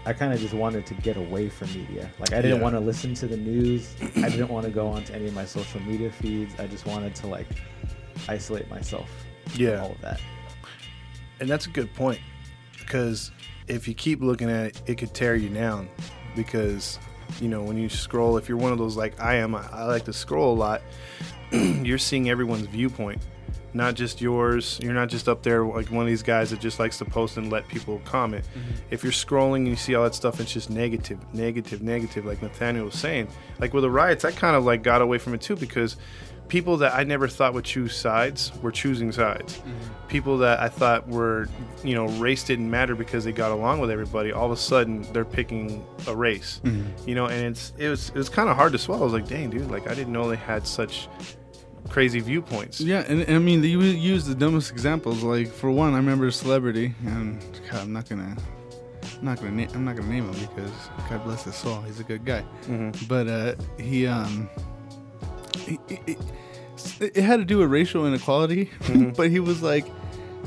i 0.06 0.12
kind 0.12 0.32
of 0.32 0.38
just 0.40 0.54
wanted 0.54 0.84
to 0.86 0.94
get 0.94 1.16
away 1.16 1.48
from 1.48 1.68
media 1.74 2.10
like 2.18 2.32
i 2.32 2.42
didn't 2.42 2.58
Yeah. 2.58 2.62
want 2.62 2.74
to 2.74 2.80
listen 2.80 3.14
to 3.14 3.26
the 3.26 3.36
news 3.36 3.94
i 4.16 4.28
didn't 4.28 4.48
want 4.48 4.64
to 4.66 4.70
go 4.72 4.86
onto 4.88 5.12
any 5.12 5.26
of 5.26 5.34
my 5.34 5.44
social 5.44 5.80
media 5.82 6.10
feeds 6.10 6.54
i 6.58 6.66
just 6.66 6.86
wanted 6.86 7.14
to 7.16 7.26
like 7.26 7.46
isolate 8.28 8.68
myself 8.70 9.08
from 9.46 9.60
Yeah. 9.60 9.82
all 9.82 9.92
of 9.92 10.00
that 10.02 10.20
And 11.40 11.48
that's 11.48 11.66
a 11.66 11.70
good 11.70 11.92
point 11.94 12.20
because 12.78 13.30
if 13.66 13.88
you 13.88 13.94
keep 13.94 14.20
looking 14.20 14.50
at 14.50 14.66
it, 14.66 14.82
it 14.86 14.98
could 14.98 15.14
tear 15.14 15.34
you 15.36 15.48
down. 15.48 15.88
Because 16.36 16.98
you 17.40 17.48
know 17.48 17.62
when 17.62 17.76
you 17.78 17.88
scroll, 17.88 18.36
if 18.36 18.48
you're 18.48 18.58
one 18.58 18.72
of 18.72 18.78
those 18.78 18.96
like 18.96 19.18
I 19.20 19.36
am, 19.36 19.54
I, 19.54 19.66
I 19.72 19.84
like 19.84 20.04
to 20.04 20.12
scroll 20.12 20.52
a 20.52 20.58
lot. 20.58 20.82
you're 21.52 21.98
seeing 21.98 22.28
everyone's 22.28 22.66
viewpoint, 22.66 23.20
not 23.74 23.94
just 23.94 24.20
yours. 24.20 24.78
You're 24.82 24.94
not 24.94 25.08
just 25.08 25.28
up 25.28 25.42
there 25.42 25.64
like 25.64 25.90
one 25.90 26.02
of 26.02 26.08
these 26.08 26.22
guys 26.22 26.50
that 26.50 26.60
just 26.60 26.78
likes 26.78 26.98
to 26.98 27.04
post 27.04 27.36
and 27.36 27.50
let 27.50 27.66
people 27.68 28.00
comment. 28.04 28.44
Mm-hmm. 28.44 28.70
If 28.90 29.02
you're 29.02 29.12
scrolling 29.12 29.56
and 29.56 29.68
you 29.68 29.76
see 29.76 29.94
all 29.94 30.04
that 30.04 30.14
stuff, 30.14 30.40
it's 30.40 30.52
just 30.52 30.70
negative, 30.70 31.18
negative, 31.34 31.82
negative. 31.82 32.24
Like 32.24 32.42
Nathaniel 32.42 32.86
was 32.86 32.94
saying, 32.94 33.28
like 33.58 33.74
with 33.74 33.82
the 33.82 33.90
riots, 33.90 34.24
I 34.24 34.32
kind 34.32 34.56
of 34.56 34.64
like 34.64 34.82
got 34.82 35.02
away 35.02 35.18
from 35.18 35.34
it 35.34 35.40
too 35.40 35.56
because 35.56 35.96
people 36.48 36.76
that 36.78 36.94
I 36.94 37.04
never 37.04 37.26
thought 37.28 37.54
would 37.54 37.64
choose 37.64 37.96
sides 37.96 38.52
were 38.62 38.70
choosing 38.70 39.12
sides. 39.12 39.58
Mm-hmm. 39.58 40.06
People 40.08 40.38
that 40.38 40.60
I 40.60 40.68
thought 40.68 41.08
were, 41.08 41.48
you 41.82 41.94
know, 41.94 42.06
race 42.18 42.44
didn't 42.44 42.70
matter 42.70 42.94
because 42.94 43.24
they 43.24 43.32
got 43.32 43.50
along 43.50 43.80
with 43.80 43.90
everybody. 43.90 44.32
All 44.32 44.46
of 44.46 44.52
a 44.52 44.56
sudden, 44.56 45.02
they're 45.12 45.24
picking 45.24 45.84
a 46.06 46.14
race. 46.14 46.60
Mm-hmm. 46.64 47.08
You 47.08 47.14
know, 47.14 47.26
and 47.26 47.46
it's 47.46 47.72
it 47.78 47.88
was 47.88 48.10
it 48.10 48.16
was 48.16 48.28
kind 48.28 48.48
of 48.48 48.56
hard 48.56 48.72
to 48.72 48.78
swallow. 48.78 49.02
I 49.02 49.04
was 49.04 49.12
like, 49.12 49.28
dang, 49.28 49.50
dude, 49.50 49.70
like 49.70 49.88
I 49.88 49.94
didn't 49.94 50.12
know 50.12 50.28
they 50.28 50.36
had 50.36 50.66
such 50.66 51.08
crazy 51.88 52.20
viewpoints. 52.20 52.80
Yeah, 52.80 53.04
and, 53.06 53.20
and 53.22 53.36
I 53.36 53.38
mean, 53.38 53.60
they 53.60 53.68
u- 53.68 53.80
use 53.82 54.24
the 54.26 54.34
dumbest 54.34 54.70
examples. 54.72 55.22
Like 55.22 55.48
for 55.48 55.70
one, 55.70 55.94
I 55.94 55.96
remember 55.98 56.26
a 56.26 56.32
celebrity, 56.32 56.94
and 57.06 57.40
God, 57.70 57.82
I'm 57.82 57.92
not 57.92 58.08
gonna, 58.08 58.36
I'm 59.18 59.24
not 59.24 59.38
gonna, 59.40 59.50
na- 59.52 59.72
I'm 59.74 59.84
not 59.84 59.96
gonna 59.96 60.08
name 60.08 60.30
him 60.32 60.48
because 60.48 60.70
God 61.10 61.24
bless 61.24 61.44
his 61.44 61.54
soul, 61.54 61.80
he's 61.82 62.00
a 62.00 62.04
good 62.04 62.24
guy. 62.24 62.40
hmm 62.66 62.90
But 63.08 63.28
uh, 63.28 63.54
he, 63.78 64.06
um, 64.06 64.48
he, 65.58 65.78
it, 65.88 66.18
it 67.00 67.16
had 67.22 67.36
to 67.38 67.44
do 67.44 67.58
with 67.58 67.70
racial 67.70 68.06
inequality. 68.06 68.70
Mhm. 68.84 69.16
but 69.16 69.30
he 69.30 69.40
was 69.40 69.62
like, 69.62 69.86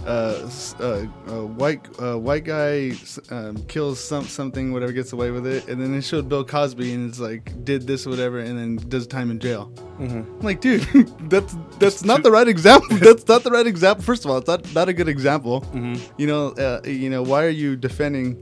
uh, 0.06 0.50
uh, 0.80 0.84
uh, 0.84 1.46
white 1.46 1.86
uh, 2.02 2.18
white 2.18 2.44
guy 2.46 2.92
um, 3.30 3.58
kills 3.68 4.00
some 4.04 4.26
something, 4.26 4.72
whatever, 4.72 4.92
gets 4.92 5.14
away 5.14 5.32
with 5.32 5.46
it, 5.48 5.68
and 5.68 5.82
then 5.82 5.94
it 5.94 6.02
showed 6.04 6.30
Bill 6.30 6.44
Cosby, 6.46 6.94
and 6.94 7.10
it's 7.10 7.20
like 7.20 7.64
did 7.66 7.88
this, 7.88 8.06
whatever, 8.06 8.40
and 8.40 8.58
then 8.58 8.76
does 8.90 9.08
time 9.08 9.32
in 9.32 9.40
jail. 9.40 9.66
hmm 9.98 10.20
I'm 10.20 10.40
like, 10.42 10.62
dude, 10.62 10.82
that's 11.30 11.56
that's 11.80 12.04
not 12.04 12.24
the 12.24 12.32
right 12.32 12.48
example. 12.48 12.98
That's 13.08 13.28
not 13.28 13.44
the 13.44 13.52
right 13.52 13.68
example. 13.68 14.04
First 14.04 14.26
of 14.26 14.32
all, 14.32 14.38
it's 14.38 14.48
not 14.48 14.74
not 14.74 14.90
a 14.90 14.94
good 14.94 15.08
example. 15.10 15.62
hmm 15.62 15.96
You 16.18 16.28
know, 16.28 16.52
uh, 16.52 16.82
you 16.86 17.10
know, 17.10 17.24
why 17.24 17.44
are 17.46 17.50
you 17.64 17.76
defending 17.76 18.36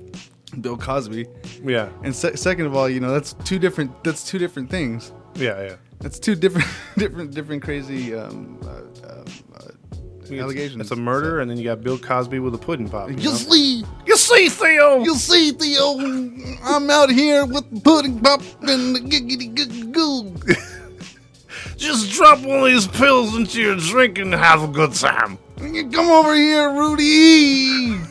Bill 0.62 0.78
Cosby? 0.78 1.26
Yeah, 1.64 1.90
And 2.04 2.16
se- 2.16 2.36
second 2.36 2.66
of 2.68 2.76
all, 2.76 2.90
you 2.90 3.00
know, 3.00 3.12
that's 3.12 3.34
two 3.44 3.60
different. 3.60 3.92
That's 4.04 4.24
two 4.24 4.38
different 4.40 4.70
things. 4.70 5.12
yeah, 5.36 5.62
yeah. 5.62 5.76
That's 6.00 6.20
two 6.20 6.36
different, 6.36 6.68
different, 6.98 7.34
different 7.34 7.64
crazy 7.64 8.14
um, 8.14 8.60
uh, 8.64 8.68
uh, 8.68 9.24
It's- 9.24 9.25
allegations. 10.32 10.82
It's 10.82 10.92
a 10.92 10.96
murder, 10.96 11.40
and 11.42 11.50
then 11.50 11.58
you 11.58 11.64
got 11.64 11.82
Bill 11.84 11.98
Cosby 11.98 12.40
with 12.40 12.54
a 12.56 12.58
pudding 12.58 12.90
pop. 12.90 13.10
you 13.10 13.16
You 13.18 13.30
know? 13.30 13.36
see, 13.36 13.84
You 14.06 14.18
see, 14.18 14.50
Theo. 14.50 15.04
you 15.04 15.16
see, 15.16 15.52
Theo, 15.52 15.98
I'm 16.64 16.90
out 16.90 17.10
here 17.12 17.46
with 17.46 17.70
the 17.72 17.80
pudding 17.82 18.20
pop 18.20 18.42
and 18.62 18.96
the 18.96 19.00
giggity 19.00 19.54
goo 19.56 19.92
goo. 19.92 20.54
Just 21.78 22.12
drop 22.14 22.40
one 22.40 22.60
of 22.60 22.66
these 22.66 22.88
pills 22.88 23.36
into 23.36 23.62
your 23.62 23.76
drink 23.76 24.18
and 24.18 24.34
have 24.34 24.64
a 24.64 24.68
good 24.68 24.94
time. 24.94 25.38
You 25.62 25.90
Come 25.90 26.10
over 26.10 26.34
here, 26.36 26.72
Rudy. 26.72 27.98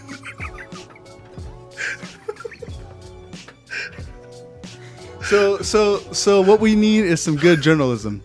so, 5.22 5.58
so, 5.58 5.98
so, 6.12 6.40
what 6.42 6.60
we 6.60 6.74
need 6.74 7.04
is 7.04 7.20
some 7.22 7.36
good 7.36 7.60
journalism, 7.62 8.22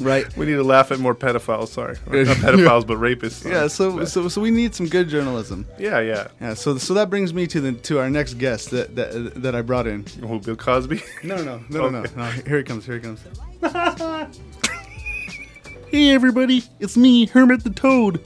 right? 0.04 0.36
We 0.36 0.46
need 0.46 0.54
to 0.54 0.62
laugh 0.62 0.90
at 0.92 0.98
more 0.98 1.14
pedophiles. 1.14 1.68
Sorry, 1.68 1.96
Or 2.06 2.24
not 2.24 2.36
pedophiles, 2.38 2.86
but 2.86 2.98
rapists. 2.98 3.44
Yeah. 3.48 3.66
So, 3.68 4.04
so, 4.04 4.28
so 4.28 4.40
we 4.40 4.50
need 4.50 4.74
some 4.74 4.86
good 4.86 5.08
journalism. 5.08 5.66
yeah, 5.78 6.00
yeah. 6.00 6.28
Yeah. 6.40 6.54
So, 6.54 6.78
so 6.78 6.94
that 6.94 7.10
brings 7.10 7.32
me 7.34 7.46
to 7.48 7.60
the 7.60 7.72
to 7.72 7.98
our 8.00 8.08
next 8.10 8.34
guest 8.34 8.70
that 8.70 8.96
that, 8.96 9.34
that 9.42 9.54
I 9.54 9.62
brought 9.62 9.86
in. 9.86 10.04
Who, 10.20 10.40
Bill 10.40 10.56
Cosby? 10.56 11.02
No, 11.22 11.36
no, 11.42 11.60
no, 11.70 11.88
no, 11.88 11.90
no, 11.90 11.98
Okay. 12.00 12.12
no. 12.16 12.24
Here 12.46 12.58
he 12.58 12.64
comes. 12.64 12.86
Here 12.86 12.94
he 12.96 13.00
comes. 13.00 13.20
hey, 15.90 16.10
everybody! 16.10 16.64
It's 16.78 16.96
me, 16.96 17.26
Hermit 17.26 17.64
the 17.64 17.70
Toad. 17.70 18.20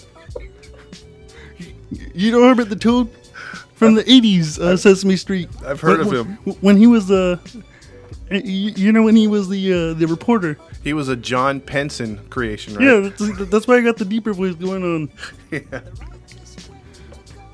You 2.15 2.31
know 2.33 2.43
Hermit 2.49 2.69
the 2.69 2.77
Toad 2.77 3.11
from 3.75 3.95
the 3.95 4.05
'80s, 4.05 4.59
uh, 4.59 4.77
Sesame 4.77 5.17
Street. 5.17 5.49
I've 5.65 5.81
heard 5.81 6.01
of 6.01 6.13
him. 6.13 6.37
when 6.61 6.77
he 6.77 6.87
was 6.87 7.11
uh, 7.11 7.39
y- 8.31 8.39
you 8.45 8.93
know 8.93 9.03
when 9.03 9.17
he 9.17 9.27
was 9.27 9.49
the 9.49 9.73
uh, 9.73 9.95
the 9.95 10.07
reporter. 10.07 10.59
He 10.85 10.93
was 10.93 11.09
a 11.09 11.17
John 11.17 11.61
Penson 11.61 12.19
creation, 12.29 12.75
right? 12.75 12.85
Yeah, 12.85 13.01
that's, 13.09 13.49
that's 13.51 13.67
why 13.67 13.77
I 13.79 13.81
got 13.81 13.97
the 13.97 14.05
deeper 14.05 14.33
voice 14.35 14.55
going 14.55 14.83
on. 14.85 15.11
Yeah. 15.51 15.81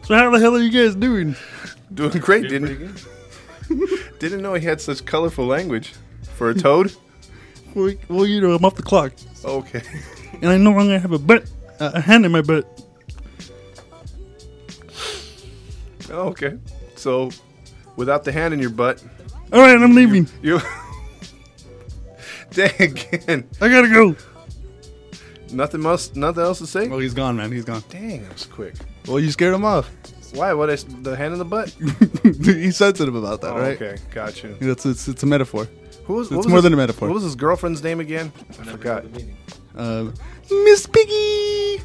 So 0.02 0.14
how 0.16 0.28
the 0.30 0.40
hell 0.40 0.56
are 0.56 0.60
you 0.60 0.70
guys 0.72 0.96
doing? 0.96 1.36
Doing 1.94 2.18
great, 2.18 2.48
didn't 2.48 3.04
Didn't 4.18 4.42
know 4.42 4.54
he 4.54 4.64
had 4.66 4.80
such 4.80 5.04
colorful 5.04 5.46
language 5.46 5.94
for 6.34 6.50
a 6.50 6.54
toad. 6.54 6.92
Well, 7.72 7.94
well, 8.08 8.26
you 8.26 8.40
know, 8.40 8.50
I'm 8.52 8.64
off 8.64 8.74
the 8.74 8.82
clock, 8.82 9.12
Okay. 9.44 9.80
and 10.42 10.46
I 10.50 10.56
no 10.56 10.72
longer 10.72 10.98
have 10.98 11.12
a 11.12 11.20
butt, 11.20 11.48
uh, 11.78 11.92
a 11.94 12.00
hand 12.00 12.26
in 12.26 12.32
my 12.32 12.40
butt. 12.42 12.66
okay. 16.10 16.58
So, 16.96 17.30
without 17.94 18.24
the 18.24 18.32
hand 18.32 18.52
in 18.54 18.58
your 18.58 18.70
butt, 18.70 19.00
All 19.52 19.60
right, 19.60 19.80
I'm 19.80 19.94
leaving. 19.94 20.26
you. 20.42 20.60
Dang 22.50 22.80
again. 22.80 23.48
I 23.60 23.68
gotta 23.68 23.88
go. 23.88 24.16
Nothing 25.52 25.84
else. 25.84 26.14
Nothing 26.14 26.42
else 26.44 26.58
to 26.58 26.66
say. 26.66 26.88
Oh, 26.88 26.98
he's 26.98 27.14
gone, 27.14 27.36
man. 27.36 27.50
He's 27.52 27.64
gone. 27.64 27.82
Dang, 27.88 28.22
that 28.22 28.32
was 28.32 28.46
quick. 28.46 28.74
Well, 29.06 29.18
you 29.20 29.30
scared 29.30 29.54
him 29.54 29.64
off. 29.64 29.90
Why? 30.34 30.52
What 30.52 30.70
is 30.70 30.84
the 30.84 31.16
hand 31.16 31.32
in 31.32 31.38
the 31.40 31.44
butt? 31.44 31.70
he's 32.22 32.76
sensitive 32.76 33.14
about 33.16 33.40
that, 33.40 33.52
Oh, 33.52 33.58
right? 33.58 33.80
Okay, 33.80 33.96
got 34.12 34.42
you. 34.44 34.56
It's, 34.60 34.86
it's, 34.86 35.08
it's 35.08 35.22
a 35.24 35.26
metaphor. 35.26 35.66
Who 36.04 36.14
was, 36.14 36.26
It's 36.28 36.30
what 36.30 36.38
was 36.38 36.46
more 36.48 36.56
his- 36.58 36.62
than 36.64 36.72
a 36.72 36.76
metaphor. 36.76 37.08
What 37.08 37.14
was 37.14 37.24
his 37.24 37.34
girlfriend's 37.34 37.82
name 37.82 37.98
again? 37.98 38.32
I 38.60 38.62
forgot. 38.64 39.04
Uh, 39.76 40.10
Miss 40.50 40.86
Piggy. 40.86 41.82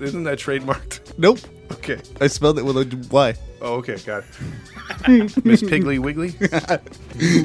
Isn't 0.00 0.24
that 0.24 0.38
trademarked? 0.38 1.18
Nope. 1.18 1.38
Okay. 1.72 2.00
I 2.20 2.26
spelled 2.28 2.58
it 2.58 2.64
with 2.64 2.76
a 2.76 3.08
Y. 3.10 3.34
Oh, 3.60 3.74
okay, 3.76 3.96
got 3.98 4.24
it. 4.24 5.08
Miss 5.44 5.62
Piggly 5.62 5.98
Wiggly. 5.98 6.34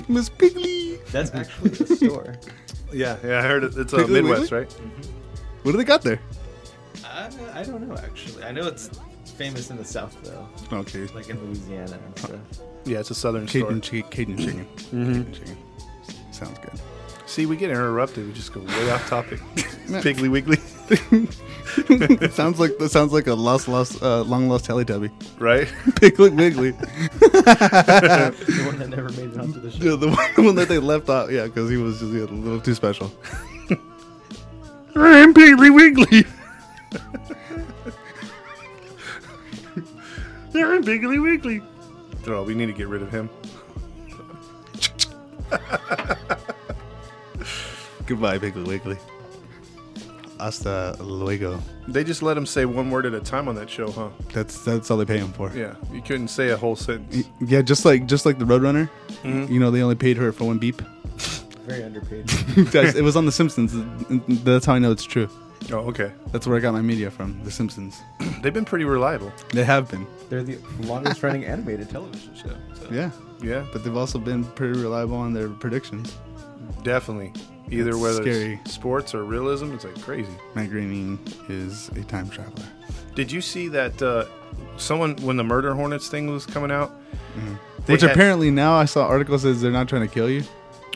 Miss 0.07 0.29
Piggy. 0.29 0.97
That's 1.11 1.31
actually 1.33 1.71
a 1.71 1.95
store. 1.95 2.35
Yeah, 2.93 3.15
yeah, 3.23 3.39
I 3.39 3.43
heard 3.43 3.63
it. 3.63 3.77
It's 3.77 3.93
uh, 3.93 3.99
Piggly 3.99 4.09
Midwest, 4.21 4.51
Wiggly? 4.51 4.57
right? 4.57 4.73
What 5.63 5.71
do 5.71 5.77
they 5.77 5.85
got 5.85 6.01
there? 6.01 6.19
I, 7.05 7.29
I 7.53 7.63
don't 7.63 7.87
know 7.87 7.95
actually. 7.95 8.43
I 8.43 8.51
know 8.51 8.67
it's 8.67 8.89
famous 9.37 9.69
in 9.69 9.77
the 9.77 9.85
South 9.85 10.13
though, 10.23 10.45
Okay. 10.77 11.05
like 11.15 11.29
in 11.29 11.41
Louisiana 11.45 11.97
and 12.05 12.19
stuff. 12.19 12.39
Yeah, 12.83 12.99
it's 12.99 13.09
a 13.11 13.15
Southern 13.15 13.45
Cajun, 13.47 13.81
store. 13.81 14.01
chi- 14.01 14.07
Cajun 14.09 14.37
chicken. 14.37 14.67
Mhm. 14.91 15.07
Cajun 15.07 15.33
chicken. 15.33 15.57
Sounds 16.33 16.59
good. 16.59 16.81
See, 17.27 17.45
we 17.45 17.55
get 17.55 17.69
interrupted. 17.71 18.27
We 18.27 18.33
just 18.33 18.51
go 18.51 18.59
way 18.59 18.91
off 18.91 19.07
topic. 19.07 19.39
Piggly 19.87 20.29
Wiggly, 20.29 20.57
it 20.91 22.33
sounds 22.33 22.59
like 22.59 22.77
that 22.77 22.89
sounds 22.89 23.13
like 23.13 23.27
a 23.27 23.33
lost, 23.33 23.67
lost, 23.67 24.01
uh, 24.03 24.21
long 24.23 24.49
lost 24.49 24.65
Teletubby. 24.65 25.09
right? 25.39 25.67
Piggly 25.99 26.35
Wiggly. 26.35 26.71
The 27.21 28.63
one 28.65 28.79
that 28.79 28.89
never 28.89 29.09
made 29.09 29.31
it 29.33 29.39
onto 29.39 29.59
the 29.59 29.71
show. 29.71 29.83
Yeah, 29.83 29.95
the 29.95 30.09
one, 30.09 30.29
the 30.35 30.41
one 30.43 30.55
that 30.55 30.67
they 30.67 30.79
left 30.79 31.09
out. 31.09 31.31
Yeah, 31.31 31.45
because 31.45 31.69
he 31.69 31.77
was 31.77 31.99
just 31.99 32.11
yeah, 32.11 32.21
a 32.21 32.25
little 32.25 32.59
too 32.61 32.73
special. 32.75 33.11
I'm 34.95 35.33
Piggly 35.33 35.73
Wiggly. 35.73 36.25
I'm 40.53 40.83
Piggly 40.83 41.21
Wiggly. 41.21 41.61
Oh, 42.27 42.43
we 42.43 42.53
need 42.53 42.65
to 42.67 42.73
get 42.73 42.87
rid 42.87 43.01
of 43.01 43.09
him. 43.09 43.29
Goodbye, 48.05 48.39
Piggly 48.39 48.67
Wiggly. 48.67 48.97
Hasta 50.41 50.95
luego. 50.99 51.61
They 51.87 52.03
just 52.03 52.23
let 52.23 52.35
him 52.35 52.45
say 52.47 52.65
one 52.65 52.89
word 52.89 53.05
at 53.05 53.13
a 53.13 53.19
time 53.19 53.47
on 53.47 53.53
that 53.55 53.69
show, 53.69 53.91
huh? 53.91 54.09
That's 54.33 54.63
that's 54.65 54.89
all 54.89 54.97
they 54.97 55.05
pay 55.05 55.19
him 55.19 55.31
for. 55.33 55.51
Yeah, 55.55 55.75
you 55.93 56.01
couldn't 56.01 56.29
say 56.29 56.49
a 56.49 56.57
whole 56.57 56.75
sentence. 56.75 57.27
Yeah, 57.39 57.61
just 57.61 57.85
like 57.85 58.07
just 58.07 58.25
like 58.25 58.39
the 58.39 58.45
Roadrunner. 58.45 58.89
Mhm. 59.23 59.49
You 59.49 59.59
know, 59.59 59.69
they 59.69 59.83
only 59.83 59.95
paid 59.95 60.17
her 60.17 60.31
for 60.31 60.45
one 60.45 60.57
beep. 60.57 60.81
Very 61.67 61.83
underpaid. 61.83 62.25
It 62.97 63.03
was 63.03 63.15
on 63.15 63.25
The 63.25 63.31
Simpsons. 63.31 63.71
That's 64.43 64.65
how 64.65 64.73
I 64.73 64.79
know 64.79 64.91
it's 64.91 65.03
true. 65.03 65.29
Oh, 65.71 65.85
okay. 65.91 66.11
That's 66.31 66.47
where 66.47 66.57
I 66.57 66.59
got 66.59 66.73
my 66.73 66.81
media 66.81 67.11
from. 67.11 67.39
The 67.43 67.51
Simpsons. 67.51 68.01
They've 68.41 68.51
been 68.53 68.65
pretty 68.65 68.85
reliable. 68.85 69.31
They 69.53 69.63
have 69.63 69.91
been. 69.91 70.07
They're 70.29 70.41
the 70.43 70.57
longest 70.81 71.21
running 71.21 71.45
animated 71.45 71.87
television 71.91 72.33
show. 72.33 72.55
So. 72.73 72.87
Yeah, 72.91 73.11
Yeah, 73.43 73.63
but 73.71 73.83
they've 73.83 73.95
also 73.95 74.17
been 74.17 74.43
pretty 74.43 74.79
reliable 74.79 75.17
on 75.17 75.33
their 75.33 75.49
predictions. 75.49 76.17
definitely. 76.83 77.31
Either 77.69 77.97
whether 77.97 78.21
scary. 78.21 78.59
it's 78.65 78.73
sports 78.73 79.13
or 79.15 79.23
realism, 79.23 79.73
it's 79.73 79.85
like 79.85 79.99
crazy. 80.01 80.31
Matt 80.55 80.69
Groening 80.69 81.19
is 81.47 81.89
a 81.89 82.03
time 82.03 82.29
traveler. 82.29 82.65
Did 83.15 83.31
you 83.31 83.41
see 83.41 83.67
that 83.69 84.01
uh, 84.01 84.25
someone 84.77 85.15
when 85.17 85.37
the 85.37 85.43
Murder 85.43 85.73
Hornets 85.73 86.09
thing 86.09 86.27
was 86.27 86.45
coming 86.45 86.71
out? 86.71 86.91
They 87.85 87.93
Which 87.93 88.01
had- 88.01 88.11
apparently 88.11 88.51
now 88.51 88.73
I 88.73 88.85
saw 88.85 89.07
articles 89.07 89.43
says 89.43 89.61
they're 89.61 89.71
not 89.71 89.87
trying 89.87 90.07
to 90.07 90.13
kill 90.13 90.29
you. 90.29 90.43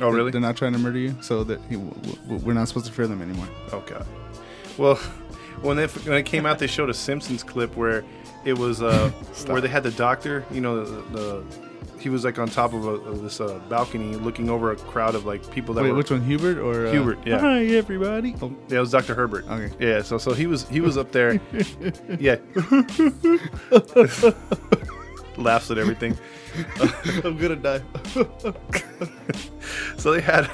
Oh, 0.01 0.09
really? 0.09 0.29
They're 0.31 0.41
not 0.41 0.57
trying 0.57 0.73
to 0.73 0.79
murder 0.79 0.97
you, 0.99 1.15
so 1.21 1.45
that 1.45 1.61
he, 1.69 1.75
w- 1.75 1.93
w- 2.23 2.41
we're 2.45 2.53
not 2.53 2.67
supposed 2.67 2.85
to 2.87 2.91
fear 2.91 3.07
them 3.07 3.21
anymore. 3.21 3.47
Oh 3.71 3.79
god. 3.85 4.05
Well, 4.77 4.95
when 5.61 5.77
they 5.77 5.87
when 5.87 6.17
it 6.17 6.25
came 6.25 6.45
out, 6.45 6.59
they 6.59 6.67
showed 6.67 6.89
a 6.89 6.93
Simpsons 6.93 7.43
clip 7.43 7.77
where 7.77 8.03
it 8.43 8.57
was 8.57 8.81
uh, 8.81 9.09
where 9.47 9.61
they 9.61 9.69
had 9.69 9.83
the 9.83 9.91
doctor. 9.91 10.43
You 10.51 10.59
know, 10.59 10.83
the, 10.83 11.01
the 11.17 11.43
he 11.99 12.09
was 12.09 12.23
like 12.23 12.37
on 12.39 12.47
top 12.47 12.73
of, 12.73 12.85
a, 12.85 12.89
of 12.89 13.21
this 13.21 13.39
uh, 13.41 13.59
balcony, 13.69 14.15
looking 14.15 14.49
over 14.49 14.71
a 14.71 14.75
crowd 14.75 15.15
of 15.15 15.25
like 15.25 15.49
people 15.51 15.73
that 15.75 15.83
Wait, 15.83 15.91
were. 15.91 15.97
which 15.97 16.11
one, 16.11 16.21
Hubert 16.21 16.57
or 16.57 16.87
uh, 16.87 16.91
Hubert, 16.91 17.19
yeah. 17.25 17.39
Hi, 17.39 17.65
everybody. 17.65 18.35
Oh, 18.41 18.55
Yeah, 18.67 18.77
it 18.77 18.81
was 18.81 18.91
Dr. 18.91 19.15
Herbert. 19.15 19.45
Okay. 19.47 19.73
Yeah, 19.79 20.01
so 20.01 20.17
so 20.17 20.33
he 20.33 20.47
was 20.47 20.67
he 20.69 20.81
was 20.81 20.97
up 20.97 21.11
there. 21.11 21.39
yeah. 22.19 22.37
Laughs 25.37 25.69
at 25.71 25.77
everything. 25.77 26.17
I'm 27.23 27.37
gonna 27.37 27.55
die. 27.57 27.81
So 29.97 30.11
they 30.13 30.21
had 30.21 30.49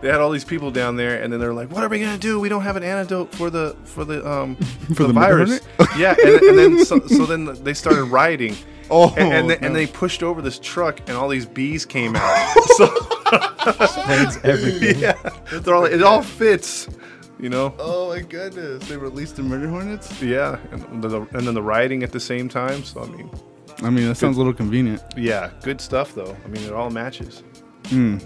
they 0.00 0.08
had 0.08 0.20
all 0.20 0.30
these 0.30 0.44
people 0.44 0.70
down 0.70 0.96
there, 0.96 1.22
and 1.22 1.32
then 1.32 1.40
they're 1.40 1.52
like, 1.54 1.70
"What 1.72 1.82
are 1.82 1.88
we 1.88 2.00
gonna 2.00 2.18
do? 2.18 2.38
We 2.40 2.48
don't 2.48 2.62
have 2.62 2.76
an 2.76 2.82
antidote 2.84 3.34
for 3.34 3.50
the 3.50 3.76
for 3.84 4.04
the 4.04 4.26
um 4.28 4.56
For 4.94 5.04
the 5.04 5.12
virus." 5.12 5.60
Yeah, 5.96 6.14
and, 6.24 6.40
and 6.42 6.58
then 6.58 6.84
so, 6.84 7.00
so 7.06 7.26
then 7.26 7.46
they 7.64 7.74
started 7.74 8.04
rioting. 8.04 8.54
Oh, 8.90 9.12
and, 9.18 9.34
and, 9.34 9.50
they, 9.50 9.58
and 9.58 9.76
they 9.76 9.86
pushed 9.86 10.22
over 10.22 10.40
this 10.40 10.58
truck, 10.58 11.00
and 11.00 11.10
all 11.10 11.28
these 11.28 11.44
bees 11.44 11.84
came 11.84 12.16
out. 12.16 12.54
so 12.76 12.86
Explains 13.66 14.38
everything. 14.44 14.98
yeah, 14.98 15.12
they're 15.60 15.74
all, 15.74 15.84
it 15.84 16.02
all 16.02 16.22
fits, 16.22 16.88
you 17.38 17.50
know. 17.50 17.74
Oh 17.78 18.08
my 18.14 18.20
goodness! 18.22 18.88
They 18.88 18.96
released 18.96 19.36
the 19.36 19.42
murder 19.42 19.68
hornets. 19.68 20.22
Yeah, 20.22 20.58
and, 20.72 21.02
the, 21.02 21.20
and 21.32 21.46
then 21.46 21.52
the 21.52 21.60
rioting 21.62 22.02
at 22.02 22.12
the 22.12 22.20
same 22.20 22.48
time. 22.48 22.82
So 22.82 23.02
I 23.02 23.08
mean, 23.08 23.30
I 23.82 23.90
mean, 23.90 24.08
that 24.08 24.14
sounds 24.14 24.36
a 24.36 24.40
little 24.40 24.54
convenient. 24.54 25.02
yeah, 25.18 25.50
good 25.62 25.82
stuff 25.82 26.14
though. 26.14 26.34
I 26.42 26.48
mean, 26.48 26.62
it 26.64 26.72
all 26.72 26.88
matches. 26.88 27.42
Hmm. 27.88 28.16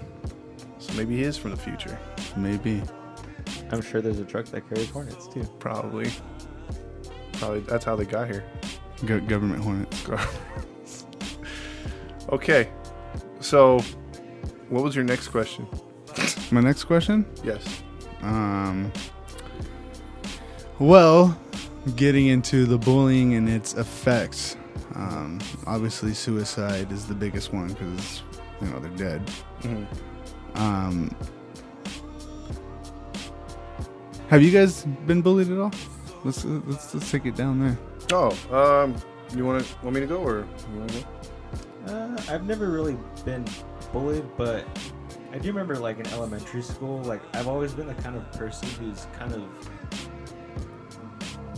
So 0.83 0.93
maybe 0.95 1.15
he 1.17 1.23
is 1.23 1.37
from 1.37 1.51
the 1.51 1.57
future. 1.57 1.97
Maybe. 2.35 2.81
I'm 3.71 3.81
sure 3.81 4.01
there's 4.01 4.19
a 4.19 4.25
truck 4.25 4.45
that 4.47 4.67
carries 4.67 4.89
hornets 4.89 5.27
too. 5.27 5.43
Probably. 5.59 6.11
Probably 7.33 7.61
that's 7.61 7.85
how 7.85 7.95
they 7.95 8.05
got 8.05 8.27
here. 8.27 8.43
Go- 9.05 9.19
government 9.21 9.63
hornets. 9.63 10.05
Okay. 12.29 12.69
So, 13.41 13.79
what 14.69 14.83
was 14.83 14.95
your 14.95 15.03
next 15.03 15.27
question? 15.27 15.67
My 16.51 16.61
next 16.61 16.85
question. 16.85 17.25
Yes. 17.43 17.83
Um. 18.21 18.91
Well, 20.79 21.37
getting 21.95 22.27
into 22.27 22.65
the 22.65 22.77
bullying 22.77 23.35
and 23.35 23.47
its 23.47 23.73
effects. 23.75 24.55
Um, 24.95 25.39
obviously, 25.67 26.13
suicide 26.13 26.91
is 26.91 27.05
the 27.05 27.13
biggest 27.13 27.53
one 27.53 27.67
because 27.67 28.23
you 28.61 28.67
know 28.69 28.79
they're 28.79 28.89
dead. 28.91 29.31
Mhm. 29.61 29.85
Um, 30.55 31.15
have 34.27 34.41
you 34.41 34.51
guys 34.51 34.85
been 35.05 35.21
bullied 35.21 35.51
at 35.51 35.57
all? 35.57 35.71
Let's 36.23 36.45
let's, 36.45 36.93
let's 36.93 37.11
take 37.11 37.25
it 37.25 37.35
down 37.35 37.59
there. 37.59 37.77
Oh, 38.11 38.29
um, 38.51 38.95
you 39.35 39.45
want 39.45 39.65
to 39.65 39.75
want 39.83 39.95
me 39.95 40.01
to 40.01 40.07
go 40.07 40.17
or 40.17 40.47
you 40.73 40.79
want 40.79 40.91
to 40.91 40.99
go? 40.99 41.93
Uh, 41.93 42.21
I've 42.29 42.45
never 42.45 42.69
really 42.69 42.97
been 43.25 43.45
bullied, 43.91 44.25
but 44.37 44.65
I 45.31 45.37
do 45.37 45.49
remember 45.49 45.75
like 45.75 45.99
in 45.99 46.07
elementary 46.07 46.61
school, 46.61 47.01
like 47.03 47.21
I've 47.35 47.47
always 47.47 47.73
been 47.73 47.87
the 47.87 47.95
kind 47.95 48.15
of 48.15 48.31
person 48.33 48.69
who's 48.79 49.07
kind 49.17 49.33
of 49.33 49.43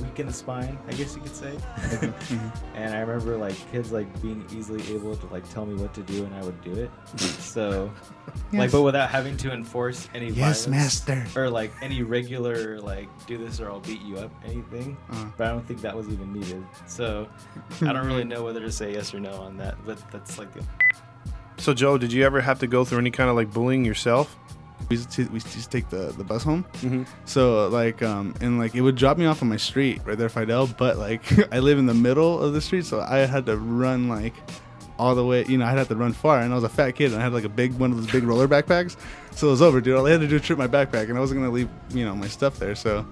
weak 0.06 0.20
in 0.20 0.28
the 0.28 0.34
spine, 0.34 0.78
I 0.88 0.94
guess 0.94 1.16
you 1.16 1.22
could 1.22 1.36
say. 1.36 1.56
and 2.76 2.94
I 2.96 3.00
remember 3.00 3.38
like 3.38 3.56
kids 3.72 3.92
like 3.92 4.22
being 4.22 4.46
easily 4.56 4.82
able 4.94 5.16
to 5.16 5.26
like 5.28 5.50
tell 5.52 5.66
me 5.66 5.76
what 5.76 5.94
to 5.96 6.02
do, 6.02 6.24
and 6.24 6.34
I 6.36 6.44
would 6.44 6.62
do 6.64 6.74
it. 6.74 6.92
So, 7.56 7.90
like, 8.52 8.72
but 8.72 8.82
without 8.82 9.10
having 9.10 9.38
to 9.38 9.52
enforce 9.54 10.10
any 10.14 10.28
Yes, 10.30 10.66
violence 10.66 10.68
master. 11.08 11.26
or 11.40 11.50
like 11.50 11.72
any 11.82 12.04
regular 12.04 12.82
like 12.82 13.08
do 13.28 13.38
this 13.38 13.62
or 13.62 13.70
I'll 13.70 13.80
beat 13.80 14.02
you 14.02 14.18
up 14.18 14.32
anything. 14.44 14.98
Uh. 15.10 15.26
But 15.38 15.48
I 15.48 15.50
don't 15.52 15.66
think 15.66 15.82
that 15.82 15.96
was 15.96 16.10
even 16.10 16.34
needed. 16.34 16.64
So 16.86 17.30
I 17.82 17.94
don't 17.94 18.06
really 18.06 18.26
know 18.26 18.44
whether 18.44 18.60
to 18.60 18.72
say 18.72 18.94
yes 18.94 19.14
or 19.14 19.20
no 19.22 19.32
on 19.36 19.56
that. 19.58 19.78
But 19.86 20.00
that's 20.12 20.38
like 20.38 20.52
the 20.54 20.64
So, 21.58 21.74
Joe, 21.74 21.98
did 21.98 22.12
you 22.12 22.24
ever 22.26 22.42
have 22.42 22.60
to 22.60 22.68
go 22.68 22.84
through 22.84 23.00
any 23.00 23.12
kind 23.12 23.30
of 23.30 23.36
like 23.38 23.54
bullying 23.54 23.86
yourself? 23.86 24.36
We 24.90 24.98
used 24.98 25.12
to, 25.12 25.26
we 25.28 25.36
used 25.36 25.48
to 25.48 25.54
just 25.54 25.72
take 25.72 25.90
the, 25.90 26.14
the 26.18 26.24
bus 26.24 26.44
home. 26.44 26.66
Mm-hmm. 26.76 27.04
So 27.26 27.68
like 27.70 28.02
um 28.04 28.36
and 28.42 28.60
like 28.60 28.76
it 28.76 28.82
would 28.82 28.96
drop 28.96 29.18
me 29.18 29.26
off 29.26 29.42
on 29.42 29.50
my 29.50 29.58
street 29.58 30.02
right 30.06 30.18
there, 30.18 30.30
Fidel. 30.30 30.68
But 30.68 30.98
like 30.98 31.24
I 31.54 31.60
live 31.60 31.78
in 31.78 31.86
the 31.86 31.94
middle 31.94 32.42
of 32.42 32.54
the 32.54 32.62
street, 32.62 32.86
so 32.86 33.02
I 33.02 33.20
had 33.20 33.46
to 33.48 33.58
run 33.58 34.08
like 34.08 34.34
all 34.98 35.16
the 35.16 35.26
way. 35.26 35.46
You 35.46 35.58
know, 35.58 35.66
I'd 35.66 35.78
have 35.78 35.88
to 35.90 35.96
run 35.96 36.14
far, 36.14 36.40
and 36.40 36.52
I 36.52 36.56
was 36.56 36.64
a 36.64 36.70
fat 36.70 36.92
kid, 36.92 37.12
and 37.12 37.22
I 37.22 37.24
had 37.24 37.34
like 37.34 37.44
a 37.44 37.50
big 37.50 37.74
one 37.74 37.92
of 37.92 37.98
those 37.98 38.12
big 38.12 38.24
roller 38.24 38.48
backpacks. 38.48 38.96
So 39.32 39.48
it 39.48 39.52
was 39.52 39.62
over, 39.62 39.82
dude. 39.82 39.98
All 39.98 40.08
I 40.08 40.12
had 40.12 40.22
to 40.22 40.28
do 40.28 40.36
was 40.36 40.44
trip 40.44 40.58
my 40.58 40.68
backpack, 40.68 41.10
and 41.10 41.18
I 41.18 41.20
wasn't 41.20 41.42
gonna 41.42 41.52
leave 41.52 41.70
you 41.92 42.06
know 42.06 42.16
my 42.16 42.28
stuff 42.28 42.58
there. 42.60 42.76
So 42.76 43.06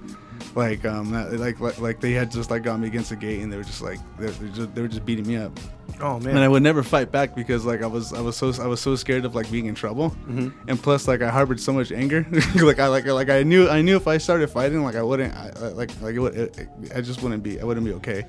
like 0.54 0.84
um 0.84 1.10
that, 1.10 1.32
like, 1.40 1.58
like 1.60 1.80
like 1.80 2.00
they 2.00 2.12
had 2.12 2.30
just 2.30 2.50
like 2.50 2.62
got 2.62 2.78
me 2.78 2.86
against 2.86 3.10
the 3.10 3.16
gate 3.16 3.42
and 3.42 3.52
they 3.52 3.56
were 3.56 3.64
just 3.64 3.82
like 3.82 3.98
they 4.18 4.26
were 4.26 4.32
just, 4.54 4.74
they 4.74 4.82
were 4.82 4.88
just 4.88 5.04
beating 5.04 5.26
me 5.26 5.36
up 5.36 5.58
Oh 6.00 6.18
man. 6.20 6.30
and 6.36 6.38
I 6.40 6.48
would 6.48 6.62
never 6.62 6.82
fight 6.82 7.10
back 7.12 7.34
because 7.34 7.64
like 7.64 7.82
I 7.82 7.86
was 7.86 8.12
I 8.12 8.20
was 8.20 8.36
so 8.36 8.52
I 8.62 8.66
was 8.66 8.80
so 8.80 8.94
scared 8.96 9.24
of 9.24 9.34
like 9.34 9.50
being 9.50 9.66
in 9.66 9.74
trouble, 9.74 10.10
Mhm. 10.28 10.52
and 10.68 10.80
plus 10.82 11.06
like 11.08 11.22
I 11.22 11.28
harbored 11.30 11.60
so 11.60 11.72
much 11.72 11.92
anger, 11.92 12.26
like 12.56 12.78
I 12.78 12.86
like 12.88 13.06
like 13.06 13.30
I 13.30 13.42
knew 13.42 13.68
I 13.68 13.82
knew 13.82 13.96
if 13.96 14.06
I 14.06 14.18
started 14.18 14.48
fighting 14.48 14.82
like 14.84 14.96
I 14.96 15.02
wouldn't 15.02 15.34
I, 15.34 15.50
like 15.68 15.90
like 16.00 16.14
it 16.14 16.18
would 16.20 16.34
it, 16.36 16.68
I 16.94 17.00
just 17.00 17.22
wouldn't 17.22 17.42
be 17.42 17.60
I 17.60 17.64
wouldn't 17.64 17.86
be 17.86 17.92
okay. 17.94 18.24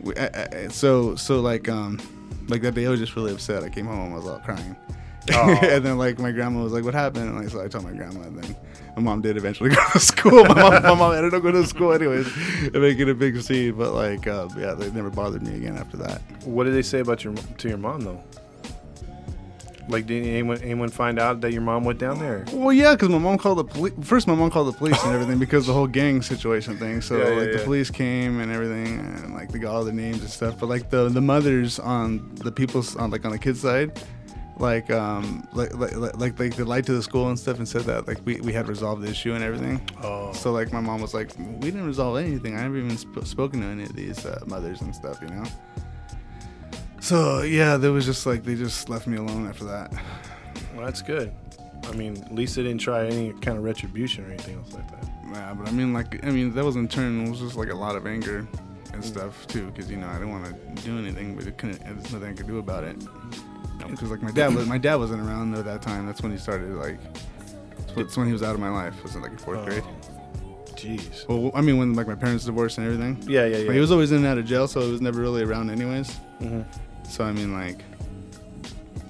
We- 0.00 0.16
I, 0.16 0.48
I, 0.64 0.68
so 0.68 1.14
so 1.16 1.40
like 1.40 1.68
um 1.68 1.98
like 2.48 2.62
that 2.62 2.74
day 2.74 2.86
I 2.86 2.90
was 2.90 3.00
just 3.00 3.16
really 3.16 3.32
upset. 3.32 3.62
I 3.64 3.68
came 3.68 3.86
home 3.86 4.12
I 4.12 4.16
was 4.16 4.26
all 4.26 4.38
crying. 4.40 4.76
Aw. 5.30 5.58
and 5.62 5.84
then 5.84 5.98
like 5.98 6.18
my 6.18 6.32
grandma 6.32 6.62
was 6.62 6.72
like, 6.72 6.84
"What 6.84 6.94
happened?" 6.94 7.28
And 7.28 7.38
like, 7.38 7.48
so 7.48 7.62
I 7.62 7.68
told 7.68 7.84
my 7.84 7.92
grandma. 7.92 8.22
And 8.22 8.42
then 8.42 8.56
my 8.96 9.02
mom 9.02 9.20
did 9.22 9.36
eventually 9.36 9.70
go 9.74 9.82
to 9.92 10.00
school. 10.00 10.44
My 10.44 10.54
mom, 10.54 10.82
my 10.82 10.94
mom 10.94 11.14
ended 11.14 11.34
up 11.34 11.42
going 11.42 11.54
to 11.54 11.66
school 11.66 11.92
anyways, 11.92 12.26
and 12.62 12.80
making 12.80 13.08
a 13.08 13.14
big 13.14 13.40
scene. 13.42 13.74
But 13.74 13.92
like, 13.92 14.26
uh, 14.26 14.48
yeah, 14.56 14.74
they 14.74 14.90
never 14.90 15.10
bothered 15.10 15.42
me 15.42 15.54
again 15.56 15.76
after 15.76 15.96
that. 15.98 16.20
What 16.44 16.64
did 16.64 16.74
they 16.74 16.82
say 16.82 17.00
about 17.00 17.24
your 17.24 17.34
to 17.34 17.68
your 17.68 17.78
mom 17.78 18.00
though? 18.02 18.22
Like, 19.90 20.04
did 20.04 20.22
anyone 20.26 20.58
anyone 20.58 20.90
find 20.90 21.18
out 21.18 21.40
that 21.40 21.52
your 21.52 21.62
mom 21.62 21.82
went 21.82 21.98
down 21.98 22.18
there? 22.18 22.44
Well, 22.52 22.74
yeah, 22.74 22.92
because 22.92 23.08
my 23.08 23.16
mom 23.16 23.38
called 23.38 23.56
the 23.56 23.64
police. 23.64 23.94
First, 24.02 24.26
my 24.26 24.34
mom 24.34 24.50
called 24.50 24.68
the 24.68 24.76
police 24.76 25.02
and 25.02 25.14
everything 25.14 25.38
because 25.38 25.66
the 25.66 25.72
whole 25.72 25.86
gang 25.86 26.20
situation 26.20 26.76
thing. 26.76 27.00
So, 27.00 27.16
Yeah, 27.16 27.30
yeah, 27.30 27.36
like, 27.36 27.52
the 27.52 27.58
yeah. 27.58 27.64
police 27.64 27.90
came 27.90 28.40
and 28.40 28.52
everything, 28.52 28.98
and 28.98 29.32
like 29.32 29.50
they 29.50 29.58
got 29.58 29.74
all 29.74 29.84
the 29.84 29.92
names 29.92 30.20
and 30.20 30.28
stuff. 30.28 30.58
But 30.58 30.68
like 30.68 30.90
the 30.90 31.08
the 31.08 31.22
mothers 31.22 31.78
on 31.78 32.34
the 32.34 32.52
people's 32.52 32.96
on 32.96 33.10
like 33.10 33.24
on 33.24 33.30
the 33.30 33.38
kids' 33.38 33.60
side, 33.62 33.98
like 34.60 34.90
um 34.90 35.46
like 35.52 35.74
like 35.74 35.96
like, 35.96 36.18
like 36.18 36.36
they 36.36 36.50
lied 36.50 36.84
to 36.86 36.92
the 36.92 37.02
school 37.02 37.28
and 37.28 37.38
stuff 37.38 37.58
and 37.58 37.68
said 37.68 37.82
that 37.82 38.08
like 38.08 38.18
we, 38.24 38.40
we 38.40 38.52
had 38.52 38.68
resolved 38.68 39.02
the 39.02 39.08
issue 39.08 39.34
and 39.34 39.44
everything. 39.44 39.80
Oh, 40.02 40.32
So 40.32 40.52
like 40.52 40.72
my 40.72 40.80
mom 40.80 41.00
was 41.00 41.14
like, 41.14 41.30
we 41.38 41.70
didn't 41.70 41.86
resolve 41.86 42.16
anything. 42.18 42.56
I 42.56 42.62
never 42.62 42.76
even 42.78 42.96
sp- 42.98 43.24
spoken 43.24 43.60
to 43.60 43.66
any 43.66 43.84
of 43.84 43.94
these 43.94 44.24
uh, 44.26 44.42
mothers 44.46 44.80
and 44.80 44.94
stuff, 44.94 45.20
you 45.22 45.28
know. 45.28 45.44
So 47.00 47.42
yeah, 47.42 47.76
there 47.76 47.92
was 47.92 48.04
just 48.04 48.26
like 48.26 48.44
they 48.44 48.54
just 48.54 48.88
left 48.88 49.06
me 49.06 49.16
alone 49.16 49.46
after 49.48 49.64
that. 49.64 49.92
well, 50.74 50.84
that's 50.84 51.02
good. 51.02 51.32
I 51.84 51.92
mean, 51.92 52.16
at 52.24 52.34
least 52.34 52.56
they 52.56 52.62
didn't 52.62 52.80
try 52.80 53.06
any 53.06 53.32
kind 53.34 53.56
of 53.56 53.64
retribution 53.64 54.24
or 54.24 54.28
anything 54.28 54.56
else 54.58 54.72
like 54.74 54.90
that. 54.90 55.08
Yeah, 55.32 55.54
but 55.54 55.68
I 55.68 55.72
mean, 55.72 55.92
like, 55.92 56.24
I 56.24 56.30
mean, 56.30 56.52
that 56.54 56.64
was 56.64 56.76
in 56.76 56.88
turn. 56.88 57.26
It 57.26 57.30
was 57.30 57.40
just 57.40 57.56
like 57.56 57.70
a 57.70 57.74
lot 57.76 57.96
of 57.96 58.06
anger 58.06 58.46
and 58.92 59.04
stuff 59.04 59.46
too, 59.46 59.70
because 59.70 59.90
you 59.90 59.96
know 59.96 60.08
I 60.08 60.14
didn't 60.14 60.30
want 60.30 60.46
to 60.76 60.82
do 60.82 60.98
anything, 60.98 61.36
but 61.36 61.46
it 61.46 61.56
couldn't. 61.56 61.80
There's 61.84 62.12
nothing 62.12 62.30
I 62.30 62.32
could 62.32 62.46
do 62.48 62.58
about 62.58 62.84
it. 62.84 62.96
Because 63.86 64.10
like 64.10 64.22
my 64.22 64.30
dad 64.30 64.54
was, 64.54 64.66
my 64.66 64.78
dad 64.78 64.96
wasn't 64.96 65.22
around 65.22 65.54
at 65.54 65.64
that 65.64 65.82
time. 65.82 66.06
That's 66.06 66.22
when 66.22 66.32
he 66.32 66.38
started 66.38 66.70
like. 66.74 66.98
That's 67.96 68.16
when 68.16 68.26
he 68.26 68.32
was 68.32 68.42
out 68.42 68.54
of 68.54 68.60
my 68.60 68.68
life. 68.70 69.02
Was 69.02 69.16
it 69.16 69.20
like 69.20 69.32
in 69.32 69.38
fourth 69.38 69.64
grade? 69.64 69.82
Oh, 69.84 70.64
Jeez. 70.74 71.26
Well, 71.28 71.50
I 71.54 71.60
mean, 71.60 71.78
when 71.78 71.94
like 71.94 72.06
my 72.06 72.14
parents 72.14 72.44
divorced 72.44 72.78
and 72.78 72.86
everything. 72.86 73.18
Yeah, 73.28 73.46
yeah, 73.46 73.56
yeah. 73.58 73.66
But 73.66 73.74
he 73.74 73.80
was 73.80 73.90
always 73.90 74.12
in 74.12 74.18
and 74.18 74.26
out 74.26 74.38
of 74.38 74.44
jail, 74.44 74.68
so 74.68 74.80
he 74.80 74.92
was 74.92 75.00
never 75.00 75.20
really 75.20 75.42
around 75.42 75.70
anyways. 75.70 76.12
hmm 76.38 76.62
So 77.08 77.24
I 77.24 77.32
mean, 77.32 77.52
like, 77.54 77.82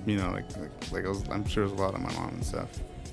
you 0.06 0.16
know, 0.16 0.30
like, 0.30 0.44
like, 0.56 0.92
like 0.92 1.04
I 1.04 1.08
was, 1.08 1.22
I'm 1.30 1.46
sure 1.46 1.64
it 1.64 1.70
was 1.70 1.78
a 1.78 1.82
lot 1.82 1.94
of 1.94 2.00
my 2.00 2.12
mom 2.14 2.28
and 2.30 2.44
stuff. 2.44 2.68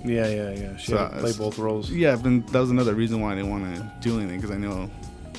Yeah, 0.06 0.28
yeah, 0.28 0.52
yeah. 0.52 0.78
She 0.78 0.92
So, 0.92 0.98
had 0.98 1.10
to 1.12 1.20
play 1.20 1.32
uh, 1.32 1.38
both 1.38 1.58
roles. 1.58 1.90
Yeah, 1.90 2.16
but 2.16 2.48
that 2.54 2.60
was 2.60 2.70
another 2.70 2.94
reason 2.94 3.20
why 3.20 3.32
I 3.34 3.36
didn't 3.36 3.50
want 3.50 3.76
to 3.76 3.92
do 4.02 4.20
anything 4.20 4.40
because 4.40 4.52
I 4.56 4.58
know 4.58 4.90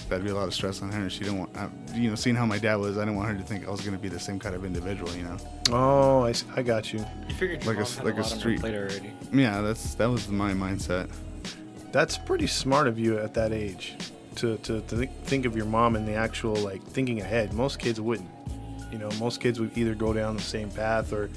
that'd 0.09 0.25
be 0.25 0.31
a 0.31 0.35
lot 0.35 0.47
of 0.49 0.55
stress 0.55 0.83
on 0.83 0.91
her. 0.93 1.01
and 1.03 1.13
She 1.13 1.21
didn't 1.21 1.39
want, 1.39 1.57
I, 1.57 1.69
you 1.95 2.09
know, 2.11 2.15
seeing 2.15 2.37
how 2.37 2.47
my 2.47 2.59
dad 2.59 2.77
was, 2.77 2.97
I 2.97 3.01
didn't 3.01 3.17
want 3.17 3.29
her 3.31 3.37
to 3.37 3.43
think 3.43 3.67
I 3.67 3.71
was 3.71 3.81
gonna 3.81 3.99
be 3.99 4.09
the 4.09 4.21
same 4.21 4.39
kind 4.39 4.55
of 4.55 4.65
individual, 4.65 5.11
you 5.15 5.25
know. 5.25 5.37
Oh, 5.71 6.25
I, 6.25 6.35
I 6.57 6.63
got 6.63 6.93
you. 6.93 7.05
You 7.29 7.35
figured 7.35 7.65
your 7.65 7.75
Like 7.75 7.77
a 7.79 7.81
mom 7.81 7.83
s- 7.83 7.97
had 7.97 8.05
like 8.05 8.15
a 8.17 8.21
a 8.21 8.23
lot 8.23 8.27
on 8.27 8.35
her 8.35 8.39
street. 8.41 8.61
plate 8.61 8.75
already. 8.75 9.13
Yeah, 9.33 9.61
that's 9.63 9.95
that 9.97 10.07
was 10.11 10.29
my 10.29 10.53
mindset. 10.53 11.09
That's 11.93 12.19
pretty 12.19 12.47
smart 12.47 12.89
of 12.89 12.99
you 12.99 13.19
at 13.19 13.33
that 13.35 13.53
age 13.53 13.95
to, 14.37 14.57
to, 14.59 14.81
to 14.83 14.97
thi- 14.97 15.11
think 15.25 15.47
of 15.47 15.57
your 15.57 15.65
mom 15.67 15.97
in 15.97 16.05
the 16.05 16.13
actual, 16.15 16.55
like, 16.57 16.83
thinking 16.83 17.21
ahead. 17.21 17.53
Most 17.55 17.79
kids 17.79 18.01
wouldn't. 18.01 18.29
You 18.93 18.99
know, 18.99 19.11
most 19.19 19.41
kids 19.41 19.59
would 19.61 19.77
either 19.77 19.95
go 19.95 20.13
down 20.13 20.37
the 20.37 20.43
same 20.43 20.71
path 20.71 21.13
or 21.13 21.31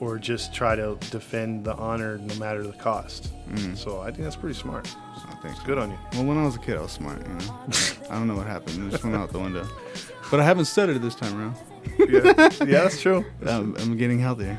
or 0.00 0.18
just 0.18 0.52
try 0.52 0.74
to 0.74 0.98
defend 1.10 1.64
the 1.64 1.74
honor 1.76 2.18
no 2.18 2.34
matter 2.34 2.62
the 2.64 2.72
cost. 2.72 3.32
Mm. 3.48 3.76
So 3.76 4.00
I 4.00 4.06
think 4.10 4.24
that's 4.24 4.36
pretty 4.36 4.58
smart. 4.58 4.88
So 5.44 5.48
thanks. 5.50 5.60
Good 5.64 5.78
on 5.78 5.90
you. 5.90 5.98
Well, 6.14 6.24
when 6.24 6.38
I 6.38 6.44
was 6.44 6.56
a 6.56 6.58
kid, 6.58 6.76
I 6.78 6.80
was 6.82 6.92
smart. 6.92 7.18
You 7.26 7.34
know, 7.34 7.54
I 8.10 8.14
don't 8.14 8.26
know 8.26 8.36
what 8.36 8.46
happened. 8.46 8.86
It 8.88 8.90
just 8.92 9.04
went 9.04 9.16
out 9.16 9.30
the 9.30 9.38
window. 9.38 9.66
But 10.30 10.40
I 10.40 10.44
haven't 10.44 10.64
studied 10.66 10.96
it 10.96 11.02
this 11.02 11.14
time 11.14 11.38
around. 11.38 11.56
Yeah, 11.98 12.48
yeah 12.64 12.82
that's 12.82 13.00
true. 13.02 13.24
I'm, 13.46 13.76
I'm 13.76 13.96
getting 13.96 14.18
healthier. 14.18 14.58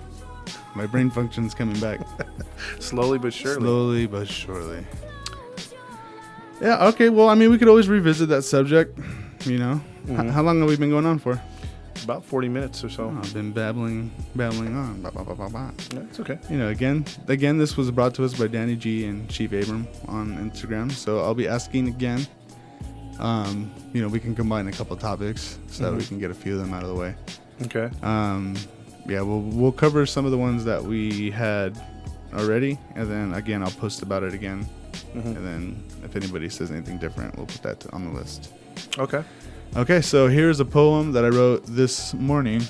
My 0.75 0.85
brain 0.85 1.09
function's 1.09 1.53
coming 1.55 1.79
back. 1.79 2.01
Slowly 2.79 3.17
but 3.17 3.33
surely. 3.33 3.61
Slowly 3.61 4.07
but 4.07 4.27
surely. 4.27 4.85
Yeah, 6.61 6.85
okay. 6.87 7.09
Well, 7.09 7.29
I 7.29 7.35
mean, 7.35 7.49
we 7.49 7.57
could 7.57 7.67
always 7.67 7.87
revisit 7.89 8.29
that 8.29 8.43
subject, 8.43 8.97
you 9.45 9.57
know. 9.57 9.81
H- 10.07 10.11
Mhm. 10.11 10.29
how 10.29 10.43
long 10.43 10.59
have 10.59 10.69
we 10.69 10.75
been 10.77 10.91
going 10.91 11.05
on 11.07 11.17
for? 11.17 11.41
About 12.05 12.23
40 12.23 12.49
minutes 12.49 12.83
or 12.83 12.89
so. 12.89 13.05
Oh, 13.05 13.17
I've 13.19 13.33
been 13.33 13.51
babbling, 13.51 14.11
babbling 14.35 14.75
on. 14.77 15.01
Bah, 15.01 15.09
bah, 15.13 15.23
bah, 15.23 15.33
bah, 15.33 15.49
bah. 15.51 15.71
Yeah, 15.91 16.01
it's 16.01 16.19
okay. 16.19 16.37
You 16.51 16.57
know, 16.59 16.67
again, 16.69 17.03
again, 17.27 17.57
this 17.57 17.75
was 17.75 17.89
brought 17.89 18.13
to 18.15 18.23
us 18.23 18.37
by 18.37 18.45
Danny 18.45 18.75
G 18.75 19.05
and 19.05 19.27
Chief 19.27 19.51
Abram 19.51 19.87
on 20.07 20.37
Instagram. 20.37 20.91
So 20.91 21.19
I'll 21.21 21.33
be 21.33 21.47
asking 21.47 21.87
again. 21.87 22.27
Um, 23.19 23.71
you 23.91 24.01
know, 24.03 24.07
we 24.07 24.19
can 24.19 24.35
combine 24.35 24.67
a 24.67 24.71
couple 24.71 24.95
topics 24.97 25.57
so 25.67 25.83
that 25.85 25.93
we 25.93 26.03
Mhm. 26.03 26.07
can 26.09 26.19
get 26.19 26.29
a 26.31 26.35
few 26.35 26.53
of 26.53 26.59
them 26.59 26.73
out 26.75 26.83
of 26.83 26.89
the 26.89 26.95
way. 26.95 27.15
Okay. 27.63 27.89
Um, 28.03 28.53
yeah, 29.07 29.21
we'll 29.21 29.41
we'll 29.41 29.71
cover 29.71 30.05
some 30.05 30.25
of 30.25 30.31
the 30.31 30.37
ones 30.37 30.63
that 30.65 30.83
we 30.83 31.31
had 31.31 31.75
already, 32.35 32.77
and 32.95 33.09
then 33.09 33.33
again, 33.33 33.63
I'll 33.63 33.71
post 33.71 34.01
about 34.03 34.21
it 34.23 34.33
again, 34.33 34.67
Mhm. 35.15 35.25
and 35.37 35.45
then 35.47 35.83
if 36.03 36.15
anybody 36.15 36.49
says 36.49 36.69
anything 36.69 36.97
different, 36.99 37.35
we'll 37.37 37.45
put 37.47 37.63
that 37.63 37.85
on 37.93 38.03
the 38.05 38.11
list. 38.11 38.49
Okay. 38.99 39.23
Okay, 39.75 40.01
so 40.01 40.27
here's 40.27 40.59
a 40.59 40.65
poem 40.65 41.11
that 41.11 41.25
I 41.25 41.29
wrote 41.29 41.65
this 41.65 42.13
morning 42.13 42.61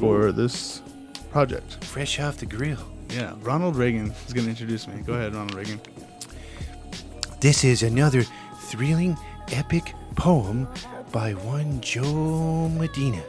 for 0.00 0.32
this 0.32 0.82
project. 1.30 1.84
Fresh 1.84 2.18
off 2.20 2.38
the 2.38 2.46
grill. 2.46 2.78
Yeah, 3.10 3.34
Ronald 3.42 3.76
Reagan 3.76 4.12
is 4.26 4.32
going 4.32 4.44
to 4.46 4.50
introduce 4.50 4.88
me. 4.88 5.02
Go 5.02 5.12
ahead, 5.14 5.34
Ronald 5.34 5.54
Reagan. 5.54 5.80
This 7.40 7.62
is 7.64 7.82
another 7.82 8.24
thrilling, 8.62 9.16
epic 9.52 9.94
poem 10.16 10.66
by 11.12 11.32
one 11.34 11.80
Joe 11.80 12.68
Medina. 12.70 13.22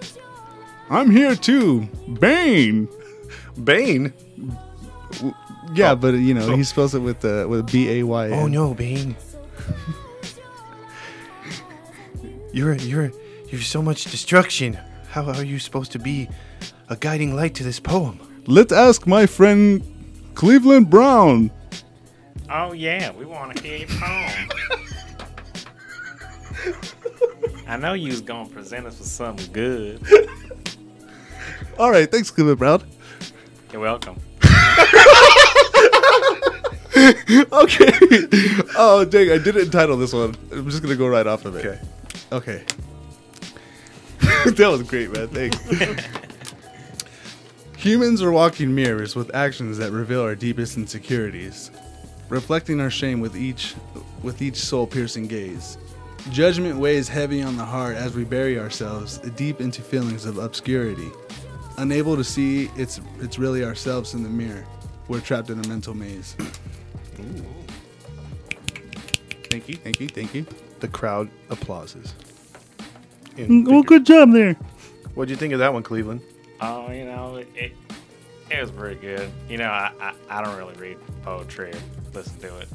I'm 0.89 1.11
here 1.11 1.35
too, 1.35 1.81
Bane. 2.19 2.87
Bane? 3.63 4.13
Yeah, 5.73 5.91
Oh. 5.91 5.95
but 5.95 6.13
you 6.15 6.33
know 6.33 6.51
Oh. 6.51 6.55
he 6.55 6.63
spells 6.63 6.95
it 6.95 6.99
with 6.99 7.23
uh, 7.25 7.45
with 7.47 7.71
B 7.71 7.89
A 7.99 8.03
Y. 8.03 8.29
Oh 8.29 8.47
no, 8.47 8.73
Bane. 8.73 9.15
You're 12.53 12.75
you're 12.75 13.11
you're 13.49 13.61
so 13.61 13.81
much 13.81 14.05
destruction. 14.05 14.77
How 15.09 15.25
are 15.25 15.43
you 15.43 15.59
supposed 15.59 15.91
to 15.93 15.99
be 15.99 16.29
a 16.89 16.95
guiding 16.95 17.35
light 17.35 17.55
to 17.55 17.63
this 17.63 17.79
poem? 17.79 18.19
Let's 18.45 18.71
ask 18.71 19.05
my 19.07 19.25
friend 19.25 19.83
Cleveland 20.35 20.89
Brown. 20.89 21.51
Oh 22.49 22.73
yeah, 22.73 23.11
we 23.11 23.25
want 23.25 23.55
to 23.57 23.61
keep 23.61 23.89
home. 23.89 24.49
I 27.67 27.77
know 27.77 27.93
you 27.93 28.09
was 28.09 28.21
gonna 28.21 28.49
present 28.49 28.85
us 28.85 28.99
with 28.99 29.07
something 29.07 29.51
good. 29.51 30.01
All 31.79 31.89
right, 31.89 32.09
thanks, 32.09 32.29
Cleveland 32.29 32.59
Brown. 32.59 32.83
You're 33.71 33.81
welcome. 33.81 34.15
okay. 36.95 37.91
oh, 38.77 39.05
dang, 39.09 39.31
I 39.31 39.39
didn't 39.39 39.71
title 39.71 39.97
this 39.97 40.13
one. 40.13 40.35
I'm 40.51 40.69
just 40.69 40.83
gonna 40.83 40.95
go 40.95 41.07
right 41.07 41.25
off 41.25 41.45
of 41.45 41.55
it. 41.55 41.65
Okay. 41.65 41.79
Okay. 42.33 42.63
that 44.19 44.67
was 44.67 44.81
great, 44.81 45.11
man. 45.11 45.27
Thanks. 45.27 46.07
Humans 47.77 48.23
are 48.23 48.31
walking 48.31 48.73
mirrors 48.73 49.15
with 49.15 49.33
actions 49.35 49.77
that 49.77 49.91
reveal 49.91 50.21
our 50.21 50.33
deepest 50.33 50.75
insecurities, 50.75 51.69
reflecting 52.29 52.81
our 52.81 52.89
shame 52.89 53.19
with 53.19 53.37
each 53.37 53.75
with 54.23 54.41
each 54.41 54.55
soul-piercing 54.55 55.27
gaze. 55.27 55.77
Judgment 56.31 56.79
weighs 56.79 57.07
heavy 57.07 57.43
on 57.43 57.55
the 57.55 57.65
heart 57.65 57.97
as 57.97 58.15
we 58.15 58.23
bury 58.23 58.57
ourselves 58.57 59.19
deep 59.35 59.61
into 59.61 59.83
feelings 59.83 60.25
of 60.25 60.39
obscurity. 60.39 61.11
Unable 61.77 62.15
to 62.15 62.23
see 62.23 62.71
it's 62.75 62.99
it's 63.19 63.37
really 63.37 63.63
ourselves 63.63 64.15
in 64.15 64.23
the 64.23 64.29
mirror. 64.29 64.65
We're 65.07 65.19
trapped 65.19 65.51
in 65.51 65.63
a 65.63 65.67
mental 65.67 65.93
maze. 65.93 66.35
Thank 69.51 69.69
you, 69.69 69.75
thank 69.75 69.99
you, 69.99 70.07
thank 70.07 70.33
you. 70.33 70.47
The 70.83 70.89
crowd 70.89 71.29
applauses. 71.49 72.13
Mm, 73.37 73.47
Well, 73.65 73.81
figure- 73.83 73.83
good 73.99 74.05
job 74.05 74.33
there. 74.33 74.55
What'd 75.15 75.29
you 75.29 75.37
think 75.37 75.53
of 75.53 75.59
that 75.59 75.71
one, 75.71 75.81
Cleveland? 75.81 76.19
Oh, 76.59 76.91
you 76.91 77.05
know, 77.05 77.37
it, 77.37 77.47
it, 77.55 77.71
it 78.51 78.59
was 78.59 78.69
pretty 78.69 78.99
good. 78.99 79.31
You 79.47 79.59
know, 79.59 79.69
I, 79.69 79.93
I, 80.01 80.13
I 80.29 80.43
don't 80.43 80.57
really 80.57 80.73
read 80.75 80.97
poetry 81.23 81.71
or 81.71 81.79
listen 82.13 82.37
to 82.41 82.57
it. 82.59 82.67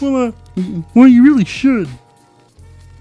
Well, 0.00 0.28
uh, 0.56 0.62
well, 0.94 1.06
you 1.06 1.22
really 1.22 1.44
should. 1.44 1.86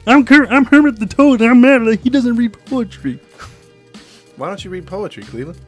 I'm 0.05 0.25
Ker- 0.25 0.47
I'm 0.47 0.65
Hermit 0.65 0.99
the 0.99 1.05
Toad, 1.05 1.39
and 1.39 1.49
I'm 1.49 1.61
mad 1.61 1.85
that 1.85 2.01
he 2.01 2.09
doesn't 2.09 2.35
read 2.35 2.51
poetry. 2.65 3.17
Why 4.35 4.49
don't 4.49 4.61
you 4.61 4.71
read 4.71 4.85
poetry, 4.87 5.23
Cleveland? 5.23 5.61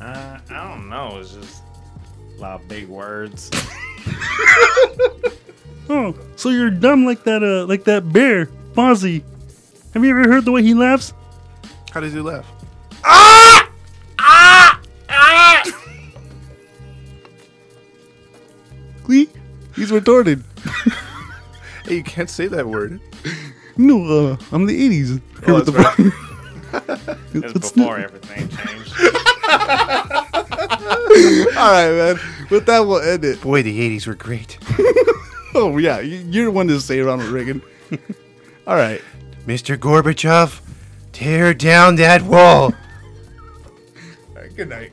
Uh, 0.00 0.38
I 0.48 0.68
don't 0.72 0.88
know. 0.88 1.18
It's 1.20 1.34
just 1.34 1.62
a 2.38 2.40
lot 2.40 2.62
of 2.62 2.68
big 2.68 2.88
words. 2.88 3.50
Oh, 5.88 6.12
so 6.12 6.20
So 6.36 6.50
you're 6.50 6.70
dumb 6.70 7.04
like 7.04 7.24
that, 7.24 7.42
uh, 7.42 7.66
like 7.66 7.84
that 7.84 8.12
bear, 8.12 8.46
Fozzie. 8.74 9.22
Have 9.94 10.04
you 10.04 10.10
ever 10.10 10.30
heard 10.30 10.44
the 10.44 10.52
way 10.52 10.62
he 10.62 10.74
laughs? 10.74 11.12
How 11.90 12.00
does 12.00 12.12
he 12.12 12.20
laugh? 12.20 12.46
Ah! 13.04 13.70
Ah! 14.18 14.80
Ah! 15.08 15.62
Glee? 19.04 19.28
He's 19.74 19.90
retarded. 19.90 20.42
Hey, 21.86 21.98
you 21.98 22.02
can't 22.02 22.28
say 22.28 22.48
that 22.48 22.66
word. 22.66 23.00
No, 23.76 24.32
uh, 24.32 24.36
I'm 24.50 24.66
the 24.66 24.74
80s. 25.04 25.20
Oh, 25.20 25.40
Kermit 25.40 25.66
the 25.66 25.70
that's 25.70 25.98
right. 25.98 26.12
Frog. 26.96 27.18
It's 27.32 27.52
before 27.52 27.98
everything 27.98 28.48
changed. 28.48 28.92
All 31.56 31.70
right, 31.70 31.90
man. 31.92 32.18
With 32.50 32.66
that, 32.66 32.80
we'll 32.80 33.00
end 33.00 33.24
it. 33.24 33.40
Boy, 33.40 33.62
the 33.62 33.78
'80s 33.98 34.06
were 34.08 34.14
great. 34.14 34.58
Oh, 35.58 35.78
yeah. 35.78 36.00
you- 36.00 36.26
You're 36.30 36.44
the 36.46 36.50
one 36.50 36.68
to 36.68 36.78
say 36.80 37.00
Ronald 37.00 37.30
Reagan. 37.30 37.62
All 38.66 38.76
right. 38.76 39.00
Mr. 39.46 39.76
Gorbachev, 39.76 40.60
tear 41.12 41.54
down 41.54 41.96
that 41.96 42.20
wall. 42.22 42.64
All 42.74 42.74
right. 44.34 44.54
Good 44.54 44.68
night. 44.68 44.92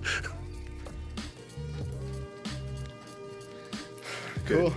Cool. 4.46 4.74